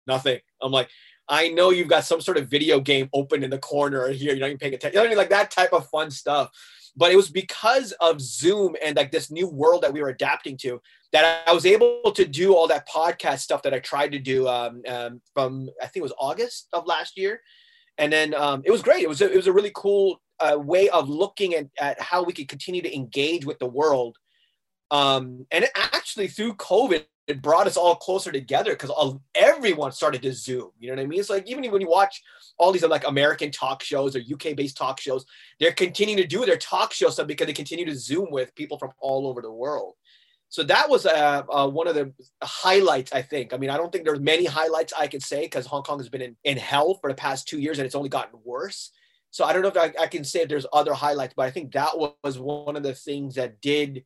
nothing. 0.08 0.40
I'm 0.62 0.72
like, 0.72 0.90
I 1.30 1.50
know 1.50 1.70
you've 1.70 1.88
got 1.90 2.06
some 2.06 2.22
sort 2.22 2.38
of 2.38 2.50
video 2.50 2.80
game 2.80 3.10
open 3.14 3.44
in 3.44 3.52
the 3.52 3.60
corner 3.60 4.10
here. 4.10 4.32
You're 4.32 4.40
not 4.40 4.48
even 4.48 4.58
paying 4.58 4.74
attention. 4.74 4.96
You 4.96 5.04
know 5.04 5.06
I 5.06 5.10
mean? 5.10 5.18
Like 5.18 5.30
that 5.30 5.52
type 5.52 5.74
of 5.74 5.88
fun 5.90 6.10
stuff 6.10 6.50
but 6.96 7.12
it 7.12 7.16
was 7.16 7.30
because 7.30 7.92
of 7.94 8.22
Zoom 8.22 8.76
and 8.84 8.96
like 8.96 9.12
this 9.12 9.32
new 9.32 9.48
world 9.48 9.82
that 9.82 9.94
we 9.94 10.02
were 10.02 10.10
adapting 10.10 10.58
to 10.58 10.80
that 11.14 11.48
I 11.48 11.54
was 11.54 11.66
able 11.66 12.12
to 12.12 12.26
do 12.26 12.56
all 12.56 12.68
that 12.68 12.90
podcast 12.90 13.40
stuff 13.40 13.62
that 13.64 13.74
I 13.74 13.80
tried 13.80 14.12
to 14.12 14.20
do 14.20 14.48
um, 14.48 14.82
um, 14.88 15.22
from 15.34 15.70
I 15.82 15.86
think 15.86 16.02
it 16.02 16.04
was 16.04 16.14
August 16.20 16.68
of 16.74 16.88
last 16.88 17.18
year, 17.18 17.40
and 17.98 18.12
then 18.12 18.34
um, 18.34 18.64
it 18.66 18.72
was 18.72 18.82
great. 18.82 19.04
It 19.04 19.10
was 19.10 19.22
a, 19.22 19.32
it 19.32 19.38
was 19.38 19.48
a 19.48 19.54
really 19.54 19.72
cool 19.76 20.22
uh, 20.40 20.58
way 20.58 20.90
of 20.90 21.08
looking 21.08 21.54
at, 21.54 21.68
at 21.80 22.02
how 22.02 22.24
we 22.24 22.34
could 22.34 22.50
continue 22.50 22.82
to 22.82 22.94
engage 22.94 23.46
with 23.46 23.60
the 23.60 23.68
world, 23.68 24.18
um, 24.92 25.46
and 25.52 25.64
it 25.64 25.72
actually 25.76 26.28
through 26.28 26.56
COVID 26.56 27.06
it 27.28 27.42
brought 27.42 27.68
us 27.68 27.78
all 27.78 27.96
closer 27.96 28.32
together 28.32 28.72
because 28.72 28.92
everyone 29.34 29.92
started 29.94 30.22
to 30.22 30.34
Zoom. 30.34 30.72
You 30.80 30.90
know 30.90 30.96
what 30.96 31.04
I 31.04 31.08
mean? 31.08 31.20
It's 31.20 31.30
like 31.30 31.48
even 31.48 31.72
when 31.72 31.80
you 31.80 31.90
watch 31.90 32.22
all 32.58 32.72
these 32.72 32.84
like 32.84 33.08
American 33.08 33.50
talk 33.50 33.82
shows 33.82 34.16
or 34.16 34.20
UK 34.20 34.56
based 34.58 34.76
talk 34.76 35.00
shows, 35.00 35.26
they're 35.60 35.72
continuing 35.72 36.22
to 36.22 36.28
do 36.28 36.46
their 36.46 36.58
talk 36.58 36.92
show 36.92 37.10
stuff 37.10 37.28
because 37.28 37.48
they 37.48 37.54
continue 37.54 37.86
to 37.86 37.96
Zoom 37.96 38.30
with 38.30 38.54
people 38.56 38.78
from 38.78 38.92
all 39.00 39.28
over 39.28 39.42
the 39.42 39.52
world. 39.52 39.94
So 40.54 40.62
that 40.62 40.88
was 40.88 41.08
uh, 41.08 41.42
uh, 41.50 41.68
one 41.68 41.88
of 41.88 41.96
the 41.96 42.14
highlights, 42.44 43.12
I 43.12 43.24
think. 43.24 43.56
I 43.56 43.58
mean, 43.58 43.72
I 43.72 43.78
don't 43.78 43.92
think 43.92 44.06
there's 44.06 44.20
many 44.20 44.46
highlights 44.46 44.94
I 44.96 45.08
could 45.08 45.24
say 45.24 45.46
because 45.46 45.66
Hong 45.66 45.82
Kong 45.82 45.98
has 45.98 46.10
been 46.10 46.22
in, 46.22 46.36
in 46.44 46.58
hell 46.58 46.94
for 47.02 47.10
the 47.10 47.16
past 47.16 47.48
two 47.48 47.60
years 47.60 47.80
and 47.80 47.88
it's 47.88 47.96
only 47.96 48.08
gotten 48.08 48.40
worse. 48.44 48.92
So 49.32 49.46
I 49.46 49.52
don't 49.52 49.64
know 49.64 49.70
if 49.70 49.78
I, 49.78 49.92
I 50.00 50.06
can 50.06 50.24
say 50.24 50.42
if 50.42 50.50
there's 50.50 50.68
other 50.72 50.94
highlights, 50.94 51.34
but 51.36 51.48
I 51.48 51.50
think 51.50 51.74
that 51.74 51.98
was 51.98 52.38
one 52.38 52.76
of 52.76 52.84
the 52.84 52.94
things 52.94 53.34
that 53.34 53.62
did 53.62 54.04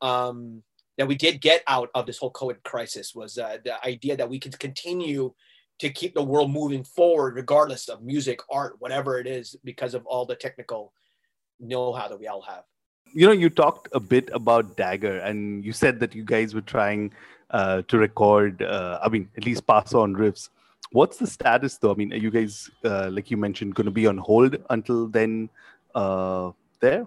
um, 0.00 0.62
that 0.98 1.08
we 1.08 1.16
did 1.16 1.40
get 1.40 1.64
out 1.66 1.90
of 1.96 2.06
this 2.06 2.18
whole 2.18 2.32
COVID 2.32 2.62
crisis 2.62 3.12
was 3.12 3.36
uh, 3.36 3.56
the 3.64 3.84
idea 3.84 4.16
that 4.16 4.30
we 4.30 4.38
can 4.38 4.52
continue 4.52 5.34
to 5.80 5.90
keep 5.90 6.14
the 6.14 6.22
world 6.22 6.52
moving 6.52 6.84
forward, 6.84 7.34
regardless 7.34 7.88
of 7.88 8.04
music, 8.04 8.38
art, 8.48 8.76
whatever 8.78 9.18
it 9.18 9.26
is, 9.26 9.56
because 9.64 9.94
of 9.94 10.06
all 10.06 10.26
the 10.26 10.36
technical 10.36 10.92
know-how 11.58 12.06
that 12.06 12.20
we 12.20 12.28
all 12.28 12.42
have. 12.42 12.62
You 13.12 13.26
know, 13.26 13.32
you 13.32 13.50
talked 13.50 13.88
a 13.92 14.00
bit 14.00 14.28
about 14.32 14.76
Dagger, 14.76 15.18
and 15.18 15.64
you 15.64 15.72
said 15.72 16.00
that 16.00 16.14
you 16.14 16.24
guys 16.24 16.54
were 16.54 16.60
trying 16.60 17.12
uh, 17.50 17.82
to 17.88 17.98
record. 17.98 18.62
Uh, 18.62 18.98
I 19.02 19.08
mean, 19.08 19.28
at 19.36 19.44
least 19.44 19.66
pass 19.66 19.94
on 19.94 20.14
riffs. 20.14 20.50
What's 20.92 21.18
the 21.18 21.26
status, 21.26 21.76
though? 21.78 21.92
I 21.92 21.94
mean, 21.94 22.12
are 22.12 22.16
you 22.16 22.30
guys, 22.30 22.70
uh, 22.84 23.10
like 23.12 23.30
you 23.30 23.36
mentioned, 23.36 23.74
going 23.74 23.86
to 23.86 23.90
be 23.90 24.06
on 24.06 24.18
hold 24.18 24.56
until 24.70 25.06
then? 25.06 25.50
Uh, 25.94 26.52
there. 26.80 27.06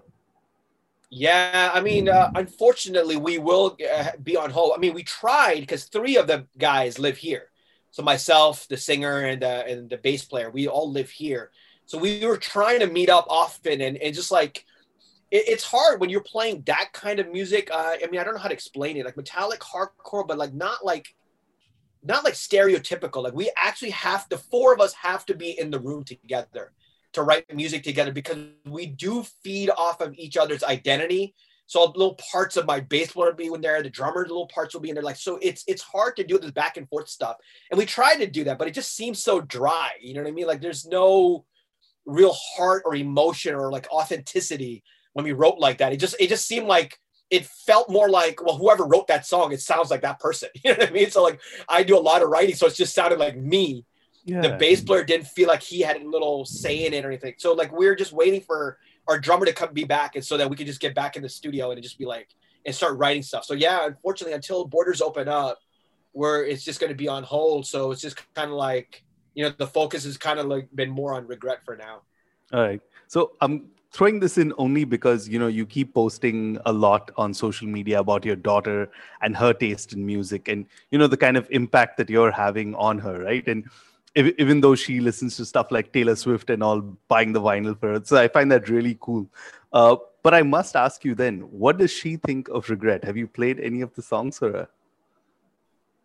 Yeah, 1.10 1.70
I 1.74 1.80
mean, 1.80 2.08
uh, 2.08 2.30
unfortunately, 2.34 3.16
we 3.16 3.38
will 3.38 3.76
uh, 3.94 4.12
be 4.22 4.36
on 4.36 4.50
hold. 4.50 4.72
I 4.74 4.78
mean, 4.78 4.94
we 4.94 5.02
tried 5.02 5.60
because 5.60 5.84
three 5.84 6.16
of 6.16 6.26
the 6.26 6.46
guys 6.58 6.98
live 6.98 7.18
here. 7.18 7.48
So 7.90 8.02
myself, 8.02 8.66
the 8.68 8.78
singer, 8.78 9.20
and 9.20 9.42
the 9.42 9.66
and 9.66 9.90
the 9.90 9.98
bass 9.98 10.24
player, 10.24 10.50
we 10.50 10.68
all 10.68 10.90
live 10.90 11.10
here. 11.10 11.50
So 11.84 11.98
we 11.98 12.24
were 12.24 12.38
trying 12.38 12.80
to 12.80 12.86
meet 12.86 13.10
up 13.10 13.26
often, 13.28 13.82
and, 13.82 13.98
and 13.98 14.14
just 14.14 14.30
like 14.30 14.64
it, 15.32 15.48
it's 15.48 15.64
hard 15.64 16.00
when 16.00 16.10
you're 16.10 16.20
playing 16.20 16.62
that 16.66 16.90
kind 16.92 17.18
of 17.18 17.32
music. 17.32 17.70
Uh, 17.72 17.96
I 18.02 18.06
mean, 18.10 18.20
I 18.20 18.24
don't 18.24 18.34
know 18.34 18.40
how 18.40 18.48
to 18.48 18.54
explain 18.54 18.96
it, 18.96 19.04
like 19.04 19.16
metallic 19.16 19.60
hardcore, 19.60 20.28
but 20.28 20.38
like 20.38 20.54
not 20.54 20.84
like 20.84 21.14
not 22.04 22.24
like 22.24 22.34
stereotypical. 22.34 23.24
Like 23.24 23.34
we 23.34 23.50
actually 23.56 23.90
have 23.90 24.28
the 24.28 24.38
four 24.38 24.72
of 24.72 24.80
us 24.80 24.92
have 24.94 25.26
to 25.26 25.34
be 25.34 25.58
in 25.58 25.70
the 25.70 25.80
room 25.80 26.04
together 26.04 26.72
to 27.14 27.22
write 27.22 27.52
music 27.54 27.82
together 27.82 28.12
because 28.12 28.38
we 28.66 28.86
do 28.86 29.24
feed 29.42 29.70
off 29.70 30.00
of 30.00 30.14
each 30.16 30.36
other's 30.36 30.64
identity. 30.64 31.34
So 31.66 31.84
little 31.84 32.18
parts 32.32 32.56
of 32.56 32.66
my 32.66 32.80
bass 32.80 33.14
will 33.14 33.32
be 33.32 33.46
in 33.46 33.60
there, 33.60 33.82
the 33.82 33.88
drummer 33.88 34.22
little 34.22 34.48
parts 34.48 34.74
will 34.74 34.82
be 34.82 34.90
in 34.90 34.94
there. 34.94 35.04
Like 35.04 35.16
so, 35.16 35.38
it's 35.40 35.64
it's 35.66 35.82
hard 35.82 36.16
to 36.16 36.24
do 36.24 36.38
this 36.38 36.50
back 36.50 36.76
and 36.76 36.88
forth 36.88 37.08
stuff. 37.08 37.36
And 37.70 37.78
we 37.78 37.86
tried 37.86 38.16
to 38.16 38.26
do 38.26 38.44
that, 38.44 38.58
but 38.58 38.68
it 38.68 38.74
just 38.74 38.94
seems 38.94 39.22
so 39.22 39.40
dry. 39.40 39.92
You 40.00 40.14
know 40.14 40.22
what 40.22 40.28
I 40.28 40.32
mean? 40.32 40.46
Like 40.46 40.60
there's 40.60 40.84
no 40.84 41.46
real 42.04 42.34
heart 42.34 42.82
or 42.84 42.94
emotion 42.96 43.54
or 43.54 43.70
like 43.70 43.88
authenticity 43.90 44.82
when 45.12 45.24
we 45.24 45.32
wrote 45.32 45.58
like 45.58 45.78
that. 45.78 45.92
It 45.92 45.98
just 45.98 46.16
it 46.18 46.28
just 46.28 46.46
seemed 46.46 46.66
like 46.66 46.98
it 47.30 47.46
felt 47.46 47.90
more 47.90 48.10
like 48.10 48.42
well 48.44 48.58
whoever 48.58 48.84
wrote 48.84 49.06
that 49.06 49.24
song 49.24 49.52
it 49.52 49.60
sounds 49.62 49.90
like 49.90 50.02
that 50.02 50.20
person 50.20 50.50
you 50.62 50.70
know 50.70 50.76
what 50.76 50.90
i 50.90 50.92
mean 50.92 51.10
so 51.10 51.22
like 51.22 51.40
i 51.66 51.82
do 51.82 51.96
a 51.96 51.98
lot 51.98 52.20
of 52.20 52.28
writing 52.28 52.54
so 52.54 52.66
it 52.66 52.74
just 52.74 52.94
sounded 52.94 53.18
like 53.18 53.38
me 53.38 53.86
yeah. 54.24 54.40
the 54.40 54.50
bass 54.50 54.80
player 54.80 55.04
didn't 55.04 55.26
feel 55.26 55.48
like 55.48 55.62
he 55.62 55.80
had 55.80 56.00
a 56.00 56.08
little 56.08 56.44
say 56.44 56.86
in 56.86 56.94
it 56.94 57.04
or 57.04 57.08
anything. 57.08 57.34
So 57.38 57.52
like 57.52 57.72
we 57.72 57.86
are 57.86 57.96
just 57.96 58.12
waiting 58.12 58.40
for 58.40 58.78
our 59.08 59.18
drummer 59.18 59.46
to 59.46 59.52
come 59.52 59.72
be 59.72 59.84
back, 59.84 60.14
and 60.14 60.24
so 60.24 60.36
that 60.36 60.48
we 60.48 60.56
could 60.56 60.66
just 60.66 60.80
get 60.80 60.94
back 60.94 61.16
in 61.16 61.22
the 61.22 61.28
studio 61.28 61.70
and 61.70 61.82
just 61.82 61.98
be 61.98 62.04
like 62.04 62.28
and 62.64 62.74
start 62.74 62.96
writing 62.98 63.22
stuff. 63.22 63.44
So 63.44 63.54
yeah, 63.54 63.86
unfortunately, 63.86 64.34
until 64.34 64.64
borders 64.64 65.00
open 65.00 65.28
up, 65.28 65.58
where 66.12 66.44
it's 66.44 66.64
just 66.64 66.78
going 66.80 66.90
to 66.90 66.96
be 66.96 67.08
on 67.08 67.24
hold. 67.24 67.66
So 67.66 67.90
it's 67.90 68.00
just 68.00 68.16
kind 68.34 68.50
of 68.50 68.56
like 68.56 69.02
you 69.34 69.44
know 69.44 69.52
the 69.56 69.66
focus 69.66 70.04
has 70.04 70.16
kind 70.16 70.38
of 70.38 70.46
like 70.46 70.68
been 70.74 70.90
more 70.90 71.14
on 71.14 71.26
regret 71.26 71.64
for 71.64 71.76
now. 71.76 72.02
All 72.52 72.60
right. 72.60 72.80
So 73.08 73.32
I'm 73.40 73.70
throwing 73.92 74.20
this 74.20 74.38
in 74.38 74.52
only 74.56 74.84
because 74.84 75.28
you 75.28 75.38
know 75.38 75.46
you 75.46 75.66
keep 75.66 75.94
posting 75.94 76.58
a 76.66 76.72
lot 76.72 77.10
on 77.16 77.34
social 77.34 77.68
media 77.68 78.00
about 78.00 78.24
your 78.24 78.36
daughter 78.36 78.90
and 79.20 79.36
her 79.36 79.52
taste 79.52 79.92
in 79.92 80.04
music 80.04 80.48
and 80.48 80.66
you 80.90 80.98
know 80.98 81.06
the 81.06 81.16
kind 81.16 81.36
of 81.36 81.46
impact 81.50 81.96
that 81.98 82.08
you're 82.08 82.30
having 82.30 82.74
on 82.74 82.98
her 82.98 83.22
right? 83.22 83.46
And 83.46 83.68
if, 84.14 84.34
even 84.38 84.60
though 84.60 84.74
she 84.74 85.00
listens 85.00 85.36
to 85.38 85.44
stuff 85.44 85.70
like 85.70 85.92
taylor 85.92 86.16
swift 86.16 86.50
and 86.50 86.62
all 86.62 86.80
buying 87.08 87.32
the 87.32 87.40
vinyl 87.40 87.78
for 87.78 87.92
her 87.92 88.00
so 88.04 88.18
i 88.18 88.28
find 88.28 88.52
that 88.52 88.68
really 88.68 88.98
cool. 89.00 89.26
Uh, 89.72 89.96
but 90.22 90.34
i 90.34 90.42
must 90.42 90.76
ask 90.76 91.04
you 91.04 91.14
then 91.14 91.40
what 91.40 91.78
does 91.78 91.90
she 91.90 92.16
think 92.16 92.48
of 92.48 92.68
regret? 92.70 93.04
Have 93.04 93.16
you 93.16 93.26
played 93.26 93.60
any 93.60 93.80
of 93.80 93.94
the 93.94 94.02
songs 94.02 94.38
for 94.38 94.52
her 94.52 94.68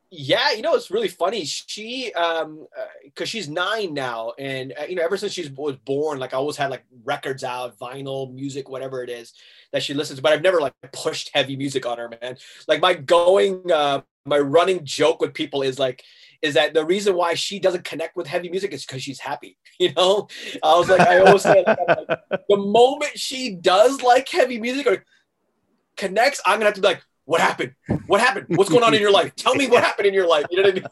yeah, 0.09 0.51
you 0.53 0.61
know 0.61 0.75
it's 0.75 0.89
really 0.89 1.09
funny. 1.09 1.43
She, 1.43 2.13
um, 2.13 2.65
because 3.03 3.27
uh, 3.27 3.29
she's 3.29 3.49
nine 3.49 3.93
now, 3.93 4.33
and 4.39 4.73
uh, 4.79 4.85
you 4.85 4.95
know 4.95 5.03
ever 5.03 5.17
since 5.17 5.33
she 5.33 5.49
was 5.49 5.75
born, 5.75 6.19
like 6.19 6.33
I 6.33 6.37
always 6.37 6.55
had 6.55 6.69
like 6.69 6.85
records 7.03 7.43
out, 7.43 7.77
vinyl, 7.77 8.33
music, 8.33 8.69
whatever 8.69 9.03
it 9.03 9.09
is 9.09 9.33
that 9.73 9.83
she 9.83 9.93
listens. 9.93 10.19
To, 10.19 10.23
but 10.23 10.31
I've 10.31 10.41
never 10.41 10.61
like 10.61 10.73
pushed 10.93 11.31
heavy 11.33 11.57
music 11.57 11.85
on 11.85 11.97
her, 11.97 12.09
man. 12.21 12.37
Like 12.67 12.81
my 12.81 12.93
going, 12.93 13.69
uh, 13.71 14.01
my 14.25 14.39
running 14.39 14.85
joke 14.85 15.21
with 15.21 15.33
people 15.33 15.61
is 15.61 15.77
like, 15.77 16.03
is 16.41 16.53
that 16.53 16.73
the 16.73 16.85
reason 16.85 17.15
why 17.15 17.33
she 17.33 17.59
doesn't 17.59 17.83
connect 17.83 18.15
with 18.15 18.27
heavy 18.27 18.49
music 18.49 18.71
is 18.71 18.85
because 18.85 19.03
she's 19.03 19.19
happy. 19.19 19.57
You 19.79 19.93
know, 19.93 20.27
I 20.63 20.75
was 20.75 20.89
like, 20.89 21.01
I 21.01 21.19
always 21.19 21.43
say, 21.43 21.63
like, 21.63 22.07
the 22.49 22.57
moment 22.57 23.11
she 23.15 23.53
does 23.53 24.01
like 24.01 24.27
heavy 24.27 24.59
music 24.59 24.87
or 24.87 25.05
connects, 25.95 26.41
I'm 26.47 26.55
gonna 26.55 26.65
have 26.65 26.73
to 26.73 26.81
be 26.81 26.87
like 26.87 27.03
what 27.27 27.41
happened? 27.41 27.75
What 28.07 28.21
happened? 28.21 28.45
What's 28.57 28.69
going 28.69 28.83
on 28.83 28.93
in 28.93 29.01
your 29.01 29.11
life? 29.11 29.35
Tell 29.35 29.53
me 29.53 29.67
what 29.67 29.83
happened 29.89 30.07
in 30.07 30.13
your 30.13 30.27
life. 30.27 30.45
You 30.49 30.63
know 30.63 30.69
what 30.69 30.83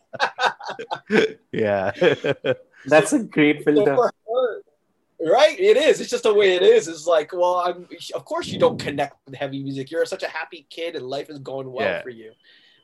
I 1.09 1.15
mean? 1.15 1.36
yeah. 1.53 1.91
That's 2.86 3.13
a 3.13 3.19
great 3.19 3.63
filter. 3.63 4.11
right? 5.21 5.57
It 5.57 5.77
is. 5.77 6.01
It's 6.01 6.09
just 6.09 6.23
the 6.23 6.33
way 6.33 6.55
it 6.55 6.61
is. 6.61 6.89
It's 6.89 7.07
like, 7.07 7.31
well, 7.31 7.55
I'm 7.65 7.88
of 8.13 8.25
course 8.25 8.47
you 8.49 8.59
don't 8.59 8.77
connect 8.77 9.15
with 9.25 9.36
heavy 9.36 9.63
music. 9.63 9.89
You're 9.89 10.05
such 10.05 10.23
a 10.23 10.27
happy 10.27 10.67
kid 10.69 10.97
and 10.97 11.07
life 11.07 11.29
is 11.29 11.39
going 11.39 11.71
well 11.71 11.88
yeah. 11.88 12.01
for 12.01 12.09
you. 12.09 12.33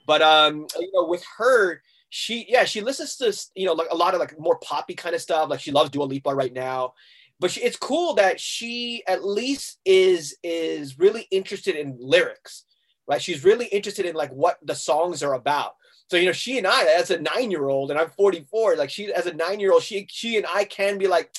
But 0.08 0.22
um, 0.22 0.66
you 0.80 0.90
know, 0.94 1.06
with 1.06 1.26
her, 1.38 1.82
she 2.10 2.46
yeah, 2.48 2.64
she 2.64 2.80
listens 2.80 3.18
to 3.18 3.38
you 3.60 3.66
know 3.66 3.74
like 3.74 3.90
a 3.92 3.98
lot 3.98 4.14
of 4.14 4.22
like 4.22 4.40
more 4.40 4.60
poppy 4.60 4.96
kind 4.96 5.14
of 5.14 5.22
stuff. 5.22 5.50
Like 5.50 5.60
she 5.60 5.72
loves 5.72 5.90
Dua 5.90 6.06
Lipa 6.06 6.34
right 6.34 6.54
now. 6.54 6.94
But 7.38 7.52
she, 7.52 7.62
it's 7.62 7.76
cool 7.76 8.14
that 8.14 8.40
she 8.40 9.04
at 9.08 9.26
least 9.26 9.80
is 9.84 10.38
is 10.42 10.98
really 10.98 11.28
interested 11.32 11.76
in 11.76 11.98
lyrics 12.00 12.64
right? 13.08 13.22
She's 13.22 13.44
really 13.44 13.68
interested 13.68 14.06
in 14.06 14.16
like 14.16 14.32
what 14.32 14.58
the 14.64 14.76
songs 14.76 15.24
are 15.24 15.34
about. 15.34 15.76
So 16.10 16.18
you 16.18 16.26
know, 16.26 16.34
she 16.34 16.58
and 16.58 16.68
I, 16.68 16.86
as 16.86 17.10
a 17.10 17.22
nine-year-old, 17.22 17.90
and 17.90 18.00
I'm 18.00 18.10
44, 18.10 18.76
like 18.76 18.90
she 18.90 19.14
as 19.14 19.28
a 19.28 19.34
nine-year-old, 19.34 19.84
she 19.84 20.08
she 20.10 20.38
and 20.38 20.46
I 20.54 20.66
can 20.66 20.98
be 20.98 21.08
like, 21.08 21.34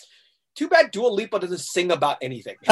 too 0.55 0.69
bad 0.69 0.91
Dua 0.91 1.09
Lipa 1.09 1.41
doesn't 1.41 1.61
sing 1.61 1.93
about 1.93 2.19
anything. 2.23 2.57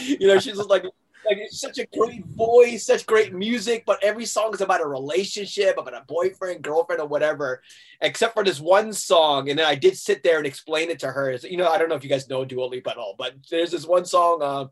you 0.00 0.26
know, 0.26 0.38
she's 0.38 0.56
just 0.56 0.68
like 0.68 0.84
like 1.26 1.38
it's 1.38 1.60
such 1.60 1.78
a 1.78 1.86
great 1.86 2.24
voice, 2.26 2.86
such 2.86 3.04
great 3.04 3.34
music, 3.34 3.84
but 3.84 4.02
every 4.02 4.24
song 4.24 4.54
is 4.54 4.60
about 4.60 4.80
a 4.80 4.86
relationship, 4.86 5.76
about 5.76 5.94
a 5.94 6.04
boyfriend, 6.06 6.62
girlfriend, 6.62 7.00
or 7.00 7.08
whatever, 7.08 7.62
except 8.00 8.34
for 8.34 8.44
this 8.44 8.60
one 8.60 8.92
song. 8.92 9.50
And 9.50 9.58
then 9.58 9.66
I 9.66 9.74
did 9.74 9.96
sit 9.96 10.22
there 10.22 10.38
and 10.38 10.46
explain 10.46 10.88
it 10.88 11.00
to 11.00 11.08
her. 11.08 11.32
You 11.42 11.56
know, 11.56 11.68
I 11.68 11.78
don't 11.78 11.88
know 11.88 11.96
if 11.96 12.04
you 12.04 12.10
guys 12.10 12.28
know 12.28 12.44
Dua 12.44 12.66
Lipa 12.66 12.90
at 12.90 12.96
all, 12.96 13.14
but 13.18 13.34
there's 13.50 13.72
this 13.72 13.86
one 13.86 14.04
song. 14.04 14.42
Uh, 14.42 14.66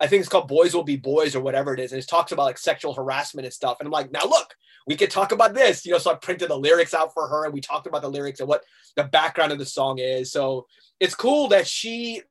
I 0.00 0.06
think 0.06 0.20
it's 0.20 0.28
called 0.28 0.48
Boys 0.48 0.74
Will 0.74 0.82
Be 0.82 0.96
Boys 0.96 1.34
or 1.34 1.40
whatever 1.40 1.72
it 1.72 1.80
is. 1.80 1.92
And 1.92 2.02
it 2.02 2.08
talks 2.08 2.32
about 2.32 2.44
like 2.44 2.58
sexual 2.58 2.94
harassment 2.94 3.46
and 3.46 3.54
stuff. 3.54 3.78
And 3.80 3.86
I'm 3.86 3.92
like, 3.92 4.12
now 4.12 4.24
look, 4.24 4.54
we 4.86 4.94
could 4.94 5.10
talk 5.10 5.32
about 5.32 5.54
this. 5.54 5.86
You 5.86 5.92
know, 5.92 5.98
so 5.98 6.12
I 6.12 6.14
printed 6.14 6.50
the 6.50 6.58
lyrics 6.58 6.94
out 6.94 7.14
for 7.14 7.28
her 7.28 7.44
and 7.44 7.54
we 7.54 7.60
talked 7.60 7.86
about 7.86 8.02
the 8.02 8.10
lyrics 8.10 8.40
and 8.40 8.48
what 8.48 8.64
the 8.94 9.04
background 9.04 9.52
of 9.52 9.58
the 9.58 9.66
song 9.66 9.98
is. 9.98 10.30
So 10.32 10.66
it's 11.00 11.14
cool 11.14 11.48
that 11.48 11.66
she 11.66 12.22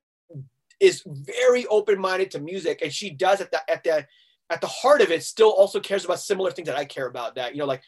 is 0.79 1.03
very 1.05 1.65
open-minded 1.67 2.31
to 2.31 2.39
music 2.39 2.81
and 2.81 2.91
she 2.93 3.09
does 3.09 3.41
at 3.41 3.49
the 3.49 3.71
at 3.71 3.83
the 3.83 4.05
at 4.49 4.61
the 4.61 4.67
heart 4.67 5.01
of 5.01 5.09
it 5.09 5.23
still 5.23 5.49
also 5.49 5.79
cares 5.79 6.05
about 6.05 6.19
similar 6.19 6.51
things 6.51 6.67
that 6.67 6.77
I 6.77 6.85
care 6.85 7.07
about 7.07 7.35
that, 7.35 7.53
you 7.53 7.59
know, 7.59 7.65
like 7.65 7.81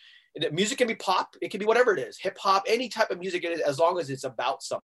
music 0.52 0.78
can 0.78 0.88
be 0.88 0.96
pop, 0.96 1.36
it 1.42 1.52
can 1.52 1.60
be 1.60 1.66
whatever 1.66 1.94
it 1.94 2.00
is, 2.00 2.18
hip 2.18 2.38
hop, 2.40 2.64
any 2.68 2.90
type 2.90 3.12
of 3.12 3.20
music 3.20 3.44
it 3.44 3.52
is, 3.52 3.62
as 3.62 3.80
long 3.80 4.00
as 4.00 4.10
it's 4.10 4.24
about 4.24 4.64
something. 4.64 4.84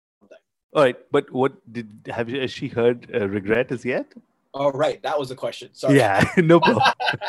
All 0.72 0.82
right, 0.82 0.96
but 1.10 1.30
what 1.32 1.52
did 1.72 2.08
have 2.08 2.28
has 2.28 2.52
she 2.52 2.68
heard 2.68 3.10
uh, 3.12 3.28
"Regret" 3.28 3.72
as 3.72 3.84
yet? 3.84 4.12
Oh, 4.52 4.70
right. 4.72 5.02
That 5.02 5.18
was 5.18 5.28
the 5.28 5.36
question. 5.36 5.70
Sorry. 5.72 5.96
Yeah, 5.96 6.24
no 6.36 6.60
problem. 6.60 6.92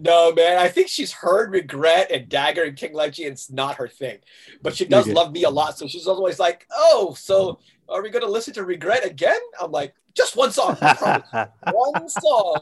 no, 0.00 0.32
man. 0.32 0.58
I 0.58 0.68
think 0.68 0.88
she's 0.88 1.12
heard 1.12 1.52
regret 1.52 2.10
and 2.10 2.28
dagger 2.28 2.64
and 2.64 2.76
King 2.76 2.92
Ly 2.92 3.10
Chee, 3.10 3.24
and 3.24 3.32
it's 3.32 3.50
not 3.50 3.76
her 3.76 3.88
thing. 3.88 4.18
But 4.62 4.76
she 4.76 4.84
does 4.84 5.06
love 5.06 5.32
me 5.32 5.44
a 5.44 5.50
lot. 5.50 5.78
So 5.78 5.86
she's 5.86 6.06
always 6.06 6.38
like, 6.38 6.66
oh, 6.74 7.14
so 7.18 7.58
are 7.88 8.02
we 8.02 8.10
going 8.10 8.24
to 8.24 8.30
listen 8.30 8.54
to 8.54 8.64
regret 8.64 9.04
again? 9.04 9.38
I'm 9.60 9.70
like, 9.70 9.94
just 10.14 10.36
one 10.36 10.50
song. 10.50 10.76
one 10.76 12.08
song. 12.08 12.60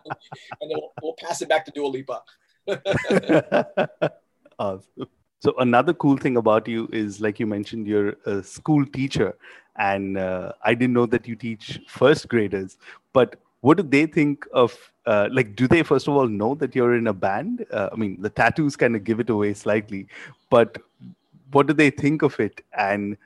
And 0.61 0.71
then 0.71 0.79
we'll, 0.79 0.93
we'll, 1.03 1.17
pass 1.19 1.41
it 1.41 1.49
back 1.49 1.65
to 1.65 1.71
Dua 1.71 1.89
Lipa. 1.89 2.23
awesome. 4.59 5.09
So 5.41 5.55
another 5.59 5.95
cool 5.95 6.17
thing 6.17 6.37
about 6.37 6.69
you 6.69 6.89
is, 6.93 7.21
like 7.21 7.39
you 7.39 7.47
mentioned, 7.47 7.87
you're 7.87 8.17
a 8.27 8.43
school 8.43 8.85
teacher, 8.85 9.37
and 9.79 10.19
uh, 10.19 10.53
I 10.65 10.75
didn't 10.75 10.95
know 10.95 11.07
that 11.07 11.27
you 11.29 11.37
teach 11.37 11.81
first 11.87 12.29
graders. 12.29 12.79
But 13.13 13.37
what 13.61 13.77
do 13.77 13.83
they 13.83 14.07
think 14.07 14.47
of? 14.53 14.77
Uh, 15.07 15.29
like, 15.31 15.55
do 15.55 15.69
they 15.69 15.83
first 15.83 16.09
of 16.09 16.15
all 16.15 16.27
know 16.27 16.55
that 16.57 16.75
you're 16.75 16.97
in 16.97 17.07
a 17.07 17.13
band? 17.13 17.65
Uh, 17.71 17.91
I 17.93 17.97
mean, 17.97 18.21
the 18.21 18.31
tattoos 18.31 18.77
kind 18.77 18.97
of 18.97 19.05
give 19.05 19.21
it 19.21 19.31
away 19.31 19.55
slightly, 19.55 20.07
but 20.51 20.79
what 21.53 21.67
do 21.67 21.73
they 21.73 21.91
think 21.91 22.23
of 22.23 22.39
it? 22.41 22.63
And 22.77 23.17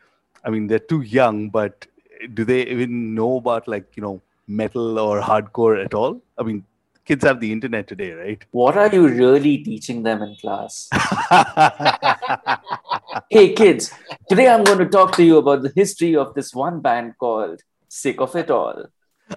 I 0.44 0.50
mean, 0.50 0.66
they're 0.66 0.78
too 0.78 1.00
young, 1.00 1.48
but 1.48 1.86
do 2.34 2.44
they 2.44 2.66
even 2.66 3.14
know 3.14 3.36
about 3.38 3.66
like 3.66 3.96
you 3.96 4.02
know 4.02 4.20
metal 4.46 4.98
or 4.98 5.20
hardcore 5.20 5.82
at 5.84 5.94
all? 5.94 6.20
I 6.38 6.42
mean, 6.42 6.64
kids 7.10 7.24
have 7.24 7.40
the 7.40 7.50
internet 7.50 7.88
today, 7.88 8.12
right? 8.12 8.44
What 8.52 8.76
are 8.76 8.90
you 8.96 9.08
really 9.08 9.58
teaching 9.58 10.04
them 10.04 10.22
in 10.22 10.36
class? 10.36 10.88
hey, 13.30 13.52
kids, 13.52 13.92
today 14.28 14.48
I'm 14.48 14.62
going 14.62 14.78
to 14.78 14.88
talk 14.88 15.16
to 15.16 15.24
you 15.24 15.38
about 15.38 15.62
the 15.62 15.72
history 15.74 16.14
of 16.14 16.34
this 16.34 16.54
one 16.54 16.80
band 16.80 17.14
called 17.18 17.62
Sick 17.88 18.20
of 18.20 18.36
It 18.36 18.50
All. 18.50 18.84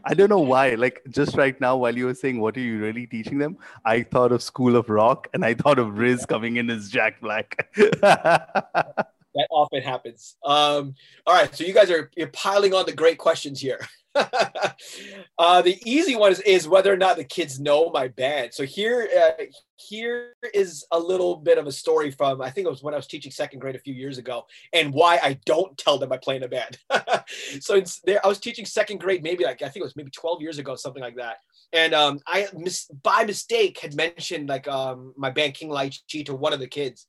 I 0.03 0.13
don't 0.13 0.29
know 0.29 0.45
why. 0.53 0.75
Like 0.75 1.01
just 1.09 1.35
right 1.35 1.59
now, 1.59 1.77
while 1.77 1.95
you 1.95 2.05
were 2.05 2.15
saying, 2.15 2.39
"What 2.39 2.57
are 2.57 2.65
you 2.67 2.79
really 2.79 3.05
teaching 3.05 3.37
them?" 3.37 3.57
I 3.85 4.01
thought 4.01 4.31
of 4.31 4.41
School 4.41 4.75
of 4.75 4.89
Rock, 4.89 5.27
and 5.33 5.45
I 5.45 5.53
thought 5.53 5.77
of 5.77 5.99
Riz 5.99 6.25
coming 6.25 6.57
in 6.57 6.71
as 6.71 6.89
Jack 6.89 7.21
Black. 7.21 7.69
that 7.75 9.47
often 9.51 9.83
happens. 9.83 10.35
Um, 10.43 10.95
all 11.27 11.35
right, 11.35 11.55
so 11.55 11.63
you 11.63 11.73
guys 11.73 11.91
are 11.91 12.09
you're 12.17 12.33
piling 12.45 12.73
on 12.73 12.87
the 12.87 12.95
great 13.03 13.19
questions 13.19 13.61
here. 13.61 13.87
uh, 15.39 15.61
the 15.61 15.79
easy 15.85 16.15
one 16.15 16.31
is, 16.31 16.39
is 16.41 16.67
whether 16.67 16.93
or 16.93 16.97
not 16.97 17.17
the 17.17 17.23
kids 17.23 17.59
know 17.59 17.89
my 17.89 18.07
band. 18.07 18.53
So 18.53 18.63
here, 18.63 19.09
uh, 19.17 19.43
here 19.75 20.33
is 20.53 20.85
a 20.91 20.99
little 20.99 21.37
bit 21.37 21.57
of 21.57 21.65
a 21.65 21.71
story 21.71 22.11
from 22.11 22.41
I 22.41 22.51
think 22.51 22.67
it 22.67 22.69
was 22.69 22.83
when 22.83 22.93
I 22.93 22.97
was 22.97 23.07
teaching 23.07 23.31
second 23.31 23.59
grade 23.59 23.75
a 23.75 23.79
few 23.79 23.93
years 23.93 24.17
ago, 24.17 24.45
and 24.71 24.93
why 24.93 25.19
I 25.21 25.39
don't 25.45 25.75
tell 25.77 25.97
them 25.97 26.11
I 26.11 26.17
play 26.17 26.35
in 26.35 26.43
a 26.43 26.47
band. 26.47 26.77
so 27.59 27.75
it's 27.75 28.01
there. 28.01 28.23
I 28.23 28.27
was 28.27 28.39
teaching 28.39 28.65
second 28.65 28.99
grade, 28.99 29.23
maybe 29.23 29.43
like 29.43 29.61
I 29.61 29.69
think 29.69 29.77
it 29.77 29.83
was 29.83 29.95
maybe 29.95 30.11
12 30.11 30.41
years 30.41 30.59
ago, 30.59 30.75
something 30.75 31.01
like 31.01 31.15
that. 31.15 31.37
And 31.71 31.93
um, 31.93 32.19
I 32.27 32.47
mis- 32.53 32.89
by 33.01 33.23
mistake 33.23 33.79
had 33.79 33.95
mentioned 33.95 34.49
like 34.49 34.67
um, 34.67 35.13
my 35.17 35.31
band 35.31 35.55
King 35.55 35.69
Ly 35.69 35.89
Chee 36.07 36.23
to 36.25 36.35
one 36.35 36.53
of 36.53 36.59
the 36.59 36.67
kids, 36.67 37.07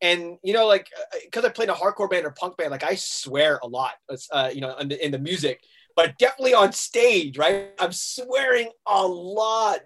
and 0.00 0.36
you 0.42 0.52
know 0.52 0.66
like 0.66 0.88
because 1.24 1.44
uh, 1.44 1.48
I 1.48 1.50
played 1.50 1.68
a 1.68 1.74
hardcore 1.74 2.10
band 2.10 2.26
or 2.26 2.32
punk 2.32 2.56
band, 2.56 2.72
like 2.72 2.82
I 2.82 2.96
swear 2.96 3.60
a 3.62 3.68
lot, 3.68 3.92
uh, 4.32 4.50
you 4.52 4.60
know, 4.60 4.76
in 4.78 4.88
the, 4.88 5.04
in 5.04 5.12
the 5.12 5.18
music 5.18 5.60
but 5.96 6.18
definitely 6.18 6.54
on 6.54 6.72
stage, 6.72 7.38
right? 7.38 7.70
I'm 7.78 7.92
swearing 7.92 8.70
a 8.86 9.06
lot, 9.06 9.80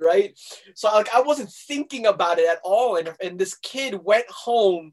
right? 0.00 0.38
So 0.74 0.88
like 0.88 1.14
I 1.14 1.22
wasn't 1.22 1.50
thinking 1.50 2.06
about 2.06 2.38
it 2.38 2.48
at 2.48 2.60
all, 2.64 2.96
and 2.96 3.12
and 3.20 3.38
this 3.38 3.54
kid 3.54 4.02
went 4.02 4.28
home, 4.28 4.92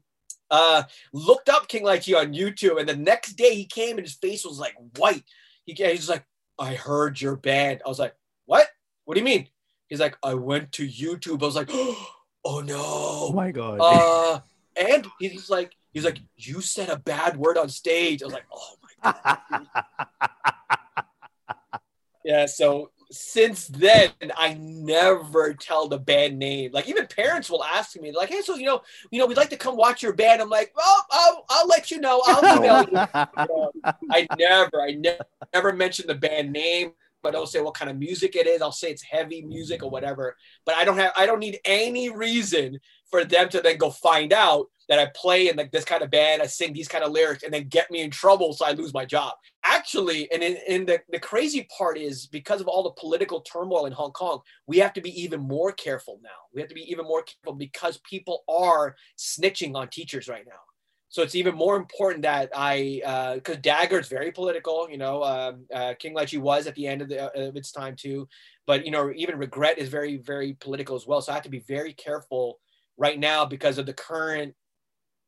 uh, 0.50 0.84
looked 1.12 1.48
up 1.48 1.68
King 1.68 1.84
Ly 1.84 1.98
Chee 1.98 2.14
on 2.14 2.34
YouTube, 2.34 2.78
and 2.78 2.88
the 2.88 2.96
next 2.96 3.34
day 3.34 3.54
he 3.54 3.66
came 3.66 3.96
and 3.96 4.06
his 4.06 4.16
face 4.16 4.44
was 4.44 4.58
like 4.58 4.74
white. 4.96 5.24
He 5.64 5.74
he's 5.74 6.08
like, 6.08 6.24
I 6.58 6.74
heard 6.74 7.20
your 7.20 7.36
band. 7.36 7.82
I 7.84 7.88
was 7.88 7.98
like, 7.98 8.14
what? 8.46 8.68
What 9.04 9.14
do 9.14 9.20
you 9.20 9.24
mean? 9.24 9.48
He's 9.88 10.00
like, 10.00 10.16
I 10.22 10.34
went 10.34 10.72
to 10.72 10.86
YouTube. 10.86 11.42
I 11.42 11.46
was 11.46 11.56
like, 11.56 11.70
oh 12.44 12.60
no. 12.60 12.76
Oh 12.78 13.32
my 13.34 13.50
god. 13.50 13.78
Uh, 13.80 14.40
and 14.76 15.06
he's 15.18 15.50
like, 15.50 15.72
he's 15.92 16.04
like, 16.04 16.18
you 16.36 16.60
said 16.60 16.88
a 16.88 16.98
bad 16.98 17.36
word 17.36 17.58
on 17.58 17.68
stage. 17.68 18.22
I 18.22 18.26
was 18.26 18.34
like, 18.34 18.46
oh 18.52 18.74
yeah, 22.24 22.46
so 22.46 22.90
since 23.10 23.66
then 23.68 24.10
I 24.36 24.54
never 24.54 25.54
tell 25.54 25.88
the 25.88 25.98
band 25.98 26.38
name. 26.38 26.70
Like 26.72 26.88
even 26.88 27.06
parents 27.06 27.50
will 27.50 27.64
ask 27.64 28.00
me, 28.00 28.12
like, 28.12 28.28
"Hey, 28.28 28.42
so 28.42 28.56
you 28.56 28.66
know, 28.66 28.82
you 29.10 29.18
know, 29.18 29.26
we'd 29.26 29.36
like 29.36 29.50
to 29.50 29.56
come 29.56 29.76
watch 29.76 30.02
your 30.02 30.12
band." 30.12 30.40
I'm 30.40 30.48
like, 30.48 30.72
"Well, 30.76 31.06
I'll, 31.10 31.44
I'll 31.50 31.66
let 31.66 31.90
you 31.90 32.00
know. 32.00 32.22
I'll 32.24 32.56
email 32.56 32.86
you." 32.90 32.98
Um, 32.98 33.96
I 34.10 34.26
never, 34.38 34.80
I 34.80 34.92
never, 34.92 35.24
never 35.52 35.72
mention 35.72 36.06
the 36.06 36.14
band 36.14 36.52
name, 36.52 36.92
but 37.22 37.34
I'll 37.34 37.46
say 37.46 37.60
what 37.60 37.74
kind 37.74 37.90
of 37.90 37.98
music 37.98 38.36
it 38.36 38.46
is. 38.46 38.62
I'll 38.62 38.72
say 38.72 38.90
it's 38.90 39.02
heavy 39.02 39.42
music 39.42 39.82
or 39.82 39.90
whatever. 39.90 40.36
But 40.64 40.76
I 40.76 40.84
don't 40.84 40.98
have, 40.98 41.12
I 41.16 41.26
don't 41.26 41.40
need 41.40 41.58
any 41.64 42.10
reason 42.10 42.78
for 43.10 43.24
them 43.24 43.48
to 43.50 43.60
then 43.60 43.76
go 43.76 43.90
find 43.90 44.32
out 44.32 44.66
that 44.88 44.98
I 44.98 45.06
play 45.14 45.48
in 45.48 45.56
like 45.56 45.70
this 45.70 45.84
kind 45.84 46.02
of 46.02 46.10
band, 46.10 46.42
I 46.42 46.46
sing 46.46 46.72
these 46.72 46.88
kind 46.88 47.04
of 47.04 47.12
lyrics, 47.12 47.44
and 47.44 47.54
then 47.54 47.68
get 47.68 47.90
me 47.92 48.00
in 48.00 48.10
trouble 48.10 48.52
so 48.52 48.66
I 48.66 48.72
lose 48.72 48.92
my 48.92 49.04
job. 49.04 49.34
Actually, 49.64 50.30
and 50.32 50.42
in, 50.42 50.58
in 50.66 50.84
the, 50.84 51.00
the 51.10 51.20
crazy 51.20 51.68
part 51.76 51.96
is 51.96 52.26
because 52.26 52.60
of 52.60 52.66
all 52.66 52.82
the 52.82 52.90
political 52.90 53.40
turmoil 53.42 53.86
in 53.86 53.92
Hong 53.92 54.10
Kong, 54.10 54.40
we 54.66 54.78
have 54.78 54.92
to 54.94 55.00
be 55.00 55.22
even 55.22 55.40
more 55.40 55.70
careful 55.70 56.18
now. 56.22 56.30
We 56.52 56.60
have 56.60 56.68
to 56.70 56.74
be 56.74 56.90
even 56.90 57.04
more 57.04 57.22
careful 57.22 57.56
because 57.56 57.98
people 57.98 58.42
are 58.48 58.96
snitching 59.16 59.76
on 59.76 59.88
teachers 59.88 60.26
right 60.26 60.44
now. 60.44 60.60
So 61.08 61.22
it's 61.22 61.34
even 61.34 61.56
more 61.56 61.76
important 61.76 62.22
that 62.22 62.50
I, 62.54 63.34
because 63.34 63.56
uh, 63.56 63.60
Dagger 63.62 63.98
is 63.98 64.08
very 64.08 64.30
political, 64.30 64.88
you 64.88 64.98
know, 64.98 65.22
um, 65.24 65.66
uh, 65.74 65.94
King 65.98 66.14
Ly 66.14 66.24
Chee 66.24 66.38
was 66.38 66.68
at 66.68 66.76
the 66.76 66.86
end 66.86 67.02
of, 67.02 67.08
the, 67.08 67.48
of 67.48 67.56
its 67.56 67.72
time 67.72 67.96
too, 67.96 68.28
but 68.66 68.84
you 68.84 68.92
know, 68.92 69.12
even 69.16 69.36
Regret 69.36 69.78
is 69.78 69.88
very, 69.88 70.18
very 70.18 70.54
political 70.54 70.94
as 70.94 71.08
well. 71.08 71.20
So 71.20 71.32
I 71.32 71.34
have 71.34 71.44
to 71.44 71.50
be 71.50 71.64
very 71.66 71.92
careful 71.92 72.60
right 73.00 73.18
now 73.18 73.44
because 73.44 73.78
of 73.78 73.86
the 73.86 73.94
current 73.94 74.54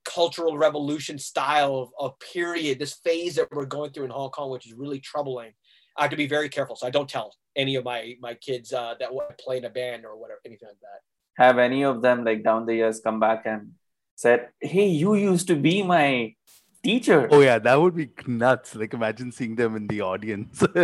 cultural 0.04 0.58
revolution 0.58 1.18
style 1.18 1.76
of, 1.76 1.88
of, 1.98 2.12
period, 2.20 2.78
this 2.78 2.92
phase 2.92 3.34
that 3.36 3.48
we're 3.50 3.64
going 3.64 3.90
through 3.90 4.04
in 4.04 4.10
Hong 4.10 4.30
Kong, 4.30 4.50
which 4.50 4.66
is 4.66 4.74
really 4.74 5.00
troubling. 5.00 5.52
I 5.96 6.02
have 6.02 6.10
to 6.10 6.16
be 6.16 6.26
very 6.28 6.48
careful. 6.48 6.76
So 6.76 6.86
I 6.86 6.90
don't 6.90 7.08
tell 7.08 7.34
any 7.56 7.76
of 7.76 7.84
my 7.84 8.14
my 8.20 8.34
kids 8.34 8.72
uh, 8.72 8.94
that 9.00 9.08
I 9.08 9.34
play 9.40 9.58
in 9.58 9.64
a 9.64 9.70
band 9.70 10.04
or 10.04 10.16
whatever, 10.18 10.40
anything 10.44 10.68
like 10.68 10.80
that. 10.80 11.00
Have 11.42 11.58
any 11.58 11.82
of 11.82 12.02
them 12.02 12.24
like 12.24 12.44
down 12.44 12.66
the 12.66 12.74
years 12.76 13.00
come 13.00 13.20
back 13.20 13.42
and 13.46 13.72
said, 14.16 14.48
"Hey, 14.60 14.86
you 14.86 15.14
used 15.14 15.46
to 15.48 15.56
be 15.56 15.82
my 15.82 16.34
teacher"? 16.82 17.28
Oh 17.30 17.40
yeah, 17.40 17.58
that 17.58 17.80
would 17.80 17.94
be 17.94 18.10
nuts. 18.26 18.74
Like 18.74 18.94
imagine 18.94 19.32
seeing 19.32 19.54
them 19.56 19.76
in 19.76 19.86
the 19.86 20.00
audience. 20.00 20.64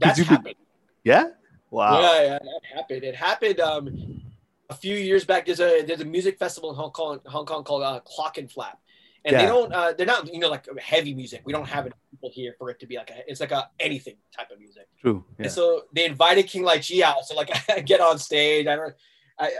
That's 0.00 0.18
happened. 0.18 0.44
Be... 0.44 0.56
Yeah. 1.04 1.26
Wow. 1.70 2.00
Yeah, 2.00 2.22
yeah, 2.22 2.38
that 2.38 2.62
happened. 2.74 3.04
It 3.04 3.14
happened. 3.14 3.60
Um, 3.60 4.25
a 4.70 4.74
few 4.74 4.96
years 4.96 5.24
back, 5.24 5.46
there's 5.46 5.60
a 5.60 5.82
there's 5.82 6.00
a 6.00 6.04
music 6.04 6.38
festival 6.38 6.70
in 6.70 6.76
Hong 6.76 6.90
Kong, 6.90 7.20
Hong 7.26 7.46
Kong 7.46 7.64
called 7.64 7.82
uh, 7.82 8.00
Clockenflap, 8.06 8.38
and 8.38 8.52
Flap, 8.52 8.78
and 9.24 9.32
yeah. 9.32 9.42
they 9.42 9.46
don't 9.46 9.72
uh, 9.72 9.92
they're 9.92 10.06
not 10.06 10.32
you 10.32 10.40
know 10.40 10.48
like 10.48 10.66
heavy 10.78 11.14
music. 11.14 11.42
We 11.44 11.52
don't 11.52 11.66
have 11.66 11.86
enough 11.86 11.98
people 12.10 12.30
here 12.32 12.54
for 12.58 12.70
it 12.70 12.80
to 12.80 12.86
be 12.86 12.96
like 12.96 13.10
a, 13.10 13.30
it's 13.30 13.40
like 13.40 13.52
a 13.52 13.68
anything 13.80 14.16
type 14.36 14.50
of 14.50 14.58
music. 14.58 14.88
True. 15.00 15.24
Yeah. 15.38 15.44
And 15.44 15.52
so 15.52 15.82
they 15.92 16.04
invited 16.04 16.46
King 16.46 16.62
Ly 16.62 16.78
Chee 16.78 17.02
out. 17.02 17.24
So 17.24 17.34
like 17.34 17.50
I 17.70 17.80
get 17.80 18.00
on 18.00 18.18
stage, 18.18 18.66
I 18.66 18.76
don't 18.76 18.94
I. 19.38 19.52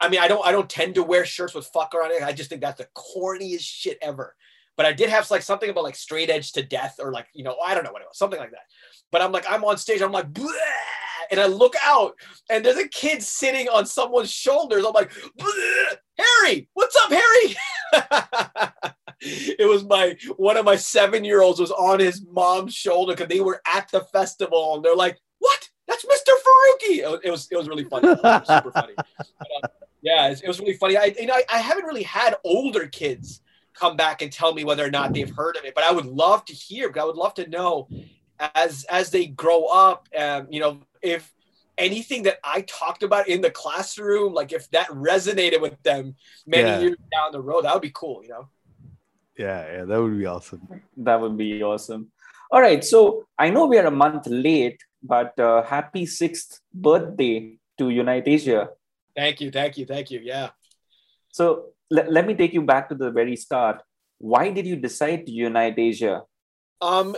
I 0.00 0.08
mean, 0.08 0.20
I 0.20 0.28
don't. 0.28 0.46
I 0.46 0.52
don't 0.52 0.70
tend 0.70 0.94
to 0.94 1.02
wear 1.02 1.24
shirts 1.24 1.54
with 1.54 1.68
"fucker" 1.72 2.04
on 2.04 2.12
it. 2.12 2.22
I 2.22 2.32
just 2.32 2.48
think 2.48 2.60
that's 2.60 2.78
the 2.78 2.86
corniest 2.96 3.62
shit 3.62 3.98
ever. 4.00 4.36
But 4.76 4.86
I 4.86 4.92
did 4.92 5.08
have 5.08 5.28
like 5.28 5.42
something 5.42 5.68
about 5.68 5.82
like 5.82 5.96
straight 5.96 6.30
edge 6.30 6.52
to 6.52 6.62
death, 6.62 7.00
or 7.00 7.10
like 7.10 7.26
you 7.34 7.42
know, 7.42 7.56
I 7.64 7.74
don't 7.74 7.82
know 7.82 7.90
what 7.90 8.02
it 8.02 8.06
was, 8.08 8.16
something 8.16 8.38
like 8.38 8.52
that. 8.52 8.60
But 9.10 9.22
I'm 9.22 9.32
like, 9.32 9.44
I'm 9.50 9.64
on 9.64 9.76
stage, 9.76 10.00
I'm 10.00 10.12
like, 10.12 10.32
Bleh! 10.32 10.52
And 11.30 11.40
I 11.40 11.46
look 11.46 11.74
out 11.82 12.14
and 12.50 12.64
there's 12.64 12.76
a 12.76 12.88
kid 12.88 13.22
sitting 13.22 13.68
on 13.68 13.86
someone's 13.86 14.30
shoulders. 14.30 14.84
I'm 14.84 14.92
like, 14.92 15.12
Harry, 16.18 16.68
what's 16.74 16.96
up, 16.96 17.10
Harry? 17.10 17.56
it 19.20 19.68
was 19.68 19.84
my 19.84 20.16
one 20.36 20.56
of 20.56 20.64
my 20.64 20.76
seven 20.76 21.24
year 21.24 21.42
olds 21.42 21.60
was 21.60 21.70
on 21.70 22.00
his 22.00 22.24
mom's 22.30 22.74
shoulder 22.74 23.14
because 23.14 23.28
they 23.28 23.40
were 23.40 23.60
at 23.66 23.90
the 23.90 24.00
festival 24.00 24.76
and 24.76 24.84
they're 24.84 24.96
like, 24.96 25.18
what? 25.38 25.68
That's 25.86 26.04
Mr. 26.04 26.30
Farooqi. 26.30 27.20
It 27.24 27.30
was 27.30 27.48
it 27.50 27.56
was 27.56 27.68
really 27.68 27.84
funny. 27.84 28.08
Was 28.08 28.46
super 28.46 28.72
funny. 28.72 28.94
But, 29.38 29.64
uh, 29.64 29.68
yeah, 30.00 30.28
it, 30.28 30.42
it, 30.44 30.48
was 30.48 30.60
really 30.60 30.74
funny. 30.74 30.96
I 30.96 31.14
you 31.18 31.26
know 31.26 31.34
I, 31.34 31.44
I 31.50 31.58
haven't 31.58 31.84
really 31.84 32.02
had 32.02 32.36
older 32.44 32.86
kids 32.86 33.40
come 33.74 33.96
back 33.96 34.22
and 34.22 34.30
tell 34.30 34.52
me 34.52 34.64
whether 34.64 34.84
or 34.84 34.90
not 34.90 35.12
they've 35.12 35.34
heard 35.34 35.56
of 35.56 35.64
it, 35.64 35.74
but 35.74 35.84
I 35.84 35.92
would 35.92 36.06
love 36.06 36.44
to 36.46 36.52
hear. 36.52 36.92
I 36.98 37.04
would 37.04 37.16
love 37.16 37.34
to 37.34 37.48
know 37.48 37.88
as 38.54 38.84
as 38.84 39.10
they 39.10 39.26
grow 39.26 39.66
up, 39.66 40.08
um, 40.16 40.46
you 40.50 40.60
know, 40.60 40.80
if 41.02 41.32
anything 41.76 42.24
that 42.24 42.38
I 42.42 42.62
talked 42.62 43.02
about 43.02 43.28
in 43.28 43.40
the 43.40 43.50
classroom, 43.50 44.34
like 44.34 44.52
if 44.52 44.70
that 44.70 44.88
resonated 44.88 45.60
with 45.60 45.80
them 45.82 46.16
many 46.46 46.68
yeah. 46.68 46.80
years 46.80 46.96
down 47.12 47.32
the 47.32 47.40
road, 47.40 47.64
that 47.64 47.72
would 47.72 47.82
be 47.82 47.92
cool, 47.94 48.22
you 48.22 48.30
know? 48.30 48.48
Yeah, 49.36 49.72
yeah, 49.72 49.84
that 49.84 50.02
would 50.02 50.18
be 50.18 50.26
awesome. 50.26 50.82
That 50.96 51.20
would 51.20 51.36
be 51.36 51.62
awesome. 51.62 52.10
All 52.50 52.60
right, 52.60 52.82
so 52.82 53.26
I 53.38 53.50
know 53.50 53.66
we 53.66 53.78
are 53.78 53.86
a 53.86 53.92
month 53.92 54.26
late, 54.26 54.82
but 55.02 55.38
uh, 55.38 55.62
happy 55.62 56.06
sixth 56.06 56.60
birthday 56.74 57.58
to 57.78 57.90
Unite 57.90 58.26
Asia. 58.26 58.70
Thank 59.14 59.40
you, 59.40 59.50
thank 59.50 59.78
you, 59.78 59.86
thank 59.86 60.10
you. 60.10 60.20
Yeah. 60.22 60.50
So 61.30 61.66
let, 61.90 62.10
let 62.10 62.26
me 62.26 62.34
take 62.34 62.52
you 62.52 62.62
back 62.62 62.88
to 62.88 62.94
the 62.96 63.10
very 63.10 63.36
start. 63.36 63.82
Why 64.18 64.50
did 64.50 64.66
you 64.66 64.76
decide 64.76 65.26
to 65.26 65.32
unite 65.32 65.78
Asia? 65.78 66.22
Um, 66.80 67.16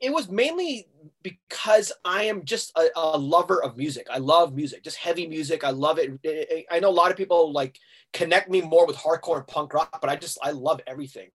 it 0.00 0.12
was 0.12 0.30
mainly 0.30 0.88
because 1.22 1.92
I 2.04 2.24
am 2.24 2.44
just 2.44 2.72
a, 2.76 2.88
a, 2.96 3.18
lover 3.18 3.62
of 3.62 3.76
music. 3.76 4.06
I 4.10 4.18
love 4.18 4.54
music, 4.54 4.82
just 4.82 4.96
heavy 4.96 5.26
music. 5.26 5.62
I 5.62 5.70
love 5.70 5.98
it. 6.00 6.66
I 6.70 6.80
know 6.80 6.88
a 6.88 6.90
lot 6.90 7.10
of 7.10 7.16
people 7.16 7.52
like 7.52 7.78
connect 8.12 8.48
me 8.50 8.62
more 8.62 8.86
with 8.86 8.96
hardcore 8.96 9.36
and 9.36 9.46
punk 9.46 9.74
rock, 9.74 10.00
but 10.00 10.08
I 10.08 10.16
just 10.16 10.38
I 10.42 10.52
love 10.52 10.80
everything. 10.86 11.30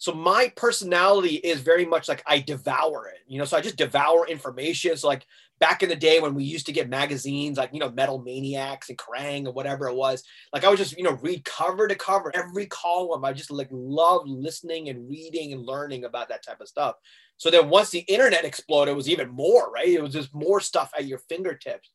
So 0.00 0.14
my 0.14 0.50
personality 0.56 1.34
is 1.34 1.60
very 1.60 1.84
much 1.84 2.08
like 2.08 2.22
I 2.26 2.38
devour 2.38 3.08
it, 3.08 3.20
you 3.26 3.38
know. 3.38 3.44
So 3.44 3.58
I 3.58 3.60
just 3.60 3.76
devour 3.76 4.26
information. 4.26 4.96
So 4.96 5.08
like 5.08 5.26
back 5.58 5.82
in 5.82 5.90
the 5.90 5.94
day 5.94 6.20
when 6.20 6.34
we 6.34 6.42
used 6.42 6.64
to 6.66 6.72
get 6.72 6.88
magazines 6.88 7.58
like 7.58 7.68
you 7.74 7.80
know 7.80 7.90
Metal 7.90 8.18
Maniacs 8.18 8.88
and 8.88 8.96
Kerrang 8.96 9.46
or 9.46 9.52
whatever 9.52 9.88
it 9.88 9.94
was, 9.94 10.24
like 10.54 10.64
I 10.64 10.70
would 10.70 10.78
just 10.78 10.96
you 10.96 11.04
know 11.04 11.18
read 11.20 11.44
cover 11.44 11.86
to 11.86 11.94
cover 11.94 12.32
every 12.34 12.64
column. 12.64 13.26
I 13.26 13.34
just 13.34 13.50
like 13.50 13.68
love 13.70 14.22
listening 14.26 14.88
and 14.88 15.06
reading 15.06 15.52
and 15.52 15.66
learning 15.66 16.04
about 16.04 16.30
that 16.30 16.42
type 16.42 16.62
of 16.62 16.68
stuff. 16.68 16.96
So 17.36 17.50
then 17.50 17.68
once 17.68 17.90
the 17.90 18.00
internet 18.00 18.46
exploded, 18.46 18.92
it 18.92 18.96
was 18.96 19.10
even 19.10 19.28
more, 19.28 19.70
right? 19.70 19.88
It 19.88 20.02
was 20.02 20.14
just 20.14 20.34
more 20.34 20.60
stuff 20.60 20.90
at 20.96 21.04
your 21.04 21.18
fingertips. 21.18 21.90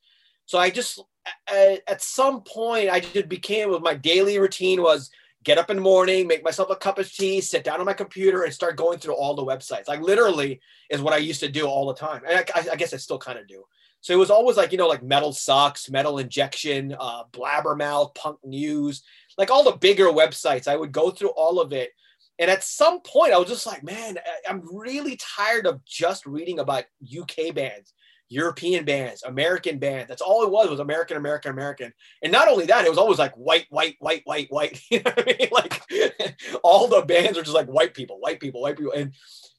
So 0.46 0.60
I 0.60 0.70
just, 0.70 1.02
at, 1.48 1.82
at 1.88 2.02
some 2.04 2.42
point, 2.42 2.92
I 2.92 3.00
just 3.00 3.28
became, 3.30 3.82
my 3.82 3.96
daily 3.96 4.38
routine 4.38 4.82
was 4.82 5.10
get 5.46 5.58
up 5.58 5.70
in 5.70 5.78
the 5.78 5.82
morning, 5.82 6.28
make 6.28 6.44
myself 6.44 6.70
a 6.70 6.76
cup 6.76 7.00
of 7.00 7.12
tea, 7.12 7.40
sit 7.40 7.64
down 7.64 7.80
on 7.80 7.86
my 7.86 7.94
computer 7.94 8.44
and 8.44 8.54
start 8.54 8.76
going 8.76 9.00
through 9.00 9.16
all 9.16 9.36
the 9.36 9.46
websites. 9.46 9.88
Like 9.88 10.02
literally 10.02 10.60
is 10.90 11.02
what 11.02 11.14
I 11.14 11.18
used 11.18 11.40
to 11.40 11.48
do 11.48 11.66
all 11.66 11.88
the 11.88 11.94
time. 11.94 12.24
And 12.28 12.38
I, 12.38 12.74
I 12.74 12.76
guess 12.76 12.94
I 12.94 12.98
still 12.98 13.20
kind 13.20 13.40
of 13.40 13.48
do. 13.48 13.64
So 14.02 14.14
it 14.14 14.18
was 14.18 14.30
always 14.30 14.58
like, 14.58 14.72
you 14.72 14.78
know, 14.78 14.88
like 14.88 15.02
Metal 15.02 15.32
Sucks, 15.32 15.90
Metal 15.90 16.20
Injection, 16.20 16.96
uh, 17.00 17.24
Blabbermouth, 17.32 18.14
Punk 18.16 18.40
News, 18.44 19.04
like 19.38 19.50
all 19.50 19.64
the 19.64 19.78
bigger 19.78 20.08
websites. 20.08 20.68
I 20.68 20.76
would 20.76 20.92
go 20.92 21.10
through 21.10 21.30
all 21.30 21.62
of 21.62 21.74
it 21.74 21.92
and 22.38 22.52
at 22.52 22.64
some 22.64 23.02
point, 23.02 23.34
I 23.34 23.38
was 23.38 23.48
just 23.48 23.66
like, 23.66 23.84
man, 23.84 24.18
I'm 24.48 24.62
really 24.76 25.18
tired 25.18 25.66
of 25.66 25.84
just 25.86 26.26
reading 26.26 26.60
about 26.60 26.84
UK 27.02 27.54
bands, 27.54 27.94
European 28.36 28.84
bands, 28.84 29.24
American 29.24 29.80
bands. 29.80 30.10
That's 30.10 30.22
all 30.22 30.44
it 30.44 30.52
was 30.52 30.70
was 30.70 30.82
American, 30.82 31.16
American, 31.16 31.52
American. 31.52 31.94
And 32.22 32.34
not 32.34 32.50
only 32.50 32.66
that, 32.66 32.86
it 32.86 32.90
was 32.90 32.98
always 32.98 33.18
like 33.18 33.34
white, 33.36 33.66
white, 33.70 33.96
white, 34.00 34.24
white, 34.26 34.52
white. 34.52 34.82
You 34.92 35.02
know 35.02 35.12
what 35.16 35.30
I 35.30 35.38
mean? 35.40 35.50
Like 35.52 36.38
all 36.64 36.90
the 36.90 37.06
bands 37.06 37.38
are 37.38 37.44
just 37.44 37.56
like 37.56 37.68
white 37.68 37.94
people, 37.94 38.20
white 38.20 38.42
people, 38.42 38.62
white 38.62 38.78
people. 38.78 38.92
And 38.92 39.14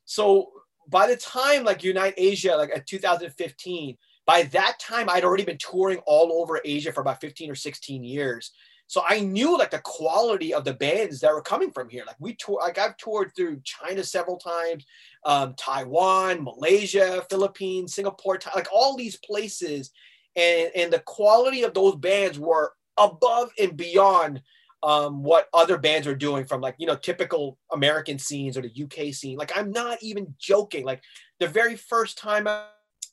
so 0.04 0.50
by 0.88 1.06
the 1.06 1.16
time 1.16 1.64
like 1.64 1.82
Unite 1.82 2.14
Asia, 2.18 2.54
like 2.54 2.70
at 2.74 2.86
2015, 2.86 3.96
by 4.26 4.42
that 4.42 4.78
time 4.78 5.08
I'd 5.08 5.24
already 5.24 5.44
been 5.44 5.58
touring 5.58 5.98
all 6.04 6.42
over 6.42 6.60
Asia 6.62 6.92
for 6.92 7.00
about 7.00 7.22
15 7.22 7.50
or 7.50 7.54
16 7.54 8.04
years. 8.04 8.52
So 8.88 9.02
I 9.06 9.20
knew 9.20 9.58
like 9.58 9.72
the 9.72 9.80
quality 9.80 10.54
of 10.54 10.64
the 10.64 10.74
bands 10.74 11.20
that 11.20 11.32
were 11.32 11.42
coming 11.42 11.72
from 11.72 11.88
here. 11.88 12.04
Like 12.06 12.16
we 12.20 12.34
tour, 12.34 12.60
like 12.60 12.78
I've 12.78 12.96
toured 12.96 13.32
through 13.34 13.60
China 13.64 14.04
several 14.04 14.36
times, 14.36 14.84
um, 15.24 15.54
Taiwan, 15.56 16.44
Malaysia, 16.44 17.24
Philippines, 17.28 17.94
Singapore, 17.94 18.38
like 18.54 18.68
all 18.72 18.96
these 18.96 19.16
places, 19.16 19.90
and 20.36 20.70
and 20.76 20.92
the 20.92 21.00
quality 21.00 21.64
of 21.64 21.74
those 21.74 21.96
bands 21.96 22.38
were 22.38 22.74
above 22.96 23.50
and 23.58 23.76
beyond 23.76 24.40
um, 24.82 25.22
what 25.22 25.48
other 25.52 25.78
bands 25.78 26.06
are 26.06 26.14
doing 26.14 26.44
from 26.44 26.60
like 26.60 26.76
you 26.78 26.86
know 26.86 26.96
typical 26.96 27.58
American 27.72 28.20
scenes 28.20 28.56
or 28.56 28.62
the 28.62 28.84
UK 28.84 29.12
scene. 29.12 29.36
Like 29.36 29.56
I'm 29.56 29.72
not 29.72 30.00
even 30.00 30.34
joking. 30.38 30.84
Like 30.84 31.02
the 31.40 31.48
very 31.48 31.74
first 31.74 32.18
time 32.18 32.46
I, 32.46 32.66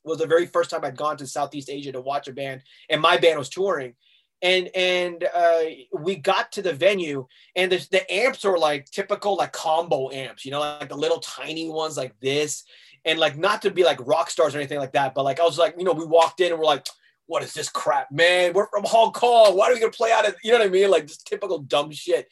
was 0.05 0.19
the 0.19 0.28
very 0.28 0.45
first 0.45 0.69
time 0.69 0.84
I'd 0.84 0.97
gone 0.97 1.17
to 1.17 1.26
Southeast 1.26 1.69
Asia 1.69 1.93
to 1.93 2.01
watch 2.01 2.28
a 2.28 2.34
band, 2.34 2.61
and 2.89 3.01
my 3.01 3.17
band 3.17 3.39
was 3.39 3.49
touring 3.49 3.95
and 4.44 4.70
and 4.76 5.24
uh, 5.34 5.64
we 5.91 6.16
got 6.16 6.52
to 6.52 6.62
the 6.62 6.74
venue 6.74 7.26
and 7.56 7.72
the, 7.72 7.88
the 7.89 8.14
amps 8.14 8.46
are 8.46 8.58
like 8.58 8.86
typical 8.91 9.38
like 9.38 9.54
combo 9.54 10.12
amps 10.12 10.46
you 10.46 10.52
know 10.52 10.60
like 10.60 10.89
the 10.89 10.96
little 10.96 11.20
tiny 11.20 11.70
ones 11.70 11.98
like 11.98 12.20
this. 12.20 12.64
And 13.06 13.20
like 13.20 13.38
not 13.38 13.62
to 13.64 13.72
be 13.72 13.84
like 13.84 14.00
rock 14.08 14.30
stars 14.30 14.56
or 14.56 14.60
anything 14.60 14.80
like 14.80 14.94
that 14.94 15.14
but 15.14 15.26
like 15.26 15.41
i 15.41 15.44
was 15.44 15.58
like 15.58 15.76
you 15.78 15.84
know 15.84 15.91
we 15.91 16.06
walked 16.06 16.39
in 16.39 16.52
and 16.52 16.60
we're 16.60 16.66
like 16.66 16.88
what 17.26 17.41
is 17.41 17.54
this 17.54 17.70
crap 17.70 18.12
man? 18.12 18.52
We're 18.54 18.68
from 18.68 18.84
hong 18.84 19.14
kong. 19.14 19.58
Why 19.58 19.68
are 19.70 19.74
we 19.74 19.80
gonna 19.80 19.91
play 19.91 20.12
out 20.12 20.28
of 20.28 20.36
you 20.44 20.52
know 20.52 20.60
what 20.60 20.68
i 20.68 20.70
mean? 20.70 20.89
Like 20.89 21.08
just 21.08 21.26
typical 21.28 21.60
dumb 21.60 21.91
shit. 21.91 22.28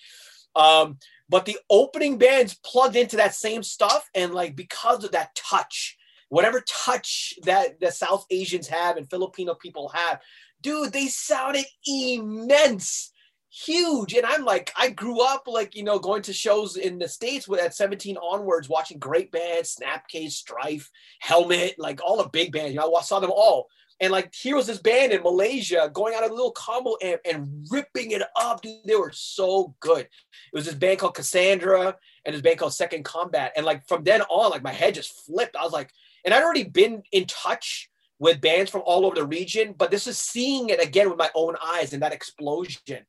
Um 0.56 0.98
but 1.28 1.46
the 1.46 1.58
opening 1.70 2.18
bands 2.18 2.60
plugged 2.64 2.98
into 2.98 3.16
that 3.18 3.34
same 3.34 3.64
stuff 3.64 4.10
and 4.14 4.34
like 4.34 4.56
because 4.56 5.04
of 5.04 5.12
that 5.12 5.34
touch 5.36 5.98
whatever 6.30 6.64
touch 6.66 7.34
that 7.44 7.80
the 7.82 7.92
south 7.92 8.26
asians 8.32 8.68
have 8.68 8.96
and 8.96 9.10
filipino 9.10 9.54
people 9.54 9.90
have 9.94 10.20
dude, 10.62 10.94
they 10.94 11.08
sounded 11.08 11.66
immense, 11.86 13.12
huge. 13.50 14.14
And 14.14 14.26
I'm 14.26 14.46
like, 14.46 14.72
I 14.78 14.90
grew 14.90 15.22
up 15.22 15.44
like, 15.48 15.76
you 15.76 15.84
know, 15.84 16.00
going 16.00 16.22
to 16.24 16.34
shows 16.34 16.78
in 16.78 17.00
the 17.00 17.08
States 17.08 17.48
with 17.48 17.60
at 17.60 17.76
17 17.76 18.18
onwards, 18.18 18.70
watching 18.70 19.00
great 19.00 19.32
bands, 19.32 19.76
Snapcase, 19.76 20.32
Strife, 20.32 20.90
Helmet, 21.20 21.76
like 21.78 22.02
all 22.04 22.18
the 22.18 22.30
big 22.30 22.52
bands. 22.52 22.74
You 22.74 22.80
know, 22.80 22.96
I 22.96 23.02
saw 23.02 23.20
them 23.20 23.32
all. 23.32 23.68
And 24.02 24.12
like 24.12 24.34
here 24.34 24.56
was 24.56 24.66
this 24.66 24.80
band 24.80 25.12
in 25.12 25.22
Malaysia 25.22 25.90
going 25.94 26.16
out 26.16 26.28
a 26.28 26.34
little 26.34 26.52
combo 26.52 26.98
amp 27.04 27.22
and 27.24 27.68
ripping 27.70 28.12
it 28.12 28.24
up, 28.36 28.64
dude. 28.64 28.80
They 28.84 28.96
were 28.96 29.12
so 29.14 29.76
good. 29.80 30.02
It 30.02 30.10
was 30.54 30.66
this 30.66 30.74
band 30.74 30.98
called 30.98 31.14
Cassandra 31.14 31.96
and 32.26 32.34
this 32.34 32.42
band 32.42 32.58
called 32.58 32.74
Second 32.74 33.06
Combat. 33.06 33.52
And 33.56 33.64
like 33.64 33.88
from 33.88 34.04
then 34.04 34.24
on, 34.24 34.50
like 34.50 34.64
my 34.64 34.74
head 34.74 34.96
just 34.96 35.24
flipped. 35.28 35.56
I 35.56 35.64
was 35.64 35.72
like, 35.72 35.92
and 36.26 36.34
I'd 36.34 36.42
already 36.42 36.64
been 36.64 37.04
in 37.12 37.26
touch 37.26 37.91
with 38.22 38.40
bands 38.40 38.70
from 38.70 38.84
all 38.86 39.04
over 39.04 39.16
the 39.16 39.26
region, 39.26 39.74
but 39.76 39.90
this 39.90 40.06
is 40.06 40.16
seeing 40.16 40.70
it 40.70 40.80
again 40.80 41.10
with 41.10 41.18
my 41.18 41.32
own 41.34 41.56
eyes 41.66 41.92
and 41.92 42.04
that 42.04 42.14
explosion. 42.14 43.00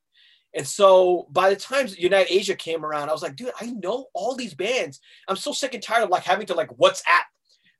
And 0.55 0.67
so 0.67 1.27
by 1.29 1.51
the 1.51 1.55
time 1.55 1.87
Unite 1.99 2.25
Asia 2.31 2.55
came 2.55 2.83
around, 2.83 3.09
I 3.09 3.11
was 3.11 3.21
like, 3.21 3.35
dude, 3.35 3.51
I 3.61 3.67
know 3.67 4.07
all 4.15 4.35
these 4.35 4.55
bands. 4.55 4.99
I'm 5.27 5.35
so 5.35 5.51
sick 5.51 5.75
and 5.75 5.83
tired 5.83 6.03
of 6.03 6.09
like 6.09 6.23
having 6.23 6.47
to 6.47 6.55
like 6.55 6.69
WhatsApp 6.69 7.25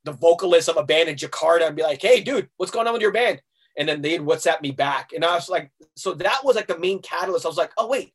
the 0.03 0.11
vocalist 0.11 0.69
of 0.69 0.77
a 0.77 0.84
band 0.84 1.09
in 1.09 1.15
Jakarta 1.15 1.65
and 1.65 1.75
be 1.75 1.81
like, 1.81 2.03
hey, 2.03 2.21
dude, 2.21 2.49
what's 2.57 2.71
going 2.71 2.86
on 2.86 2.93
with 2.93 3.01
your 3.01 3.11
band? 3.11 3.41
And 3.79 3.89
then 3.89 4.03
they'd 4.03 4.21
WhatsApp 4.21 4.61
me 4.61 4.69
back. 4.69 5.09
And 5.11 5.25
I 5.25 5.34
was 5.34 5.49
like, 5.49 5.71
so 5.95 6.13
that 6.13 6.41
was 6.43 6.55
like 6.55 6.67
the 6.67 6.77
main 6.77 7.01
catalyst. 7.01 7.47
I 7.47 7.49
was 7.49 7.57
like, 7.57 7.71
oh, 7.79 7.88
wait, 7.88 8.13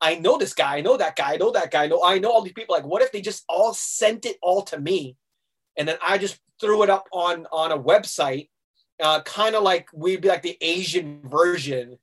I 0.00 0.14
know 0.14 0.38
this 0.38 0.54
guy, 0.54 0.78
I 0.78 0.80
know 0.80 0.96
that 0.96 1.14
guy, 1.14 1.34
I 1.34 1.36
know 1.36 1.50
that 1.50 1.70
guy, 1.70 1.84
I 1.84 1.88
know, 1.88 2.02
I 2.02 2.18
know 2.18 2.30
all 2.30 2.42
these 2.42 2.54
people. 2.54 2.74
Like, 2.74 2.86
what 2.86 3.02
if 3.02 3.12
they 3.12 3.20
just 3.20 3.44
all 3.50 3.74
sent 3.74 4.24
it 4.24 4.38
all 4.40 4.62
to 4.62 4.80
me? 4.80 5.18
And 5.76 5.86
then 5.86 5.98
I 6.02 6.16
just 6.16 6.40
threw 6.60 6.82
it 6.82 6.90
up 6.90 7.06
on 7.12 7.46
on 7.52 7.72
a 7.72 7.78
website, 7.78 8.48
uh, 9.02 9.20
kind 9.22 9.54
of 9.54 9.62
like 9.62 9.88
we'd 9.92 10.20
be 10.20 10.28
like 10.28 10.42
the 10.42 10.58
Asian 10.60 11.20
version 11.24 11.98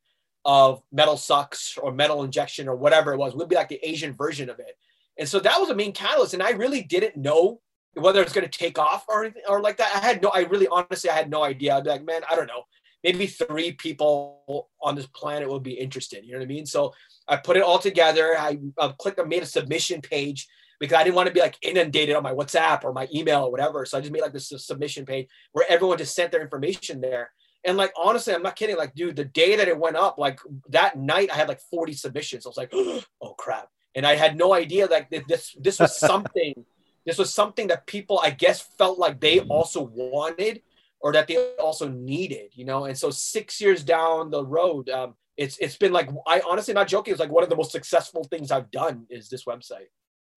of 0.46 0.82
Metal 0.92 1.18
Sucks 1.18 1.78
or 1.78 1.92
Metal 1.92 2.24
Injection 2.24 2.68
or 2.68 2.76
whatever 2.76 3.14
it 3.14 3.18
was. 3.18 3.36
We'd 3.36 3.50
be 3.50 3.56
like 3.56 3.70
the 3.70 3.80
Asian 3.84 4.14
version 4.14 4.50
of 4.50 4.60
it. 4.60 4.78
And 5.18 5.28
so 5.28 5.40
that 5.40 5.60
was 5.60 5.70
a 5.70 5.76
main 5.76 5.94
catalyst. 5.94 6.34
And 6.34 6.44
I 6.44 6.52
really 6.52 6.82
didn't 6.82 7.16
know 7.16 7.62
whether 7.94 8.22
it's 8.22 8.34
going 8.34 8.50
to 8.50 8.60
take 8.60 8.80
off 8.80 9.06
or 9.08 9.24
anything 9.24 9.44
or 9.48 9.62
like 9.62 9.78
that. 9.78 9.96
I 9.96 10.00
had 10.00 10.22
no, 10.22 10.30
I 10.30 10.42
really 10.42 10.68
honestly, 10.68 11.10
I 11.10 11.16
had 11.16 11.30
no 11.30 11.44
idea. 11.44 11.76
I'd 11.76 11.84
be 11.84 11.92
like, 11.92 12.06
man, 12.06 12.22
I 12.30 12.36
don't 12.36 12.48
know. 12.48 12.64
Maybe 13.04 13.28
three 13.28 13.74
people 13.74 14.70
on 14.82 14.96
this 14.96 15.08
planet 15.08 15.50
would 15.50 15.64
be 15.64 15.74
interested. 15.74 16.26
You 16.26 16.34
know 16.34 16.40
what 16.40 16.46
I 16.46 16.48
mean? 16.48 16.66
So 16.66 16.94
I 17.28 17.36
put 17.36 17.58
it 17.58 17.64
all 17.64 17.80
together. 17.80 18.36
I 18.38 18.58
uh, 18.78 18.94
clicked 18.94 19.20
and 19.20 19.30
made 19.30 19.44
a 19.44 19.48
submission 19.48 20.02
page 20.02 20.48
because 20.80 20.96
I 20.96 21.04
didn't 21.04 21.16
want 21.16 21.28
to 21.28 21.34
be 21.34 21.40
like 21.40 21.58
inundated 21.62 22.16
on 22.16 22.24
my 22.24 22.34
WhatsApp 22.34 22.84
or 22.84 22.94
my 22.94 23.08
email 23.14 23.44
or 23.44 23.52
whatever. 23.52 23.86
So 23.86 23.98
I 23.98 24.02
just 24.02 24.14
made 24.14 24.22
like 24.22 24.34
this 24.34 24.52
submission 24.58 25.06
page 25.06 25.28
where 25.52 25.66
everyone 25.70 25.98
just 25.98 26.16
sent 26.16 26.32
their 26.32 26.42
information 26.42 27.02
there. 27.02 27.32
And 27.66 27.78
like 27.78 27.94
honestly, 27.98 28.34
I'm 28.34 28.44
not 28.44 28.56
kidding. 28.56 28.78
Like, 28.78 28.94
dude, 28.94 29.16
the 29.16 29.26
day 29.26 29.56
that 29.56 29.68
it 29.68 29.78
went 29.78 29.96
up, 29.96 30.18
like 30.18 30.40
that 30.70 30.98
night, 30.98 31.30
I 31.32 31.36
had 31.36 31.48
like 31.48 31.62
40 31.72 31.94
submissions. 31.94 32.46
I 32.46 32.50
was 32.50 32.58
like, 32.58 32.74
oh 33.22 33.34
crap. 33.38 33.70
And 33.96 34.06
I 34.06 34.16
had 34.16 34.38
no 34.38 34.54
idea 34.54 34.88
like 34.88 35.10
this 35.28 35.56
this 35.60 35.80
was 35.80 35.98
something 36.00 36.66
this 37.06 37.18
was 37.18 37.34
something 37.34 37.68
that 37.68 37.86
people, 37.86 38.20
I 38.24 38.30
guess, 38.30 38.62
felt 38.62 38.98
like 38.98 39.20
they 39.20 39.42
also 39.42 39.82
wanted 39.94 40.62
or 41.02 41.12
that 41.14 41.28
they 41.28 41.36
also 41.56 41.90
needed, 41.90 42.52
you 42.54 42.66
know. 42.66 42.86
And 42.86 42.98
so 42.98 43.10
six 43.10 43.60
years 43.60 43.84
down 43.84 44.30
the 44.30 44.46
road, 44.46 44.90
um, 44.90 45.16
it's 45.36 45.58
it's 45.58 45.76
been 45.76 45.92
like 45.92 46.10
I 46.28 46.42
honestly 46.48 46.74
not 46.74 46.88
joking. 46.88 47.12
It's 47.12 47.20
like 47.20 47.32
one 47.32 47.44
of 47.44 47.50
the 47.50 47.56
most 47.56 47.72
successful 47.72 48.24
things 48.24 48.52
I've 48.52 48.72
done 48.72 49.06
is 49.10 49.30
this 49.30 49.46
website. 49.46 49.88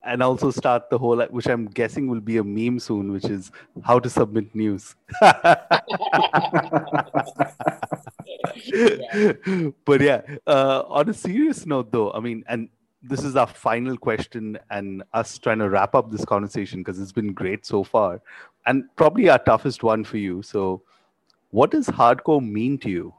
And 0.05 0.23
also 0.23 0.53
start 0.53 0.89
the 0.89 0.99
whole, 0.99 1.21
which 1.31 1.47
I'm 1.49 1.67
guessing 1.67 2.07
will 2.09 2.21
be 2.21 2.37
a 2.37 2.45
meme 2.45 2.79
soon, 2.79 3.13
which 3.13 3.25
is 3.25 3.51
how 3.83 3.99
to 3.99 4.09
submit 4.09 4.55
news. 4.55 4.95
But 9.85 10.01
yeah, 10.01 10.23
uh, 10.47 10.85
on 10.87 11.09
a 11.09 11.15
serious 11.15 11.67
note, 11.67 11.91
though, 11.91 12.13
I 12.13 12.21
mean, 12.21 12.45
and 12.49 12.69
this 13.09 13.23
is 13.23 13.37
our 13.37 13.47
final 13.47 13.97
question 13.97 14.59
and 14.71 15.03
us 15.13 15.39
trying 15.39 15.59
to 15.59 15.69
wrap 15.69 15.95
up 15.95 16.11
this 16.11 16.25
conversation 16.25 16.81
because 16.81 17.01
it's 17.01 17.13
been 17.13 17.33
great 17.33 17.65
so 17.65 17.85
far 17.85 18.21
and 18.67 18.85
probably 18.97 19.29
our 19.29 19.39
toughest 19.39 19.83
one 19.83 20.03
for 20.03 20.17
you 20.17 20.43
so 20.43 20.83
what 21.51 21.71
does 21.71 21.87
hardcore 21.87 22.45
mean 22.45 22.77
to 22.79 22.91
you 22.91 23.15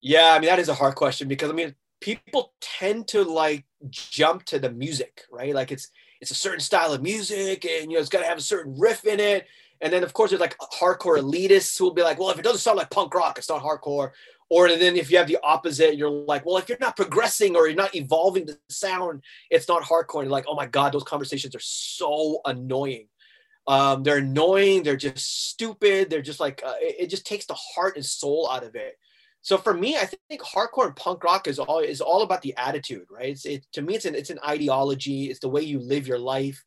yeah 0.00 0.34
i 0.34 0.38
mean 0.38 0.48
that 0.48 0.58
is 0.58 0.68
a 0.68 0.74
hard 0.74 0.94
question 0.94 1.28
because 1.28 1.50
i 1.50 1.52
mean 1.52 1.74
people 2.04 2.52
tend 2.60 3.08
to 3.08 3.22
like 3.22 3.64
jump 3.88 4.44
to 4.44 4.58
the 4.58 4.70
music 4.70 5.22
right 5.32 5.54
like 5.54 5.72
it's 5.72 5.88
it's 6.20 6.30
a 6.30 6.34
certain 6.34 6.60
style 6.60 6.92
of 6.92 7.02
music 7.02 7.64
and 7.64 7.90
you 7.90 7.96
know 7.96 8.00
it's 8.00 8.10
got 8.10 8.20
to 8.20 8.26
have 8.26 8.36
a 8.36 8.42
certain 8.42 8.74
riff 8.78 9.06
in 9.06 9.18
it 9.18 9.46
and 9.80 9.90
then 9.90 10.02
of 10.02 10.12
course 10.12 10.30
there's 10.30 10.40
like 10.40 10.56
hardcore 10.58 11.18
elitists 11.18 11.78
who 11.78 11.84
will 11.84 11.94
be 11.94 12.02
like 12.02 12.18
well 12.18 12.28
if 12.28 12.38
it 12.38 12.42
doesn't 12.42 12.60
sound 12.60 12.76
like 12.76 12.90
punk 12.90 13.14
rock 13.14 13.38
it's 13.38 13.48
not 13.48 13.62
hardcore 13.62 14.10
or 14.50 14.68
then 14.68 14.94
if 14.94 15.10
you 15.10 15.16
have 15.16 15.26
the 15.26 15.38
opposite, 15.42 15.96
you're 15.96 16.10
like, 16.10 16.44
well, 16.44 16.58
if 16.58 16.68
you're 16.68 16.78
not 16.78 16.96
progressing 16.96 17.56
or 17.56 17.66
you're 17.66 17.74
not 17.74 17.94
evolving 17.96 18.44
the 18.44 18.58
sound, 18.68 19.22
it's 19.50 19.68
not 19.68 19.82
hardcore. 19.82 20.20
And 20.20 20.26
you're 20.26 20.32
like, 20.32 20.44
oh 20.46 20.54
my 20.54 20.66
God, 20.66 20.92
those 20.92 21.02
conversations 21.02 21.54
are 21.54 21.60
so 21.60 22.40
annoying. 22.44 23.08
Um, 23.66 24.02
they're 24.02 24.18
annoying. 24.18 24.82
They're 24.82 24.96
just 24.96 25.48
stupid. 25.48 26.10
They're 26.10 26.20
just 26.20 26.40
like, 26.40 26.62
uh, 26.64 26.74
it, 26.78 26.96
it, 27.00 27.10
just 27.10 27.26
takes 27.26 27.46
the 27.46 27.54
heart 27.54 27.96
and 27.96 28.04
soul 28.04 28.48
out 28.50 28.62
of 28.62 28.74
it. 28.74 28.98
So 29.44 29.58
for 29.58 29.74
me, 29.74 29.98
I 29.98 30.06
think 30.06 30.40
hardcore 30.40 30.86
and 30.86 30.96
punk 30.96 31.22
rock 31.22 31.46
is 31.46 31.58
all 31.58 31.80
is 31.80 32.00
all 32.00 32.22
about 32.22 32.40
the 32.40 32.56
attitude, 32.56 33.06
right? 33.10 33.28
It's 33.28 33.44
it, 33.44 33.66
to 33.74 33.82
me, 33.82 33.94
it's 33.94 34.06
an 34.06 34.14
it's 34.14 34.30
an 34.30 34.38
ideology. 34.46 35.30
It's 35.30 35.40
the 35.40 35.50
way 35.50 35.60
you 35.60 35.78
live 35.80 36.08
your 36.08 36.18
life. 36.18 36.64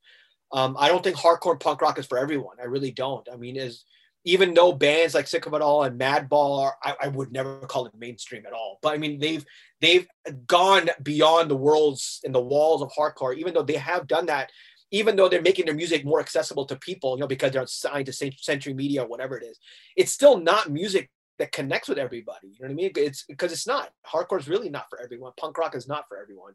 Um, 0.51 0.77
I 0.79 0.87
don't 0.87 1.03
think 1.03 1.17
hardcore 1.17 1.53
and 1.53 1.59
punk 1.59 1.81
rock 1.81 1.97
is 1.97 2.05
for 2.05 2.19
everyone. 2.19 2.57
I 2.61 2.65
really 2.65 2.91
don't. 2.91 3.27
I 3.33 3.35
mean, 3.35 3.57
as 3.57 3.83
even 4.25 4.53
though 4.53 4.73
bands 4.73 5.15
like 5.15 5.25
Sick 5.25 5.47
of 5.47 5.55
It 5.55 5.61
All 5.63 5.85
and 5.85 5.99
Madball 5.99 6.59
are, 6.59 6.75
I, 6.83 6.95
I, 7.03 7.07
would 7.07 7.31
never 7.31 7.61
call 7.61 7.87
it 7.87 7.93
mainstream 7.97 8.45
at 8.45 8.53
all. 8.53 8.77
But 8.83 8.93
I 8.93 8.99
mean, 8.99 9.19
they've 9.19 9.43
they've 9.81 10.07
gone 10.45 10.91
beyond 11.01 11.49
the 11.49 11.57
worlds 11.57 12.21
and 12.23 12.35
the 12.35 12.39
walls 12.39 12.83
of 12.83 12.91
hardcore. 12.91 13.35
Even 13.35 13.55
though 13.55 13.63
they 13.63 13.73
have 13.73 14.05
done 14.05 14.27
that, 14.27 14.51
even 14.91 15.15
though 15.15 15.29
they're 15.29 15.41
making 15.41 15.65
their 15.65 15.73
music 15.73 16.05
more 16.05 16.19
accessible 16.19 16.65
to 16.65 16.75
people, 16.75 17.15
you 17.15 17.21
know, 17.21 17.27
because 17.27 17.53
they're 17.53 17.65
signed 17.65 18.05
to 18.05 18.13
Century 18.13 18.75
Media 18.75 19.01
or 19.01 19.07
whatever 19.07 19.35
it 19.35 19.43
is, 19.43 19.57
it's 19.95 20.11
still 20.11 20.37
not 20.37 20.69
music 20.69 21.09
that 21.39 21.51
connects 21.51 21.87
with 21.87 21.97
everybody. 21.97 22.47
You 22.47 22.57
know 22.61 22.67
what 22.67 22.71
I 22.71 22.75
mean? 22.75 22.91
It's 22.95 23.23
because 23.23 23.51
it's 23.51 23.67
not 23.67 23.91
hardcore 24.05 24.39
is 24.39 24.47
really 24.47 24.69
not 24.69 24.89
for 24.89 25.01
everyone. 25.01 25.33
Punk 25.37 25.57
rock 25.57 25.75
is 25.75 25.87
not 25.87 26.05
for 26.07 26.17
everyone. 26.17 26.53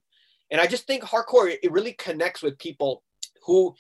And 0.51 0.61
I 0.61 0.67
just 0.67 0.87
think 0.87 1.03
hardcore 1.03 1.55
it 1.63 1.73
really 1.73 1.93
connects 1.93 2.43
with 2.43 2.59
people 2.59 3.03
who 3.45 3.75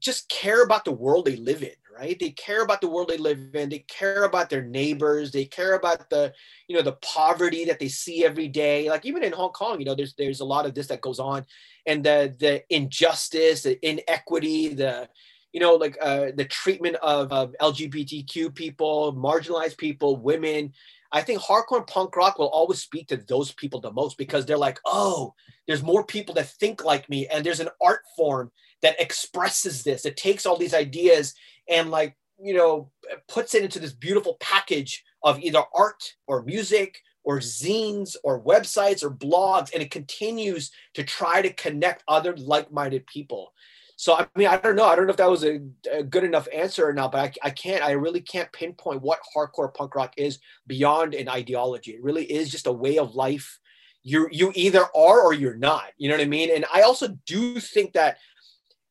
just 0.00 0.28
care 0.28 0.62
about 0.62 0.84
the 0.84 0.92
world 0.92 1.26
they 1.26 1.36
live 1.36 1.62
in 1.62 1.70
right 1.94 2.18
they 2.18 2.30
care 2.30 2.62
about 2.62 2.80
the 2.80 2.88
world 2.88 3.08
they 3.08 3.18
live 3.18 3.54
in 3.54 3.68
they 3.68 3.80
care 3.80 4.24
about 4.24 4.48
their 4.48 4.62
neighbors 4.62 5.30
they 5.30 5.44
care 5.44 5.74
about 5.74 6.08
the 6.08 6.32
you 6.68 6.76
know 6.76 6.82
the 6.82 6.96
poverty 7.02 7.64
that 7.64 7.78
they 7.78 7.88
see 7.88 8.24
every 8.24 8.48
day 8.48 8.88
like 8.88 9.04
even 9.04 9.22
in 9.22 9.32
hong 9.32 9.50
kong 9.50 9.78
you 9.78 9.84
know 9.84 9.94
there's 9.94 10.14
there's 10.14 10.40
a 10.40 10.44
lot 10.44 10.66
of 10.66 10.74
this 10.74 10.86
that 10.86 11.00
goes 11.00 11.18
on 11.18 11.44
and 11.86 12.02
the 12.02 12.34
the 12.38 12.62
injustice 12.74 13.62
the 13.62 13.78
inequity 13.86 14.68
the 14.68 15.08
you 15.52 15.60
know 15.60 15.74
like 15.74 15.96
uh, 16.00 16.26
the 16.34 16.44
treatment 16.44 16.96
of, 16.96 17.32
of 17.32 17.54
lgbtq 17.60 18.54
people 18.54 19.14
marginalized 19.14 19.78
people 19.78 20.16
women 20.16 20.72
I 21.12 21.22
think 21.22 21.40
hardcore 21.40 21.86
punk 21.86 22.14
rock 22.16 22.38
will 22.38 22.48
always 22.48 22.80
speak 22.80 23.08
to 23.08 23.16
those 23.16 23.50
people 23.52 23.80
the 23.80 23.92
most 23.92 24.16
because 24.16 24.46
they're 24.46 24.56
like, 24.56 24.78
oh, 24.84 25.34
there's 25.66 25.82
more 25.82 26.04
people 26.04 26.34
that 26.36 26.48
think 26.48 26.84
like 26.84 27.08
me, 27.08 27.26
and 27.26 27.44
there's 27.44 27.60
an 27.60 27.68
art 27.82 28.02
form 28.16 28.52
that 28.82 29.00
expresses 29.00 29.82
this. 29.82 30.04
It 30.04 30.16
takes 30.16 30.46
all 30.46 30.56
these 30.56 30.74
ideas 30.74 31.34
and 31.68 31.90
like 31.90 32.16
you 32.42 32.54
know 32.54 32.90
puts 33.28 33.54
it 33.54 33.62
into 33.62 33.78
this 33.78 33.92
beautiful 33.92 34.36
package 34.40 35.04
of 35.22 35.40
either 35.40 35.62
art 35.74 36.14
or 36.26 36.42
music 36.42 37.00
or 37.22 37.38
zines 37.38 38.16
or 38.24 38.42
websites 38.42 39.04
or 39.04 39.10
blogs 39.10 39.72
and 39.74 39.82
it 39.82 39.90
continues 39.90 40.70
to 40.94 41.04
try 41.04 41.42
to 41.42 41.52
connect 41.52 42.02
other 42.08 42.34
like-minded 42.38 43.06
people 43.06 43.52
so 44.00 44.14
i 44.14 44.26
mean 44.34 44.46
i 44.46 44.56
don't 44.56 44.76
know 44.76 44.86
i 44.86 44.96
don't 44.96 45.06
know 45.06 45.10
if 45.10 45.18
that 45.18 45.30
was 45.30 45.44
a, 45.44 45.60
a 45.92 46.02
good 46.02 46.24
enough 46.24 46.48
answer 46.54 46.88
or 46.88 46.92
not 46.94 47.12
but 47.12 47.20
I, 47.20 47.48
I 47.48 47.50
can't 47.50 47.84
i 47.84 47.90
really 47.90 48.22
can't 48.22 48.50
pinpoint 48.50 49.02
what 49.02 49.20
hardcore 49.36 49.74
punk 49.74 49.94
rock 49.94 50.14
is 50.16 50.38
beyond 50.66 51.14
an 51.14 51.28
ideology 51.28 51.92
it 51.92 52.02
really 52.02 52.24
is 52.24 52.50
just 52.50 52.66
a 52.66 52.72
way 52.72 52.98
of 52.98 53.14
life 53.14 53.58
you 54.02 54.26
you 54.32 54.52
either 54.54 54.84
are 54.96 55.20
or 55.20 55.34
you're 55.34 55.58
not 55.58 55.84
you 55.98 56.08
know 56.08 56.14
what 56.14 56.22
i 56.22 56.26
mean 56.26 56.48
and 56.54 56.64
i 56.72 56.80
also 56.80 57.08
do 57.26 57.60
think 57.60 57.92
that 57.92 58.16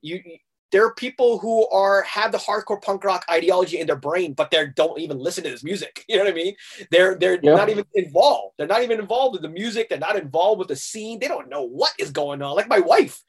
you 0.01 0.22
there 0.72 0.86
are 0.86 0.93
people 0.93 1.39
who 1.39 1.68
are 1.70 2.03
have 2.03 2.32
the 2.32 2.38
hardcore 2.38 2.80
punk 2.80 3.03
rock 3.03 3.26
ideology 3.32 3.80
in 3.80 3.88
their 3.88 3.95
brain, 3.95 4.34
but 4.34 4.51
they 4.51 4.68
don't 4.76 4.99
even 4.99 5.18
listen 5.18 5.43
to 5.43 5.49
this 5.49 5.64
music. 5.64 6.05
You 6.10 6.18
know 6.18 6.26
what 6.26 6.32
I 6.32 6.36
mean? 6.36 6.55
They're 6.91 7.16
they're 7.16 7.39
yeah. 7.41 7.55
not 7.55 7.70
even 7.70 7.86
involved. 7.95 8.53
They're 8.57 8.68
not 8.68 8.84
even 8.84 8.99
involved 8.99 9.34
with 9.34 9.41
the 9.41 9.49
music. 9.49 9.89
They're 9.89 9.97
not 9.97 10.16
involved 10.16 10.60
with 10.60 10.68
the 10.68 10.76
scene. 10.76 11.20
They 11.20 11.28
don't 11.28 11.49
know 11.49 11.64
what 11.64 11.93
is 11.97 12.12
going 12.12 12.43
on. 12.43 12.55
Like 12.55 12.68
my 12.68 12.80
wife, 12.80 13.24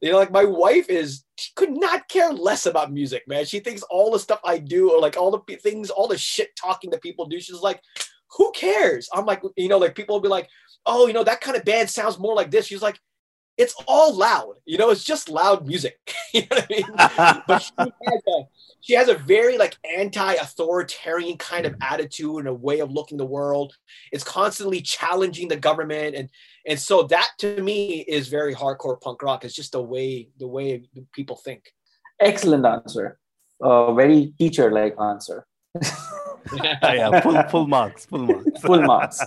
you 0.00 0.10
know, 0.10 0.18
like 0.18 0.32
my 0.32 0.44
wife 0.44 0.88
is 0.88 1.24
she 1.36 1.52
could 1.56 1.70
not 1.70 2.08
care 2.08 2.32
less 2.32 2.66
about 2.66 2.92
music, 2.92 3.24
man. 3.28 3.44
She 3.44 3.60
thinks 3.60 3.82
all 3.82 4.10
the 4.10 4.18
stuff 4.18 4.40
I 4.44 4.58
do 4.58 4.90
or 4.90 5.00
like 5.00 5.16
all 5.16 5.30
the 5.30 5.56
things, 5.56 5.90
all 5.90 6.08
the 6.08 6.16
shit 6.16 6.56
talking 6.56 6.90
that 6.90 7.02
people 7.02 7.26
do. 7.26 7.38
She's 7.40 7.60
like, 7.60 7.82
who 8.36 8.50
cares? 8.52 9.08
I'm 9.12 9.26
like, 9.26 9.42
you 9.56 9.68
know, 9.68 9.78
like 9.78 9.94
people 9.94 10.14
will 10.14 10.22
be 10.22 10.28
like, 10.28 10.48
oh, 10.86 11.06
you 11.06 11.12
know, 11.12 11.24
that 11.24 11.40
kind 11.40 11.56
of 11.56 11.64
band 11.64 11.90
sounds 11.90 12.18
more 12.18 12.34
like 12.34 12.50
this. 12.50 12.66
She's 12.66 12.82
like, 12.82 12.98
it's 13.58 13.74
all 13.86 14.16
loud. 14.16 14.54
You 14.64 14.78
know, 14.78 14.90
it's 14.90 15.04
just 15.04 15.28
loud 15.28 15.66
music. 15.66 15.98
you 16.34 16.42
know 16.42 16.46
what 16.50 16.66
I 16.70 16.74
mean? 16.74 17.42
but 17.46 17.58
she 17.58 17.70
has, 17.78 18.22
a, 18.26 18.42
she 18.80 18.94
has 18.94 19.08
a 19.08 19.14
very 19.14 19.58
like 19.58 19.76
anti-authoritarian 19.96 21.36
kind 21.36 21.66
of 21.66 21.74
attitude 21.80 22.38
and 22.38 22.48
a 22.48 22.54
way 22.54 22.80
of 22.80 22.90
looking 22.90 23.18
the 23.18 23.26
world. 23.26 23.74
It's 24.12 24.24
constantly 24.24 24.80
challenging 24.80 25.48
the 25.48 25.56
government, 25.56 26.16
and 26.16 26.28
and 26.66 26.78
so 26.78 27.02
that 27.04 27.30
to 27.38 27.62
me 27.62 28.00
is 28.00 28.28
very 28.28 28.54
hardcore 28.54 29.00
punk 29.00 29.22
rock. 29.22 29.44
It's 29.44 29.54
just 29.54 29.72
the 29.72 29.82
way 29.82 30.28
the 30.38 30.48
way 30.48 30.82
people 31.12 31.36
think. 31.36 31.72
Excellent 32.20 32.66
answer. 32.66 33.18
Uh, 33.62 33.92
very 33.92 34.32
teacher-like 34.38 34.96
answer. 34.98 35.46
yeah, 36.82 37.20
full, 37.20 37.42
full 37.44 37.66
marks, 37.66 38.06
full 38.06 38.26
marks. 38.26 38.60
Full 38.62 38.82
marks. 38.82 39.20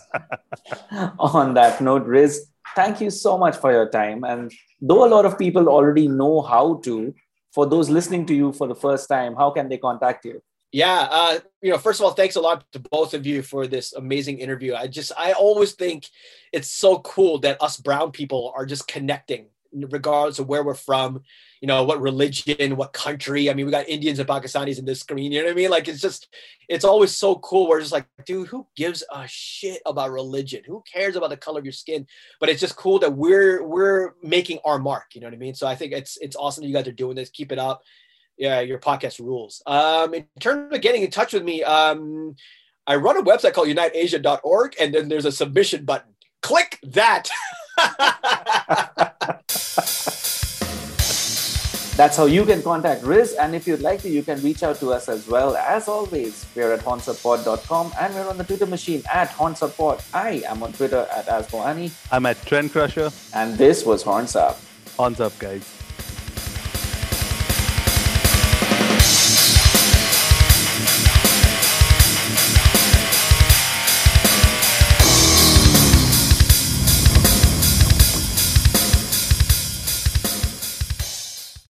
On 1.19 1.53
that 1.53 1.81
note, 1.81 2.05
Riz, 2.05 2.47
thank 2.75 2.99
you 2.99 3.09
so 3.09 3.37
much 3.37 3.55
for 3.55 3.71
your 3.71 3.89
time. 3.89 4.23
And 4.23 4.51
though 4.81 5.05
a 5.05 5.09
lot 5.09 5.25
of 5.25 5.37
people 5.37 5.69
already 5.69 6.07
know 6.07 6.41
how 6.41 6.81
to, 6.83 7.13
for 7.53 7.65
those 7.65 7.89
listening 7.89 8.25
to 8.25 8.33
you 8.33 8.51
for 8.51 8.67
the 8.67 8.75
first 8.75 9.07
time, 9.07 9.35
how 9.35 9.51
can 9.51 9.69
they 9.69 9.77
contact 9.77 10.25
you? 10.25 10.41
Yeah, 10.71 11.07
uh, 11.11 11.39
you 11.61 11.71
know, 11.71 11.77
first 11.77 11.99
of 11.99 12.05
all, 12.05 12.13
thanks 12.13 12.35
a 12.35 12.41
lot 12.41 12.65
to 12.71 12.79
both 12.79 13.13
of 13.13 13.27
you 13.27 13.43
for 13.43 13.67
this 13.67 13.93
amazing 13.93 14.39
interview. 14.39 14.73
I 14.73 14.87
just, 14.87 15.11
I 15.15 15.33
always 15.33 15.73
think 15.73 16.07
it's 16.51 16.71
so 16.71 16.97
cool 16.99 17.37
that 17.39 17.61
us 17.61 17.77
brown 17.77 18.11
people 18.11 18.51
are 18.55 18.65
just 18.65 18.87
connecting, 18.87 19.49
regardless 19.73 20.39
of 20.39 20.47
where 20.47 20.63
we're 20.63 20.73
from, 20.73 21.23
you 21.61 21.67
know, 21.67 21.83
what 21.83 22.01
religion, 22.01 22.75
what 22.75 22.93
country. 22.93 23.49
I 23.49 23.53
mean, 23.53 23.65
we 23.65 23.71
got 23.71 23.89
Indians 23.89 24.19
and 24.19 24.27
Pakistanis 24.27 24.79
in 24.79 24.85
this 24.85 24.99
screen. 24.99 25.31
You 25.31 25.39
know 25.39 25.45
what 25.45 25.53
I 25.53 25.55
mean? 25.55 25.69
Like, 25.69 25.87
it's 25.87 26.01
just, 26.01 26.27
it's 26.69 26.85
always 26.85 27.15
so 27.15 27.35
cool. 27.35 27.67
We're 27.67 27.79
just 27.79 27.91
like, 27.91 28.05
dude, 28.25 28.47
who 28.47 28.67
gives 28.75 29.03
a 29.11 29.25
shit 29.27 29.81
about 29.85 30.11
religion? 30.11 30.63
Who 30.65 30.83
cares 30.91 31.15
about 31.15 31.29
the 31.29 31.37
color 31.37 31.59
of 31.59 31.65
your 31.65 31.73
skin? 31.73 32.07
But 32.39 32.49
it's 32.49 32.61
just 32.61 32.75
cool 32.75 32.99
that 32.99 33.13
we're 33.13 33.63
we're 33.63 34.13
making 34.21 34.59
our 34.65 34.79
mark. 34.79 35.15
You 35.15 35.21
know 35.21 35.27
what 35.27 35.33
I 35.33 35.37
mean? 35.37 35.55
So 35.55 35.67
I 35.67 35.75
think 35.75 35.93
it's 35.93 36.17
it's 36.17 36.35
awesome 36.35 36.63
that 36.63 36.67
you 36.67 36.73
guys 36.73 36.87
are 36.87 36.91
doing 36.91 37.15
this. 37.15 37.29
Keep 37.29 37.51
it 37.51 37.59
up 37.59 37.81
yeah, 38.37 38.61
your 38.61 38.79
podcast 38.79 39.19
rules. 39.19 39.61
Um, 39.65 40.13
in 40.13 40.25
terms 40.39 40.73
of 40.73 40.81
getting 40.81 41.03
in 41.03 41.11
touch 41.11 41.33
with 41.33 41.43
me, 41.43 41.63
um, 41.63 42.35
I 42.85 42.95
run 42.95 43.17
a 43.17 43.23
website 43.23 43.53
called 43.53 43.67
uniteasia.org, 43.67 44.75
and 44.79 44.93
then 44.93 45.07
there's 45.07 45.25
a 45.25 45.31
submission 45.31 45.85
button. 45.85 46.13
Click 46.41 46.79
that. 46.83 47.29
That's 51.95 52.17
how 52.17 52.25
you 52.25 52.43
can 52.43 52.63
contact 52.63 53.03
Riz. 53.03 53.33
And 53.33 53.53
if 53.53 53.67
you'd 53.67 53.81
like 53.81 54.01
to, 54.01 54.09
you 54.09 54.23
can 54.23 54.41
reach 54.41 54.63
out 54.63 54.77
to 54.79 54.91
us 54.91 55.07
as 55.07 55.27
well. 55.27 55.55
As 55.55 55.87
always, 55.87 56.43
we're 56.55 56.73
at 56.73 56.79
hornsuppod.com 56.79 57.93
and 57.99 58.15
we're 58.15 58.27
on 58.27 58.37
the 58.39 58.43
Twitter 58.43 58.65
machine 58.65 59.03
at 59.13 59.29
hornsuppod. 59.29 60.03
I 60.13 60.41
am 60.47 60.63
on 60.63 60.73
Twitter 60.73 61.07
at 61.15 61.27
Asmoani. 61.27 61.91
I'm 62.11 62.25
at 62.25 62.43
Trend 62.47 62.71
Crusher. 62.71 63.11
And 63.35 63.57
this 63.59 63.85
was 63.85 64.01
Horns 64.01 64.35
Up. 64.35 64.59
Horns 64.97 65.19
up, 65.19 65.37
guys. 65.37 65.82